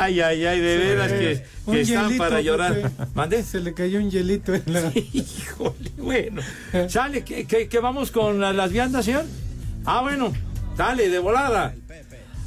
Ay, 0.02 0.20
ay, 0.22 0.46
ay, 0.46 0.60
de 0.60 0.78
veras 0.78 1.12
que, 1.14 1.32
están 1.32 1.76
hielito, 2.08 2.18
para 2.24 2.42
llorar. 2.42 2.92
¿Mande? 3.14 3.42
Se 3.44 3.60
le 3.62 3.74
cayó 3.74 4.00
un 4.00 4.12
hielito 4.12 4.54
en 4.54 4.64
la. 4.68 4.92
Híjole, 4.94 5.92
bueno. 5.98 6.42
Sale, 6.90 7.24
que, 7.24 7.46
que- 7.46 7.68
que 7.68 7.80
vamos 7.80 8.12
con 8.12 8.40
la- 8.40 8.54
las 8.54 8.72
viandas, 8.72 9.06
señor. 9.06 9.26
Ah, 9.86 10.02
bueno, 10.02 10.34
dale, 10.78 11.10
de 11.10 11.20
volada. 11.20 11.74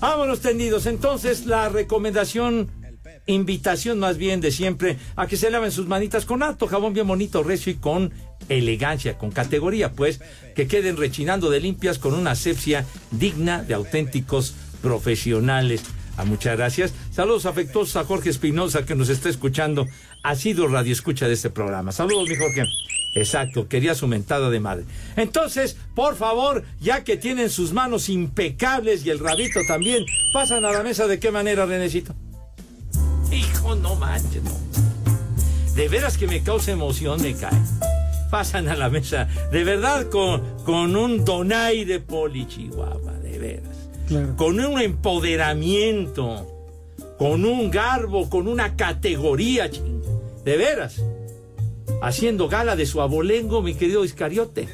Vámonos 0.01 0.41
tendidos. 0.41 0.85
Entonces, 0.87 1.47
la 1.47 1.69
recomendación, 1.71 2.71
invitación 3.27 3.99
más 3.99 4.19
bien 4.19 4.41
de 4.41 4.51
siempre, 4.51 4.99
a 5.17 5.27
que 5.27 5.37
se 5.37 5.51
laven 5.51 5.73
sus 5.73 5.87
manitas 5.87 6.27
con 6.27 6.43
alto 6.43 6.67
jabón 6.67 6.93
bien 6.93 7.07
bonito, 7.07 7.43
recio 7.43 7.73
y 7.73 7.77
con 7.77 8.13
elegancia, 8.49 9.19
con 9.19 9.31
categoría, 9.31 9.93
pues, 9.93 10.21
que 10.55 10.67
queden 10.67 10.97
rechinando 10.97 11.51
de 11.51 11.61
limpias 11.61 11.99
con 11.99 12.15
una 12.15 12.33
asepsia 12.33 12.87
digna 13.11 13.63
de 13.63 13.75
auténticos 13.75 14.55
profesionales. 14.83 15.83
Ah, 16.17 16.25
muchas 16.25 16.57
gracias. 16.57 16.95
Saludos 17.11 17.45
afectuosos 17.47 17.97
a 17.97 18.05
Jorge 18.05 18.31
Espinosa 18.31 18.87
que 18.87 18.95
nos 18.95 19.09
está 19.09 19.29
escuchando. 19.29 19.87
Ha 20.23 20.35
sido 20.35 20.67
radio 20.67 20.93
escucha 20.93 21.29
de 21.29 21.35
este 21.35 21.51
programa. 21.51 21.93
Saludos, 21.93 22.29
mi 22.29 22.37
Jorge. 22.37 22.65
Exacto, 23.15 23.67
quería 23.69 23.95
su 23.95 24.07
mentada 24.07 24.51
de 24.51 24.61
madre. 24.61 24.85
Entonces, 25.17 25.77
por 25.95 26.17
favor, 26.17 26.65
ya 26.81 27.03
que 27.03 27.17
tienen 27.17 27.49
sus 27.49 27.73
manos 27.73 28.09
impecables 28.09 29.05
y 29.07 29.11
el 29.11 29.19
rabito 29.19 29.61
también, 29.67 30.05
pasan 30.33 30.65
a 30.65 30.71
la 30.71 30.83
mesa 30.83 31.07
de 31.07 31.19
qué 31.19 31.31
manera, 31.31 31.65
Renecito. 31.65 32.15
Hijo, 33.33 33.75
no 33.75 33.95
manches, 33.97 34.43
no. 34.43 34.53
De 35.75 35.89
veras 35.89 36.17
que 36.17 36.27
me 36.27 36.43
causa 36.43 36.73
emoción, 36.73 37.21
me 37.23 37.35
cae. 37.35 37.57
Pasan 38.31 38.69
a 38.69 38.75
la 38.77 38.89
mesa, 38.91 39.29
de 39.53 39.65
verdad, 39.65 40.09
con, 40.11 40.43
con 40.65 40.97
un 40.97 41.25
donaire 41.25 42.01
poli 42.01 42.47
chihuahua, 42.47 43.13
de 43.23 43.39
veras 43.39 43.77
Claro. 44.09 44.37
con 44.37 44.59
un 44.61 44.81
empoderamiento, 44.81 46.47
con 47.19 47.45
un 47.45 47.71
garbo, 47.71 48.29
con 48.31 48.47
una 48.49 48.77
categoría, 48.77 49.71
ching, 49.71 50.01
de 50.45 50.57
veras, 50.57 51.03
haciendo 52.03 52.49
gala 52.49 52.77
de 52.77 52.87
su 52.87 53.01
abolengo, 53.01 53.63
mi 53.63 53.75
querido 53.75 54.05
Iscariote, 54.05 54.69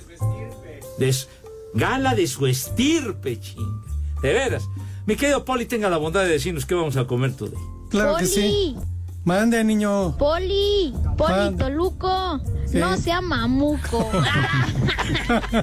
de 0.98 1.12
su- 1.12 1.28
gala 1.74 2.14
de 2.14 2.26
su 2.26 2.46
estirpe, 2.46 3.40
ching, 3.40 3.80
de 4.22 4.32
veras. 4.32 4.64
Mi 5.06 5.16
querido 5.16 5.44
Poli, 5.44 5.66
tenga 5.66 5.88
la 5.90 5.96
bondad 5.96 6.22
de 6.22 6.28
decirnos 6.28 6.64
qué 6.66 6.74
vamos 6.74 6.96
a 6.96 7.06
comer 7.06 7.34
today. 7.34 7.58
Claro 7.90 8.16
que 8.16 8.26
sí. 8.26 8.76
Mande, 9.24 9.62
niño. 9.64 10.16
Poli, 10.18 10.92
Poli 11.16 11.32
Mande. 11.34 11.64
Toluco, 11.64 12.40
Sí. 12.72 12.78
no 12.78 12.96
sea 12.96 13.20
mamuco. 13.20 14.10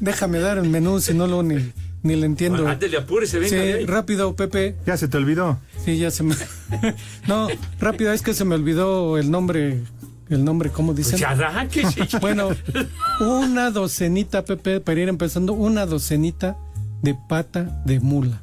Déjame 0.00 0.40
dar 0.40 0.58
el 0.58 0.68
menú, 0.68 1.00
si 1.00 1.14
no 1.14 1.26
lo 1.26 1.42
ni, 1.42 1.72
ni 2.02 2.16
le 2.16 2.26
entiendo. 2.26 2.66
Ándele, 2.66 2.98
apúrese, 2.98 3.38
venga 3.38 3.50
Sí, 3.50 3.56
ahí. 3.56 3.86
rápido, 3.86 4.34
Pepe. 4.36 4.76
Ya 4.86 4.96
se 4.96 5.08
te 5.08 5.16
olvidó. 5.16 5.58
Sí, 5.84 5.98
ya 5.98 6.10
se 6.10 6.22
me. 6.22 6.34
no, 7.28 7.48
rápido, 7.78 8.12
es 8.12 8.22
que 8.22 8.34
se 8.34 8.44
me 8.44 8.54
olvidó 8.54 9.18
el 9.18 9.30
nombre. 9.30 9.82
El 10.28 10.44
nombre, 10.44 10.70
¿cómo 10.70 10.94
dicen? 10.94 11.18
Pues. 11.18 12.14
Bueno, 12.20 12.50
una 13.20 13.70
docenita, 13.72 14.44
Pepe, 14.44 14.78
para 14.80 15.00
ir 15.00 15.08
empezando, 15.08 15.54
una 15.54 15.86
docenita 15.86 16.56
de 17.02 17.16
pata 17.28 17.82
de 17.84 17.98
mula. 17.98 18.40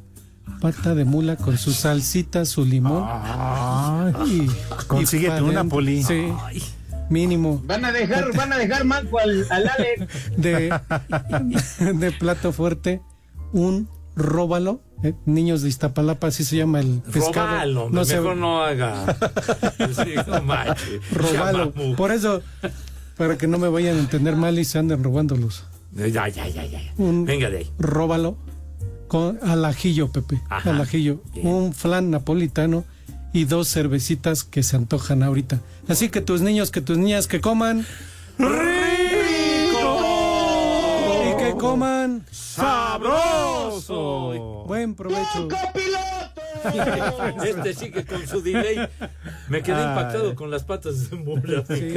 Pata 0.59 0.95
de 0.95 1.05
mula 1.05 1.37
con 1.37 1.57
su 1.57 1.71
salsita, 1.71 2.43
su 2.45 2.65
limón. 2.65 3.05
Y- 4.27 4.47
consíguete 4.87 5.37
y 5.37 5.39
pa' 5.39 5.43
una. 5.45 5.63
Poli. 5.63 6.03
Sí, 6.03 6.27
mínimo. 7.09 7.61
Van 7.65 7.85
a 7.85 7.91
dejar, 7.91 8.35
van 8.35 8.53
a 8.53 8.57
dejar 8.57 8.83
manco 8.85 9.19
al, 9.19 9.45
al 9.49 9.67
Alex. 9.69 10.31
De, 10.37 10.73
de 11.93 12.11
plato 12.11 12.51
fuerte, 12.51 13.01
un 13.53 13.89
róbalo. 14.15 14.81
eh, 15.03 15.13
niños 15.25 15.61
de 15.61 15.69
Iztapalapa, 15.69 16.27
así 16.27 16.43
se 16.43 16.57
llama 16.57 16.79
el 16.79 17.01
pescado. 17.13 17.47
Robalo, 17.47 17.83
hombre, 17.85 18.05
sé- 18.05 18.15
mejor 18.17 18.37
no 18.37 18.63
haga. 18.63 19.05
Sí, 19.77 20.13
no. 20.27 21.33
Ya, 21.33 21.53
mamu. 21.53 21.95
Por 21.95 22.11
eso, 22.11 22.41
para 23.15 23.37
que 23.37 23.47
no 23.47 23.57
me 23.59 23.67
vayan 23.67 23.95
a 23.97 23.99
entender 23.99 24.35
mal 24.35 24.57
y 24.59 24.65
se 24.65 24.79
anden 24.79 25.03
robándolos. 25.03 25.65
Ya, 25.93 26.07
ya, 26.07 26.27
ya, 26.27 26.65
ya. 26.65 26.79
Un 26.97 27.25
Venga 27.25 27.49
de 27.49 27.59
ahí. 27.59 27.71
róbalo 27.79 28.37
con 29.07 29.39
al 29.41 29.63
ajillo, 29.65 30.11
Pepe. 30.11 30.41
Ajá. 30.49 30.71
Al 30.71 30.81
ajillo. 30.81 31.21
Un 31.43 31.73
flan 31.73 32.11
napolitano 32.11 32.83
y 33.33 33.45
dos 33.45 33.69
cervecitas 33.69 34.43
que 34.43 34.63
se 34.63 34.75
antojan 34.75 35.23
ahorita. 35.23 35.61
Así 35.87 36.09
que 36.09 36.21
tus 36.21 36.41
niños, 36.41 36.71
que 36.71 36.81
tus 36.81 36.97
niñas, 36.97 37.27
que 37.27 37.39
coman. 37.41 37.85
Y 38.39 38.43
que 41.37 41.55
coman. 41.59 42.25
¡Sabroso! 42.31 43.93
Buen 44.67 44.95
provecho. 44.95 45.47
Este 47.45 47.73
sí 47.73 47.91
que 47.91 48.05
con 48.05 48.27
su 48.27 48.41
delay 48.41 48.89
me 49.49 49.61
quedé 49.61 49.77
Ay. 49.77 49.89
impactado 49.89 50.35
con 50.35 50.51
las 50.51 50.63
patas 50.63 51.09
de 51.09 51.17
mula. 51.17 51.63
Sí. 51.67 51.95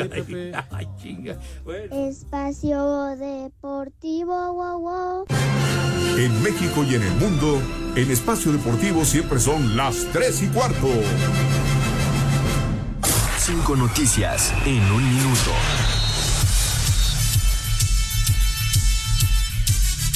Ay, 0.71 0.89
chinga. 1.01 1.37
Bueno. 1.65 2.09
Espacio 2.09 3.17
Deportivo, 3.17 4.53
wow, 4.53 4.81
wow. 4.81 5.27
En 6.17 6.43
México 6.43 6.85
y 6.85 6.95
en 6.95 7.03
el 7.03 7.13
mundo, 7.15 7.61
en 7.97 8.11
Espacio 8.11 8.53
Deportivo 8.53 9.05
siempre 9.05 9.39
son 9.39 9.77
las 9.77 10.07
3 10.13 10.43
y 10.43 10.47
cuarto. 10.49 10.89
Cinco 13.39 13.75
noticias 13.77 14.53
en 14.67 14.83
un 14.93 15.15
minuto. 15.15 15.51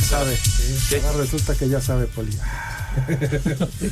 Sabe. 0.05 0.38
Ahora 1.07 1.18
resulta 1.18 1.55
que 1.55 1.68
ya 1.68 1.80
sabe, 1.80 2.07
Poli. 2.07 2.36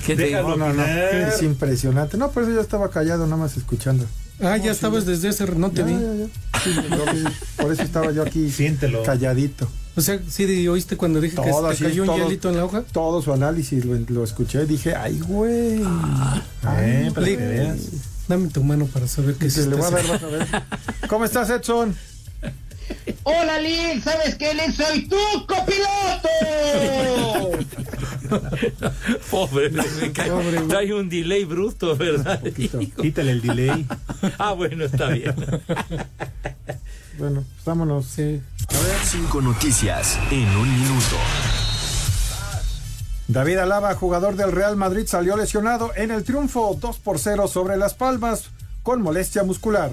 ¿Qué 0.07 0.17
te 0.17 0.31
No, 0.33 0.57
no, 0.57 0.73
no. 0.73 0.85
Es 0.85 1.43
impresionante. 1.43 2.17
No, 2.17 2.31
por 2.31 2.43
eso 2.45 2.53
yo 2.53 2.61
estaba 2.61 2.91
callado, 2.91 3.25
nada 3.25 3.37
más 3.37 3.57
escuchando. 3.57 4.05
Ah, 4.41 4.57
ya 4.57 4.73
estabas 4.73 5.07
desde 5.07 5.29
ese. 5.29 5.47
No 5.55 5.71
te 5.71 5.79
Ya, 5.79 5.85
vi. 5.87 5.93
ya, 5.93 6.15
ya. 6.15 6.27
Sí, 6.65 7.25
por 7.57 7.73
eso 7.73 7.83
estaba 7.83 8.11
yo 8.13 8.23
aquí 8.23 8.51
Siéntelo. 8.51 9.03
calladito. 9.03 9.69
O 9.95 10.01
sea, 10.01 10.19
sí, 10.29 10.67
¿oíste 10.69 10.97
cuando 10.97 11.21
dije 11.21 11.37
que 11.37 11.51
Todo 11.51 11.69
te 11.71 11.77
cayó 11.85 12.03
un 12.03 12.09
todo. 12.09 12.17
hielito 12.19 12.49
en 12.49 12.57
la 12.57 12.65
hoja? 12.65 12.83
Todo 12.93 13.21
su 13.21 13.33
análisis 13.33 13.85
lo, 13.85 13.95
lo 14.09 14.25
escuché. 14.25 14.65
Dije, 14.65 14.95
ay, 14.95 15.21
güey. 15.21 15.83
Eh, 15.83 17.11
para 17.15 17.27
que 17.27 17.31
Lick. 17.33 17.39
veas. 17.41 17.79
Dame 18.29 18.49
tu 18.49 18.63
mano 18.65 18.87
para 18.87 19.07
saber 19.07 19.35
qué 19.35 19.47
es 19.47 19.57
le 19.67 19.75
voy 19.77 19.85
a 19.85 19.91
dar, 19.91 20.07
vas 20.09 20.23
a 20.23 20.27
ver. 20.27 20.47
¿Cómo 21.09 21.25
estás, 21.25 21.51
Edson? 21.51 21.95
Hola, 23.25 23.59
Lick, 23.61 24.03
¿sabes 24.03 24.35
qué, 24.37 24.55
Lick? 24.55 24.73
Soy 24.73 25.09
tu 25.09 25.17
copiloto. 25.47 26.29
Pobre, 29.31 29.71
me 29.71 30.13
cae. 30.13 30.31
Pobre. 30.31 30.61
Trae 30.63 30.93
un 30.95 31.09
delay 31.09 31.45
bruto, 31.45 31.97
¿verdad? 31.97 32.43
Quítale 33.01 33.33
el 33.33 33.43
delay. 33.43 33.87
Ah, 34.39 34.53
bueno, 34.53 34.85
está 34.85 35.09
bien. 35.09 35.35
Bueno, 37.19 37.45
pues 37.55 37.65
vámonos. 37.65 38.07
Sí. 38.07 38.41
Cinco 39.05 39.41
noticias 39.43 40.19
en 40.31 40.49
un 40.57 40.81
minuto. 40.81 41.17
David 43.29 43.59
Alaba, 43.59 43.95
jugador 43.95 44.37
del 44.37 44.53
Real 44.53 44.77
Madrid, 44.77 45.07
salió 45.07 45.37
lesionado 45.37 45.93
en 45.95 46.11
el 46.11 46.25
triunfo 46.25 46.77
2 46.81 46.99
por 46.99 47.19
0 47.19 47.49
sobre 47.49 47.77
Las 47.77 47.95
Palmas 47.95 48.51
con 48.83 49.01
molestia 49.01 49.43
muscular. 49.43 49.91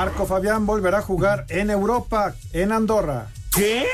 Marco 0.00 0.24
Fabián 0.24 0.64
volverá 0.64 1.00
a 1.00 1.02
jugar 1.02 1.44
en 1.50 1.68
Europa, 1.68 2.34
en 2.54 2.72
Andorra. 2.72 3.26
¿Qué? 3.54 3.84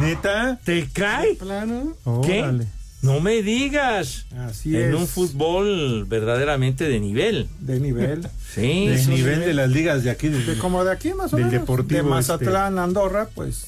¿Neta? 0.00 0.58
¿Te 0.64 0.88
cae? 0.90 1.34
Plano. 1.34 1.94
¿Qué? 2.24 2.40
Órale. 2.42 2.66
No 3.02 3.20
me 3.20 3.42
digas. 3.42 4.24
Así 4.48 4.74
en 4.74 4.94
es. 4.94 4.94
un 4.94 5.06
fútbol 5.06 6.06
verdaderamente 6.06 6.88
de 6.88 6.98
nivel. 7.00 7.48
De 7.60 7.80
nivel. 7.80 8.26
Sí. 8.54 8.94
Sí. 8.96 9.10
nivel 9.10 9.40
de 9.40 9.52
las 9.52 9.68
ligas 9.68 10.04
de 10.04 10.10
aquí. 10.10 10.28
Del, 10.28 10.46
De 10.46 10.56
como 10.56 10.84
de 10.84 10.92
aquí 10.92 11.12
más 11.12 11.34
o 11.34 11.36
Del 11.36 11.46
menos. 11.46 11.60
Deportivo, 11.60 12.02
de 12.02 12.08
Mazatlán, 12.08 12.78
Andorra, 12.78 13.28
pues 13.34 13.66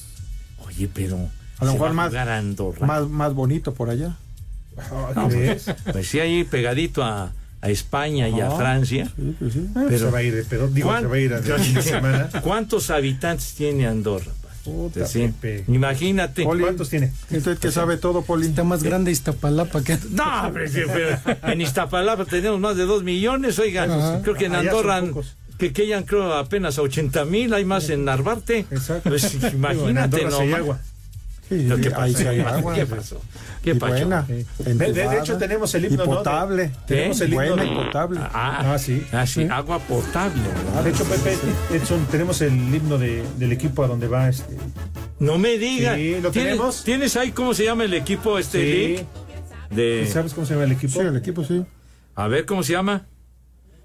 Oye, 0.65 0.89
pero. 0.91 1.19
A 1.59 1.65
lo 1.65 1.73
mejor 1.73 1.93
más- 1.93 2.07
jugar 2.09 2.29
a 2.29 2.37
Andorra. 2.39 2.87
más, 2.87 3.07
más 3.07 3.33
bonito 3.35 3.75
por 3.75 3.91
allá. 3.91 4.15
No, 5.15 5.27
¿crees? 5.29 5.63
pues, 5.65 5.77
pues 5.93 6.07
sí, 6.07 6.19
ahí 6.19 6.43
pegadito 6.45 7.03
a, 7.03 7.31
a 7.61 7.69
España 7.69 8.29
y 8.29 8.39
a 8.41 8.47
Ah, 8.47 8.57
Francia. 8.57 9.11
Sí, 9.15 9.35
pues 9.39 9.53
sí. 9.53 9.67
Pero, 9.73 9.97
se 9.97 10.11
va 10.11 10.17
a 10.19 10.23
ir, 10.23 10.35
de 10.35 10.43
pedo. 10.43 10.67
Digo, 10.67 10.89
¿Cuán- 10.89 11.01
se 11.03 11.07
va 11.07 11.15
a 11.15 11.19
ir 11.19 11.33
a 11.33 11.39
la 11.39 11.43
próxima 11.43 11.81
semana. 11.81 12.29
¿Cuántos 12.41 12.89
habitantes 12.89 13.53
tiene 13.55 13.87
Andorra? 13.87 14.31
Puta, 14.63 15.05
Sí. 15.05 15.31
Pepe. 15.39 15.63
Imagínate. 15.71 16.43
Poli, 16.43 16.63
¿Cuántos 16.63 16.89
tiene? 16.89 17.11
Usted 17.29 17.57
que 17.59 17.71
sabe 17.71 17.97
todo, 17.97 18.23
Poli. 18.23 18.47
Está 18.47 18.63
más 18.63 18.81
grande 18.81 19.11
Iztapalapa 19.11 19.83
que... 19.83 19.97
No, 20.11 20.51
pero, 20.53 21.19
en 21.43 21.61
Iztapalapa 21.61 22.25
tenemos 22.25 22.59
más 22.59 22.75
de 22.75 22.85
dos 22.85 23.03
millones, 23.03 23.59
oigan. 23.59 23.91
Ajá. 23.91 24.21
Creo 24.23 24.33
que 24.35 24.45
en 24.45 24.55
Andorra 24.55 25.03
que 25.59 25.71
quedan 25.71 26.03
creo 26.03 26.33
apenas 26.33 26.77
a 26.79 26.81
80 26.81 27.25
mil, 27.25 27.53
hay 27.53 27.63
más 27.63 27.89
en 27.89 28.05
Narvarte. 28.05 28.65
Exacto. 28.71 29.09
Pues, 29.09 29.31
Digo, 29.39 29.47
en 29.47 29.55
imagínate, 29.55 30.23
Andorra 30.25 30.45
no. 30.45 30.55
agua. 30.55 30.79
¿Qué 31.49 31.55
ahí 31.95 32.13
pasó? 32.13 32.17
sí 32.17 32.27
hay 32.27 32.39
agua. 32.41 32.73
¿Qué 32.73 32.85
pasó? 32.85 33.21
¿Qué 33.63 33.75
pasó? 33.75 33.93
buena. 33.93 34.21
De, 34.23 34.45
de- 34.73 34.91
de 34.93 35.19
hecho, 35.19 35.37
tenemos 35.37 35.73
el 35.75 35.85
himno, 35.85 36.03
y 36.03 36.07
¿no? 36.07 36.15
Potable. 36.15 36.71
Tenemos 36.87 37.21
el 37.21 37.33
himno 37.33 37.45
Buena 37.55 37.63
de- 37.63 37.67
y 37.69 37.75
potable. 37.75 38.19
Ah, 38.21 38.73
Ah, 38.73 38.77
sí. 38.79 39.03
ah, 39.11 39.25
sí, 39.27 39.43
agua 39.49 39.79
potable. 39.79 40.41
¿verdad? 40.65 40.83
De 40.83 40.89
hecho, 40.89 41.03
Pepe, 41.05 41.37
Edson, 41.71 42.05
tenemos 42.11 42.41
el 42.41 42.53
himno 42.53 42.97
de- 42.97 43.23
del 43.37 43.51
equipo 43.51 43.83
a 43.83 43.87
donde 43.87 44.07
va 44.07 44.29
este. 44.29 44.55
No 45.19 45.37
me 45.37 45.57
digas. 45.57 45.95
Sí, 45.95 46.17
¿lo 46.21 46.31
¿Tienes, 46.31 46.51
tenemos? 46.53 46.83
¿Tienes 46.83 47.15
ahí 47.15 47.31
cómo 47.31 47.53
se 47.53 47.63
llama 47.65 47.83
el 47.85 47.93
equipo 47.93 48.37
este 48.39 48.97
Sí. 48.97 49.05
De, 49.75 50.07
¿Sabes 50.11 50.33
cómo 50.33 50.45
se 50.45 50.53
llama 50.53 50.65
el 50.65 50.71
equipo? 50.73 50.93
Sí, 50.93 50.99
el 51.07 51.15
equipo 51.17 51.43
sí. 51.43 51.63
a 52.15 52.27
ver, 52.27 52.45
¿cómo 52.45 52.63
se 52.63 52.73
llama? 52.73 53.05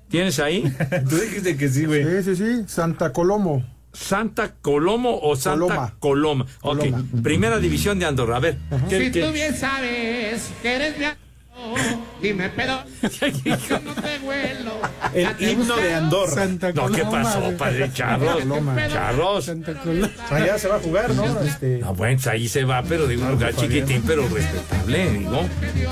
¿Tienes 0.09 0.39
ahí? 0.41 0.63
Tú 1.09 1.17
dijiste 1.17 1.57
que 1.57 1.69
sí, 1.69 1.85
güey. 1.85 2.05
Sí, 2.23 2.35
sí, 2.35 2.37
sí. 2.37 2.63
Santa 2.67 3.13
Colomo. 3.13 3.65
¿Santa 3.93 4.55
Colomo 4.62 5.18
o 5.22 5.34
Santa 5.36 5.95
Coloma? 5.99 6.45
Ok, 6.62 6.78
Coloma. 6.78 7.05
primera 7.22 7.59
división 7.59 7.99
de 7.99 8.07
Andorra. 8.07 8.36
A 8.36 8.41
ver. 8.41 8.59
¿qué- 8.88 9.07
Si 9.07 9.11
qué- 9.12 9.22
tú 9.26 9.32
bien 9.32 9.57
sabes 9.57 10.49
que 10.62 10.74
eres 10.76 10.95
amigo, 10.97 12.07
dime 12.22 12.51
pero 12.57 12.82
yo 13.68 13.80
no 13.80 13.93
te 13.95 14.18
huelo. 14.24 14.72
El 15.12 15.51
himno 15.51 15.76
de 15.76 15.95
Andorra. 15.95 16.32
Santa 16.32 16.72
No, 16.72 16.86
¿qué 16.91 17.03
Coloma, 17.03 17.22
pasó, 17.24 17.57
padre 17.59 17.93
Charros? 17.93 18.41
Coloma. 18.41 18.88
Charros. 18.88 19.45
Santa 19.45 19.74
Coloma. 19.74 20.11
Allá 20.30 20.59
se 20.59 20.68
va 20.68 20.76
a 20.76 20.80
jugar, 20.80 21.11
¿no? 21.14 21.41
Este, 21.41 21.80
Ah, 21.84 21.91
bueno, 21.91 22.14
pues 22.16 22.26
ahí 22.28 22.49
se 22.49 22.64
va, 22.64 22.82
pero 22.82 23.07
de 23.07 23.16
un 23.18 23.30
lugar 23.32 23.55
chiquitín, 23.55 24.03
pero 24.07 24.26
respetable, 24.28 25.11
digo. 25.18 25.41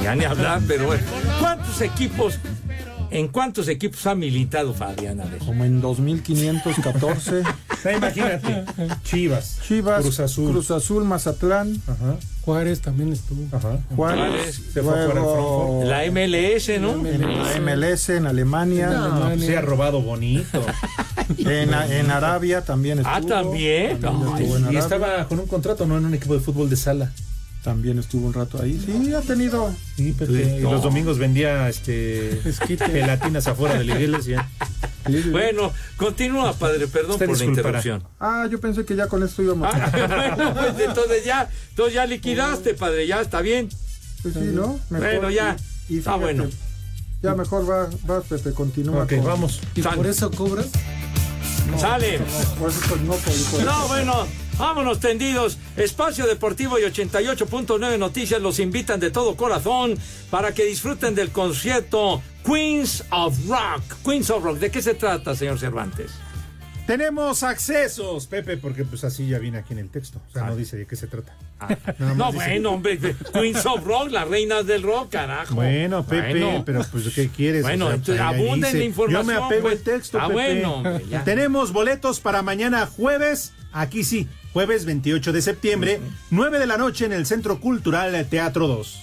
Ya 0.03 0.14
ni 0.14 0.24
hablar, 0.24 0.61
pero 0.68 0.86
bueno. 0.86 1.03
¿Cuántos 1.40 1.80
equipos, 1.82 2.38
en 3.11 3.28
cuántos 3.28 3.68
equipos 3.68 4.07
ha 4.07 4.14
militado 4.14 4.72
Fabián? 4.72 5.20
A 5.20 5.24
ver. 5.24 5.38
Como 5.38 5.64
en 5.64 5.80
2514. 5.82 7.42
Sea, 7.83 7.97
imagínate. 7.97 8.64
Chivas. 9.05 9.59
Chivas, 9.66 10.03
Cruz 10.03 10.20
Azul. 10.20 10.51
Cruz 10.53 10.70
Azul, 10.70 11.05
Mazatlán, 11.05 11.81
Ajá. 11.87 12.16
Juárez 12.43 12.81
también 12.81 13.12
estuvo. 13.12 13.45
Ajá. 13.57 13.79
Juárez, 13.95 14.55
se 14.72 14.83
fue 14.83 14.93
fuera 14.93 15.14
luego 15.14 15.83
La 15.85 16.03
MLS, 16.11 16.81
¿no? 16.81 16.97
la 17.03 17.61
MLS 17.61 18.09
en 18.11 18.26
Alemania, 18.26 18.89
No, 18.91 19.29
pues 19.29 19.45
se 19.45 19.57
ha 19.57 19.61
robado 19.61 20.01
bonito. 20.03 20.64
en, 21.39 21.74
en 21.74 22.11
Arabia 22.11 22.62
también 22.62 22.99
estuvo. 23.01 23.14
Ah, 23.14 23.20
también. 23.22 24.01
También 24.01 24.33
Ay, 24.35 24.43
estuvo 24.45 24.57
en 24.57 24.62
Y 24.62 24.64
Arabia. 24.66 24.79
estaba 24.81 25.29
con 25.29 25.41
un 25.41 25.47
contrato, 25.47 25.87
¿no? 25.87 25.99
En 25.99 26.05
un 26.07 26.14
equipo 26.14 26.35
de 26.35 26.41
fútbol 26.41 26.68
de 26.70 26.76
sala. 26.76 27.12
También 27.69 27.99
estuvo 27.99 28.27
un 28.27 28.33
rato 28.33 28.62
ahí. 28.62 28.81
Sí, 28.83 29.12
ha 29.12 29.21
tenido. 29.21 29.75
Sí, 29.95 30.12
Pepe. 30.19 30.57
Y 30.59 30.62
No. 30.62 30.73
los 30.73 30.83
domingos 30.83 31.19
vendía 31.19 31.69
este 31.69 32.41
gelatinas 32.79 33.47
afuera 33.47 33.75
de 33.79 33.85
la 33.85 34.01
iglesia. 34.01 34.49
Bueno, 35.31 35.71
continúa, 35.99 36.55
padre, 36.55 36.87
perdón 36.89 37.11
Usted 37.12 37.27
por 37.27 37.37
la 37.39 37.45
interrupción. 37.45 38.03
Ah, 38.19 38.49
yo 38.51 38.59
pensé 38.59 38.87
que 38.87 38.97
ya 38.97 39.07
con 39.07 39.23
esto 39.23 39.43
íbamos. 39.43 39.69
Ah, 39.71 39.91
bueno, 40.39 40.55
pues 40.55 40.89
entonces 40.89 41.27
ya, 41.27 41.47
entonces 41.69 41.93
ya 41.95 42.07
liquidaste, 42.07 42.73
padre, 42.73 43.07
ya 43.07 43.21
está 43.21 43.43
bien. 43.43 43.69
Pues 44.23 44.33
sí, 44.33 44.41
¿no? 44.45 44.81
Mejor. 44.89 45.07
Bueno, 45.11 45.31
ya. 45.31 45.55
Y, 45.91 45.97
y 45.97 45.99
Está 45.99 46.14
bueno. 46.16 46.47
Ya 47.23 47.35
mejor 47.35 47.69
va, 47.71 47.91
va 48.11 48.23
Pepe, 48.23 48.53
continúa. 48.53 49.03
Ok, 49.03 49.16
con- 49.16 49.25
vamos. 49.27 49.61
¿Y 49.75 49.83
San- 49.83 49.95
por 49.97 50.07
eso 50.07 50.31
cobras? 50.31 50.69
Sale. 51.79 52.19
Por 52.59 52.71
eso 52.71 52.81
pues, 52.89 53.01
no, 53.03 53.12
por- 53.12 53.51
por- 53.51 53.62
No, 53.62 53.89
bueno, 53.89 54.27
vámonos 54.59 55.00
tendidos. 55.00 55.59
Espacio 55.76 56.26
Deportivo 56.26 56.78
y 56.78 56.82
88.9 56.82 57.98
Noticias 57.98 58.40
los 58.42 58.59
invitan 58.59 59.00
de 59.00 59.11
todo 59.11 59.36
corazón 59.36 59.94
para 60.30 60.52
que 60.52 60.64
disfruten 60.64 61.14
del 61.14 61.30
concierto 61.30 62.22
Queens 62.44 63.04
of 63.11 63.36
Rock. 63.48 63.82
Queens 64.04 64.30
of 64.30 64.42
Rock, 64.44 64.59
¿de 64.59 64.70
qué 64.70 64.82
se 64.82 64.94
trata, 64.94 65.34
señor 65.34 65.59
Cervantes? 65.59 66.11
Tenemos 66.86 67.42
accesos, 67.42 68.26
Pepe, 68.28 68.56
porque 68.56 68.82
pues 68.82 69.04
así 69.04 69.28
ya 69.28 69.38
viene 69.38 69.59
aquí 69.59 69.74
en 69.74 69.80
el 69.80 69.90
texto. 69.90 70.22
O 70.26 70.32
sea, 70.32 70.44
no 70.46 70.56
dice 70.56 70.78
de 70.78 70.86
qué 70.86 70.96
se 70.96 71.06
trata. 71.06 71.34
Más 71.61 72.16
No, 72.16 72.32
dice- 72.32 72.44
bueno, 72.46 72.70
hombre, 72.70 72.98
Queens 73.34 73.66
of 73.66 73.84
Rock, 73.84 74.11
las 74.11 74.26
reinas 74.26 74.66
del 74.66 74.82
rock, 74.82 75.11
carajo. 75.11 75.54
Bueno, 75.54 76.02
Pepe, 76.06 76.40
Bueno. 76.40 76.62
pero 76.64 76.82
pues 76.90 77.11
¿qué 77.14 77.28
quieres? 77.28 77.61
Bueno, 77.62 77.84
O 77.84 77.88
sea, 77.88 77.96
entonces, 77.96 78.24
ahí 78.24 78.34
abunda 78.42 78.68
en 78.68 78.72
dice. 78.72 78.78
la 78.78 78.84
información, 78.84 79.20
Yo 79.22 79.26
me 79.26 79.34
apego 79.46 79.62
pues. 79.68 79.76
al 79.76 79.84
texto, 79.84 80.18
Ah, 80.18 80.28
Pepe. 80.28 80.32
bueno, 80.32 80.74
hombre. 80.76 81.04
Tenemos 81.26 81.72
boletos 81.72 82.20
para 82.20 82.40
mañana 82.40 82.86
jueves, 82.86 83.52
aquí 83.72 84.02
sí, 84.02 84.26
jueves 84.59 84.86
28 84.86 85.32
de 85.32 85.40
septiembre, 85.40 86.00
9 86.32 86.59
de 86.59 86.66
la 86.66 86.76
noche 86.76 87.04
en 87.04 87.12
el 87.12 87.26
Centro 87.26 87.61
Cultural 87.61 88.26
Teatro 88.28 88.66
2. 88.66 89.02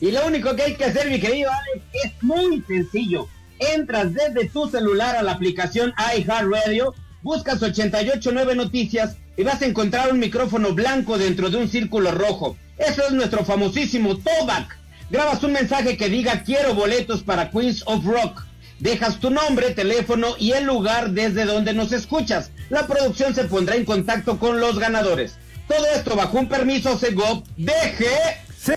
Y 0.00 0.10
lo 0.10 0.26
único 0.26 0.56
que 0.56 0.62
hay 0.62 0.74
que 0.74 0.86
hacer, 0.86 1.08
mi 1.08 1.20
querido 1.20 1.52
Alex, 1.52 1.86
es 1.92 2.20
muy 2.20 2.60
sencillo. 2.66 3.28
Entras 3.60 4.12
desde 4.12 4.48
tu 4.48 4.68
celular 4.68 5.14
a 5.14 5.22
la 5.22 5.30
aplicación 5.30 5.94
iHeartRadio, 6.16 6.96
buscas 7.22 7.62
889 7.62 8.56
Noticias 8.56 9.18
y 9.36 9.44
vas 9.44 9.62
a 9.62 9.66
encontrar 9.66 10.12
un 10.12 10.18
micrófono 10.18 10.74
blanco 10.74 11.16
dentro 11.16 11.48
de 11.48 11.56
un 11.56 11.68
círculo 11.68 12.10
rojo. 12.10 12.56
Eso 12.76 13.04
es 13.06 13.12
nuestro 13.12 13.44
famosísimo 13.44 14.16
Tobac. 14.16 14.76
Grabas 15.10 15.44
un 15.44 15.52
mensaje 15.52 15.96
que 15.96 16.08
diga 16.08 16.42
quiero 16.42 16.74
boletos 16.74 17.22
para 17.22 17.52
Queens 17.52 17.84
of 17.86 18.04
Rock. 18.04 18.42
Dejas 18.80 19.20
tu 19.20 19.30
nombre, 19.30 19.70
teléfono 19.74 20.34
y 20.40 20.52
el 20.52 20.64
lugar 20.64 21.12
desde 21.12 21.44
donde 21.44 21.72
nos 21.72 21.92
escuchas. 21.92 22.50
La 22.70 22.86
producción 22.86 23.34
se 23.34 23.44
pondrá 23.44 23.74
en 23.74 23.84
contacto 23.84 24.38
con 24.38 24.60
los 24.60 24.78
ganadores. 24.78 25.34
Todo 25.66 25.84
esto 25.94 26.14
bajo 26.14 26.38
un 26.38 26.48
permiso 26.48 26.96
Segov 26.96 27.42
DG 27.56 28.06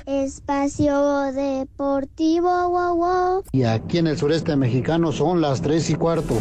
Espacio 0.05 1.31
Deportivo, 1.31 2.69
wow, 2.69 2.95
wow. 2.95 3.43
Y 3.51 3.63
aquí 3.63 3.99
en 3.99 4.07
el 4.07 4.17
sureste 4.17 4.55
mexicano 4.55 5.11
son 5.11 5.41
las 5.41 5.61
3 5.61 5.91
y 5.91 5.95
cuarto. 5.95 6.39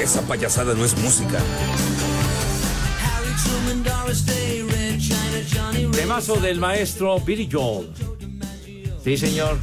Esa 0.00 0.22
payasada 0.22 0.74
no 0.74 0.84
es 0.84 0.96
música. 0.98 1.38
Temazo 5.92 6.36
del 6.36 6.58
maestro 6.58 7.18
Billy 7.20 7.48
Joel. 7.50 7.90
Sí, 9.02 9.16
señor. 9.16 9.58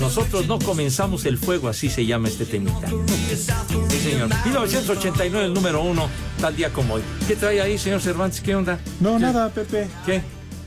Nosotros 0.00 0.46
no 0.48 0.58
comenzamos 0.58 1.24
el 1.24 1.38
fuego, 1.38 1.68
así 1.68 1.88
se 1.88 2.04
llama 2.04 2.28
este 2.28 2.44
temita. 2.44 2.88
Sí, 2.88 3.98
señor. 4.00 4.28
1989, 4.44 5.46
el 5.46 5.54
número 5.54 5.82
uno, 5.82 6.08
tal 6.40 6.56
día 6.56 6.70
como 6.70 6.94
hoy. 6.94 7.02
¿Qué 7.28 7.36
trae 7.36 7.60
ahí, 7.60 7.78
señor 7.78 8.00
Cervantes? 8.00 8.40
¿Qué 8.40 8.54
onda? 8.56 8.78
No, 9.00 9.18
nada, 9.18 9.48
Pepe. 9.50 9.86
¿Qué? 10.04 10.20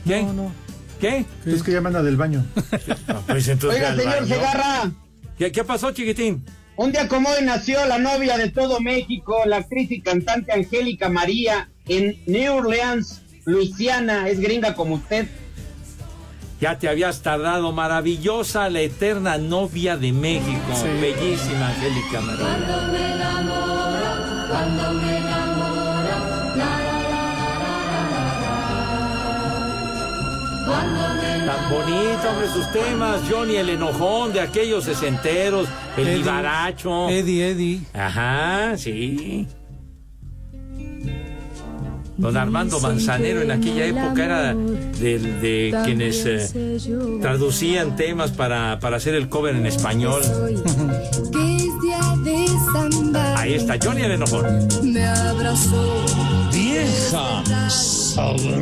¿Qué? 0.06 0.22
No, 0.22 0.32
no. 0.32 0.52
¿Qué? 0.98 1.24
Es 1.46 1.62
que 1.62 1.72
ya 1.72 1.80
me 1.80 1.88
anda 1.88 2.02
del 2.02 2.16
baño. 2.16 2.44
Ah, 3.08 3.20
pues 3.26 3.48
entonces 3.48 3.80
Oiga, 3.80 3.96
señor 3.96 4.14
baño. 4.14 4.26
Segarra, 4.26 4.90
¿Qué, 5.38 5.52
qué 5.52 5.64
pasó, 5.64 5.92
chiquitín? 5.92 6.44
un 6.76 6.92
día 6.92 7.08
como 7.08 7.28
hoy 7.28 7.44
nació 7.44 7.84
la 7.86 7.98
novia 7.98 8.38
de 8.38 8.50
todo 8.50 8.80
México, 8.80 9.36
la 9.46 9.58
actriz 9.58 9.90
y 9.90 10.00
cantante 10.00 10.52
Angélica 10.52 11.08
María, 11.08 11.68
en 11.86 12.20
New 12.26 12.54
Orleans, 12.56 13.22
Luisiana. 13.48 14.28
Es 14.28 14.38
gringa 14.40 14.74
como 14.74 14.96
usted. 14.96 15.26
Ya 16.60 16.78
te 16.78 16.88
habías 16.88 17.22
tardado, 17.22 17.72
maravillosa, 17.72 18.68
la 18.68 18.80
eterna 18.80 19.38
novia 19.38 19.96
de 19.96 20.12
México. 20.12 20.72
Bellísima, 21.00 21.68
Angélica 21.68 22.20
María. 22.20 22.46
Tan 31.46 31.70
bonito, 31.70 32.28
hombre, 32.28 32.48
sus 32.52 32.70
temas. 32.72 33.22
Johnny 33.30 33.56
el 33.56 33.70
enojón 33.70 34.32
de 34.32 34.40
aquellos 34.40 34.84
sesenteros. 34.84 35.68
El 35.96 36.08
Eddie. 36.08 36.18
vivaracho. 36.18 37.08
Eddie, 37.08 37.50
Eddie. 37.50 37.80
Ajá, 37.94 38.76
sí. 38.76 39.46
Don 42.18 42.36
Armando 42.36 42.80
Manzanero 42.80 43.42
en 43.42 43.52
aquella 43.52 43.86
época 43.86 44.24
era 44.24 44.52
de, 44.52 45.18
de 45.18 45.76
quienes 45.84 46.26
eh, 46.26 46.78
traducían 47.22 47.94
temas 47.94 48.32
para, 48.32 48.80
para 48.80 48.96
hacer 48.96 49.14
el 49.14 49.28
cover 49.28 49.54
en 49.54 49.66
español. 49.66 50.20
Que 51.32 51.56
es 51.56 51.80
día 51.80 52.00
de 52.24 52.46
samba. 52.72 53.38
Ahí 53.40 53.54
está, 53.54 53.76
Johnny 53.80 54.02
el 54.02 54.12
enojón. 54.12 54.44
Me 54.82 55.06
abrazó. 55.06 56.04
Vieja 56.52 57.44
sabrosa. 57.68 58.56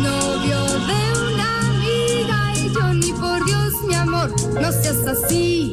Novio 0.00 0.60
de 0.86 1.34
una 1.34 1.68
amiga 1.68 2.52
y 2.56 2.72
yo 2.72 2.94
ni 2.94 3.12
por 3.12 3.44
Dios, 3.44 3.72
mi 3.88 3.94
amor, 3.94 4.30
no 4.54 4.70
seas 4.72 5.04
así. 5.08 5.72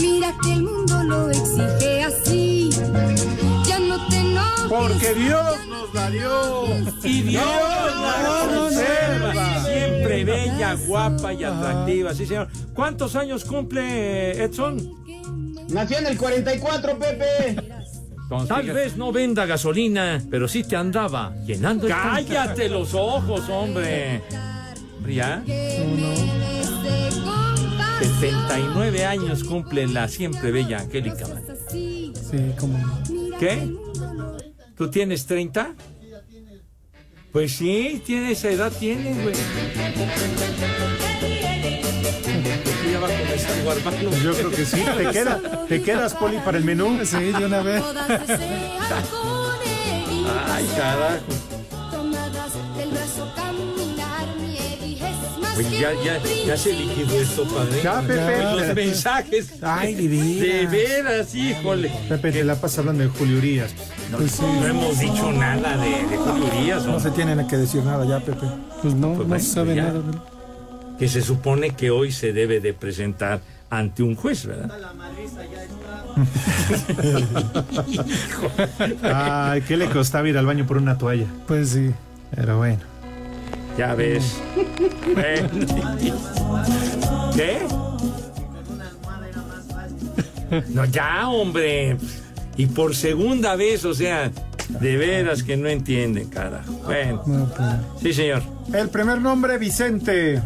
Mira 0.00 0.34
que 0.42 0.52
el 0.54 0.62
mundo 0.64 1.04
lo 1.04 1.30
exige 1.30 2.02
así. 2.02 2.70
Porque 4.76 5.14
Dios 5.14 5.66
nos 5.68 5.94
la 5.94 6.10
dio. 6.10 6.66
Y 7.04 7.22
Dios 7.22 7.44
la 7.44 8.48
conserva. 8.54 9.64
Siempre 9.64 10.24
bella, 10.24 10.74
guapa 10.86 11.32
y 11.32 11.44
atractiva, 11.44 12.12
sí 12.14 12.26
señor. 12.26 12.48
¿Cuántos 12.74 13.14
años 13.14 13.44
cumple 13.44 14.42
Edson? 14.42 15.04
Nació 15.68 15.98
en 15.98 16.06
el 16.06 16.18
44, 16.18 16.98
Pepe. 16.98 17.56
Tal 18.48 18.72
vez 18.72 18.96
no 18.96 19.12
venda 19.12 19.46
gasolina, 19.46 20.20
pero 20.30 20.48
sí 20.48 20.64
te 20.64 20.74
andaba 20.76 21.32
llenando. 21.46 21.86
Cállate 21.86 22.68
los 22.68 22.94
ojos, 22.94 23.48
hombre. 23.48 24.22
¿Ya? 25.06 25.42
79 28.00 29.04
años 29.04 29.44
cumple 29.44 29.86
la 29.86 30.08
siempre 30.08 30.50
bella 30.50 30.78
Angélica. 30.78 31.26
Sí, 31.70 32.12
como. 32.58 32.78
¿Qué? 33.38 33.68
¿Tú 34.76 34.90
tienes 34.90 35.26
30? 35.26 35.74
Pues 37.32 37.56
sí, 37.56 38.02
tiene 38.04 38.32
esa 38.32 38.50
edad, 38.50 38.72
tiene, 38.72 39.12
güey. 39.22 39.34
Ya 42.92 43.00
va 43.00 43.08
a 43.08 43.10
comenzar. 43.10 44.22
Yo 44.22 44.34
creo 44.34 44.50
que 44.50 44.64
sí. 44.64 44.84
¿Te, 44.96 45.10
queda, 45.10 45.66
¿Te 45.68 45.82
quedas, 45.82 46.14
Poli, 46.14 46.38
para 46.38 46.58
el 46.58 46.64
menú? 46.64 47.04
Sí, 47.04 47.18
de 47.18 47.46
una 47.46 47.62
vez. 47.62 47.82
Ay, 50.46 50.66
carajo. 50.76 51.43
Oye, 55.56 55.68
que 55.68 55.80
ya, 55.80 55.90
ya, 56.04 56.20
ya 56.46 56.56
se 56.56 56.72
liquidó 56.72 57.20
esto, 57.20 57.44
padre. 57.46 57.80
Ya, 57.82 58.00
Pepe. 58.00 58.42
Los 58.66 58.74
mensajes. 58.74 59.52
Ay, 59.62 59.94
de 59.94 60.08
veras. 60.08 60.40
De 60.40 60.66
veras, 60.66 61.34
híjole. 61.34 61.92
Pepe, 62.08 62.32
te 62.32 62.44
la 62.44 62.56
pasas 62.56 62.80
hablando 62.80 63.04
de 63.04 63.08
Julio 63.10 63.38
Urias. 63.38 63.72
No, 64.10 64.18
no 64.18 64.66
hemos 64.66 64.98
dicho 64.98 65.32
nada 65.32 65.76
de, 65.76 65.90
de 66.08 66.16
Julio 66.16 66.44
Urias, 66.46 66.84
No 66.86 66.96
hombre. 66.96 67.10
se 67.10 67.16
tiene 67.16 67.46
que 67.46 67.56
decir 67.56 67.82
nada 67.84 68.04
ya, 68.04 68.20
Pepe. 68.20 68.46
Pues 68.82 68.94
no, 68.94 69.14
Pues 69.14 69.28
no 69.28 69.38
se 69.38 69.44
sabe 69.46 69.74
ya. 69.76 69.82
nada. 69.84 70.00
¿verdad? 70.00 70.22
Que 70.98 71.08
se 71.08 71.22
supone 71.22 71.70
que 71.70 71.90
hoy 71.90 72.12
se 72.12 72.32
debe 72.32 72.60
de 72.60 72.72
presentar 72.74 73.40
ante 73.70 74.02
un 74.02 74.14
juez, 74.14 74.46
¿verdad? 74.46 74.70
Ay, 79.02 79.62
¿qué 79.62 79.76
le 79.76 79.88
costaba 79.90 80.28
ir 80.28 80.36
al 80.38 80.46
baño 80.46 80.66
por 80.66 80.76
una 80.76 80.96
toalla? 80.98 81.26
Pues 81.46 81.70
sí. 81.70 81.90
Pero 82.34 82.58
bueno. 82.58 82.78
Ya 83.76 83.94
ves. 83.94 84.40
¿Qué? 87.34 87.66
No, 90.68 90.84
ya, 90.84 91.28
hombre. 91.28 91.96
Y 92.56 92.66
por 92.66 92.94
segunda 92.94 93.56
vez, 93.56 93.84
o 93.84 93.94
sea, 93.94 94.30
de 94.68 94.96
veras 94.96 95.42
que 95.42 95.56
no 95.56 95.68
entienden, 95.68 96.28
carajo. 96.28 96.72
Bueno. 96.84 97.22
No, 97.26 97.46
pues. 97.54 97.68
Sí, 98.02 98.12
señor. 98.12 98.42
El 98.72 98.88
primer 98.88 99.20
nombre, 99.20 99.58
Vicente. 99.58 100.40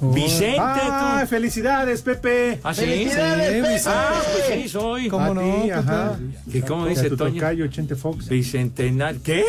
Vicente, 0.00 0.58
¡Ay, 0.60 1.22
tú. 1.22 1.28
felicidades, 1.30 2.02
Pepe! 2.02 2.60
¿Ah, 2.62 2.74
sí? 2.74 2.82
¡Felicidades, 2.82 3.46
Sí, 3.48 3.54
Pepe! 3.62 3.72
Vicente. 3.72 3.90
Ah, 3.98 4.22
pues 4.22 4.62
sí, 4.62 4.68
soy. 4.68 5.08
¿Cómo 5.08 5.24
A 5.30 5.34
no, 5.34 5.40
Pepe? 5.62 5.72
ajá. 5.72 6.18
¿Qué, 6.52 6.60
¿Cómo 6.60 6.86
dice 6.86 7.08
tu 7.08 7.16
Toño? 7.16 7.34
tocayo, 7.34 7.66
Chente 7.68 7.94
Fox. 7.96 8.28
Bicentenario. 8.28 9.20
¿Qué? 9.22 9.44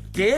¿Qué? 0.14 0.36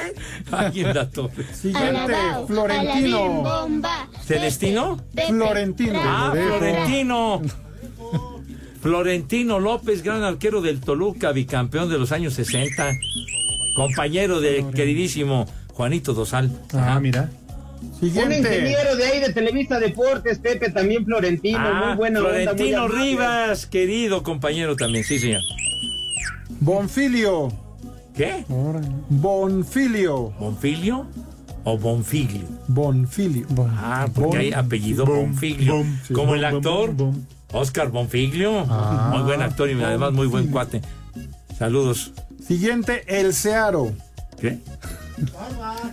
Alguien 0.51 0.93
da 0.93 1.09
torre. 1.09 1.45
Siguiente, 1.55 2.15
Florentino. 2.49 3.29
bomba. 3.43 4.09
¿Celestino? 4.25 4.99
Florentino. 5.29 6.01
Ah. 6.03 6.33
Florentino. 6.35 7.43
Florentino 8.89 9.61
López, 9.61 10.03
gran 10.03 10.23
arquero 10.25 10.61
del 10.61 10.79
Toluca, 10.79 11.33
bicampeón 11.33 11.89
de 11.89 11.97
los 11.99 12.13
años 12.13 12.35
60. 12.35 12.93
Compañero 13.75 14.41
de 14.41 14.63
queridísimo 14.75 15.47
Juanito 15.73 16.13
Dosal. 16.13 16.51
Ah, 16.75 17.01
mira. 17.01 17.31
Un 18.03 18.09
ingeniero 18.31 18.95
de 18.95 19.05
ahí 19.07 19.21
de 19.21 19.33
Televisa 19.33 19.81
Deportes, 19.81 20.39
Pepe, 20.39 20.71
también 20.71 21.03
Florentino, 21.07 21.59
Ah, 21.59 21.95
muy 21.97 22.09
onda, 22.09 22.21
muy 22.21 22.31
Florentino 22.31 22.83
amable. 22.83 22.99
Rivas, 23.05 23.65
querido 23.67 24.23
compañero 24.23 24.77
también, 24.77 25.03
sí, 25.03 25.19
señor. 25.19 25.41
Bonfilio. 26.61 27.49
¿Qué? 28.15 28.45
Bonfilio. 29.09 30.31
¿Bonfilio 30.39 31.07
o 31.65 31.79
Bonfiglio? 31.79 32.45
Bonfilio. 32.69 33.47
Ah, 33.79 34.09
porque 34.15 34.37
hay 34.37 34.53
apellido 34.53 35.07
Bonfiglio. 35.07 35.77
bom, 35.79 35.97
sí, 36.07 36.13
Como 36.13 36.35
el 36.35 36.45
actor. 36.45 36.95
Oscar 37.53 37.89
Bonfiglio. 37.91 38.67
Ah, 38.69 39.11
muy 39.15 39.23
buen 39.23 39.43
actor 39.43 39.71
y 39.71 39.83
además 39.83 40.13
muy 40.13 40.27
buen 40.27 40.49
cuate. 40.49 40.83
Saludos. 41.59 42.13
Siguiente, 42.47 43.05
El 43.07 43.33
Searo. 43.33 43.93
¿Qué? 44.41 44.59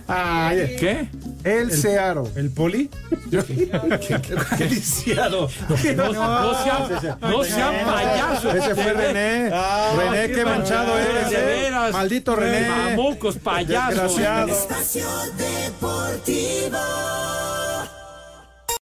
Ay, 0.08 0.76
¿Qué? 0.78 1.08
El 1.44 1.70
Searo. 1.72 2.28
¿El 2.34 2.50
Poli? 2.50 2.90
¿Qué 3.30 4.64
lisiado? 4.68 5.48
No, 5.96 6.12
no 6.12 6.62
sean, 6.62 7.18
no 7.20 7.44
sean 7.44 7.74
payasos. 7.84 8.54
Ese 8.54 8.74
fue 8.74 8.92
René. 8.92 9.50
Ah, 9.52 9.92
René, 9.96 10.34
qué 10.34 10.44
manchado 10.44 10.96
de 10.96 11.02
eres, 11.02 11.32
eh. 11.32 11.44
veras. 11.44 11.92
Maldito 11.92 12.36
René. 12.36 12.68
Mamucos 12.68 13.36
payasos. 13.36 14.16
Desgraciado. 14.16 14.52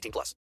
18 0.00 0.12
plus. 0.12 0.34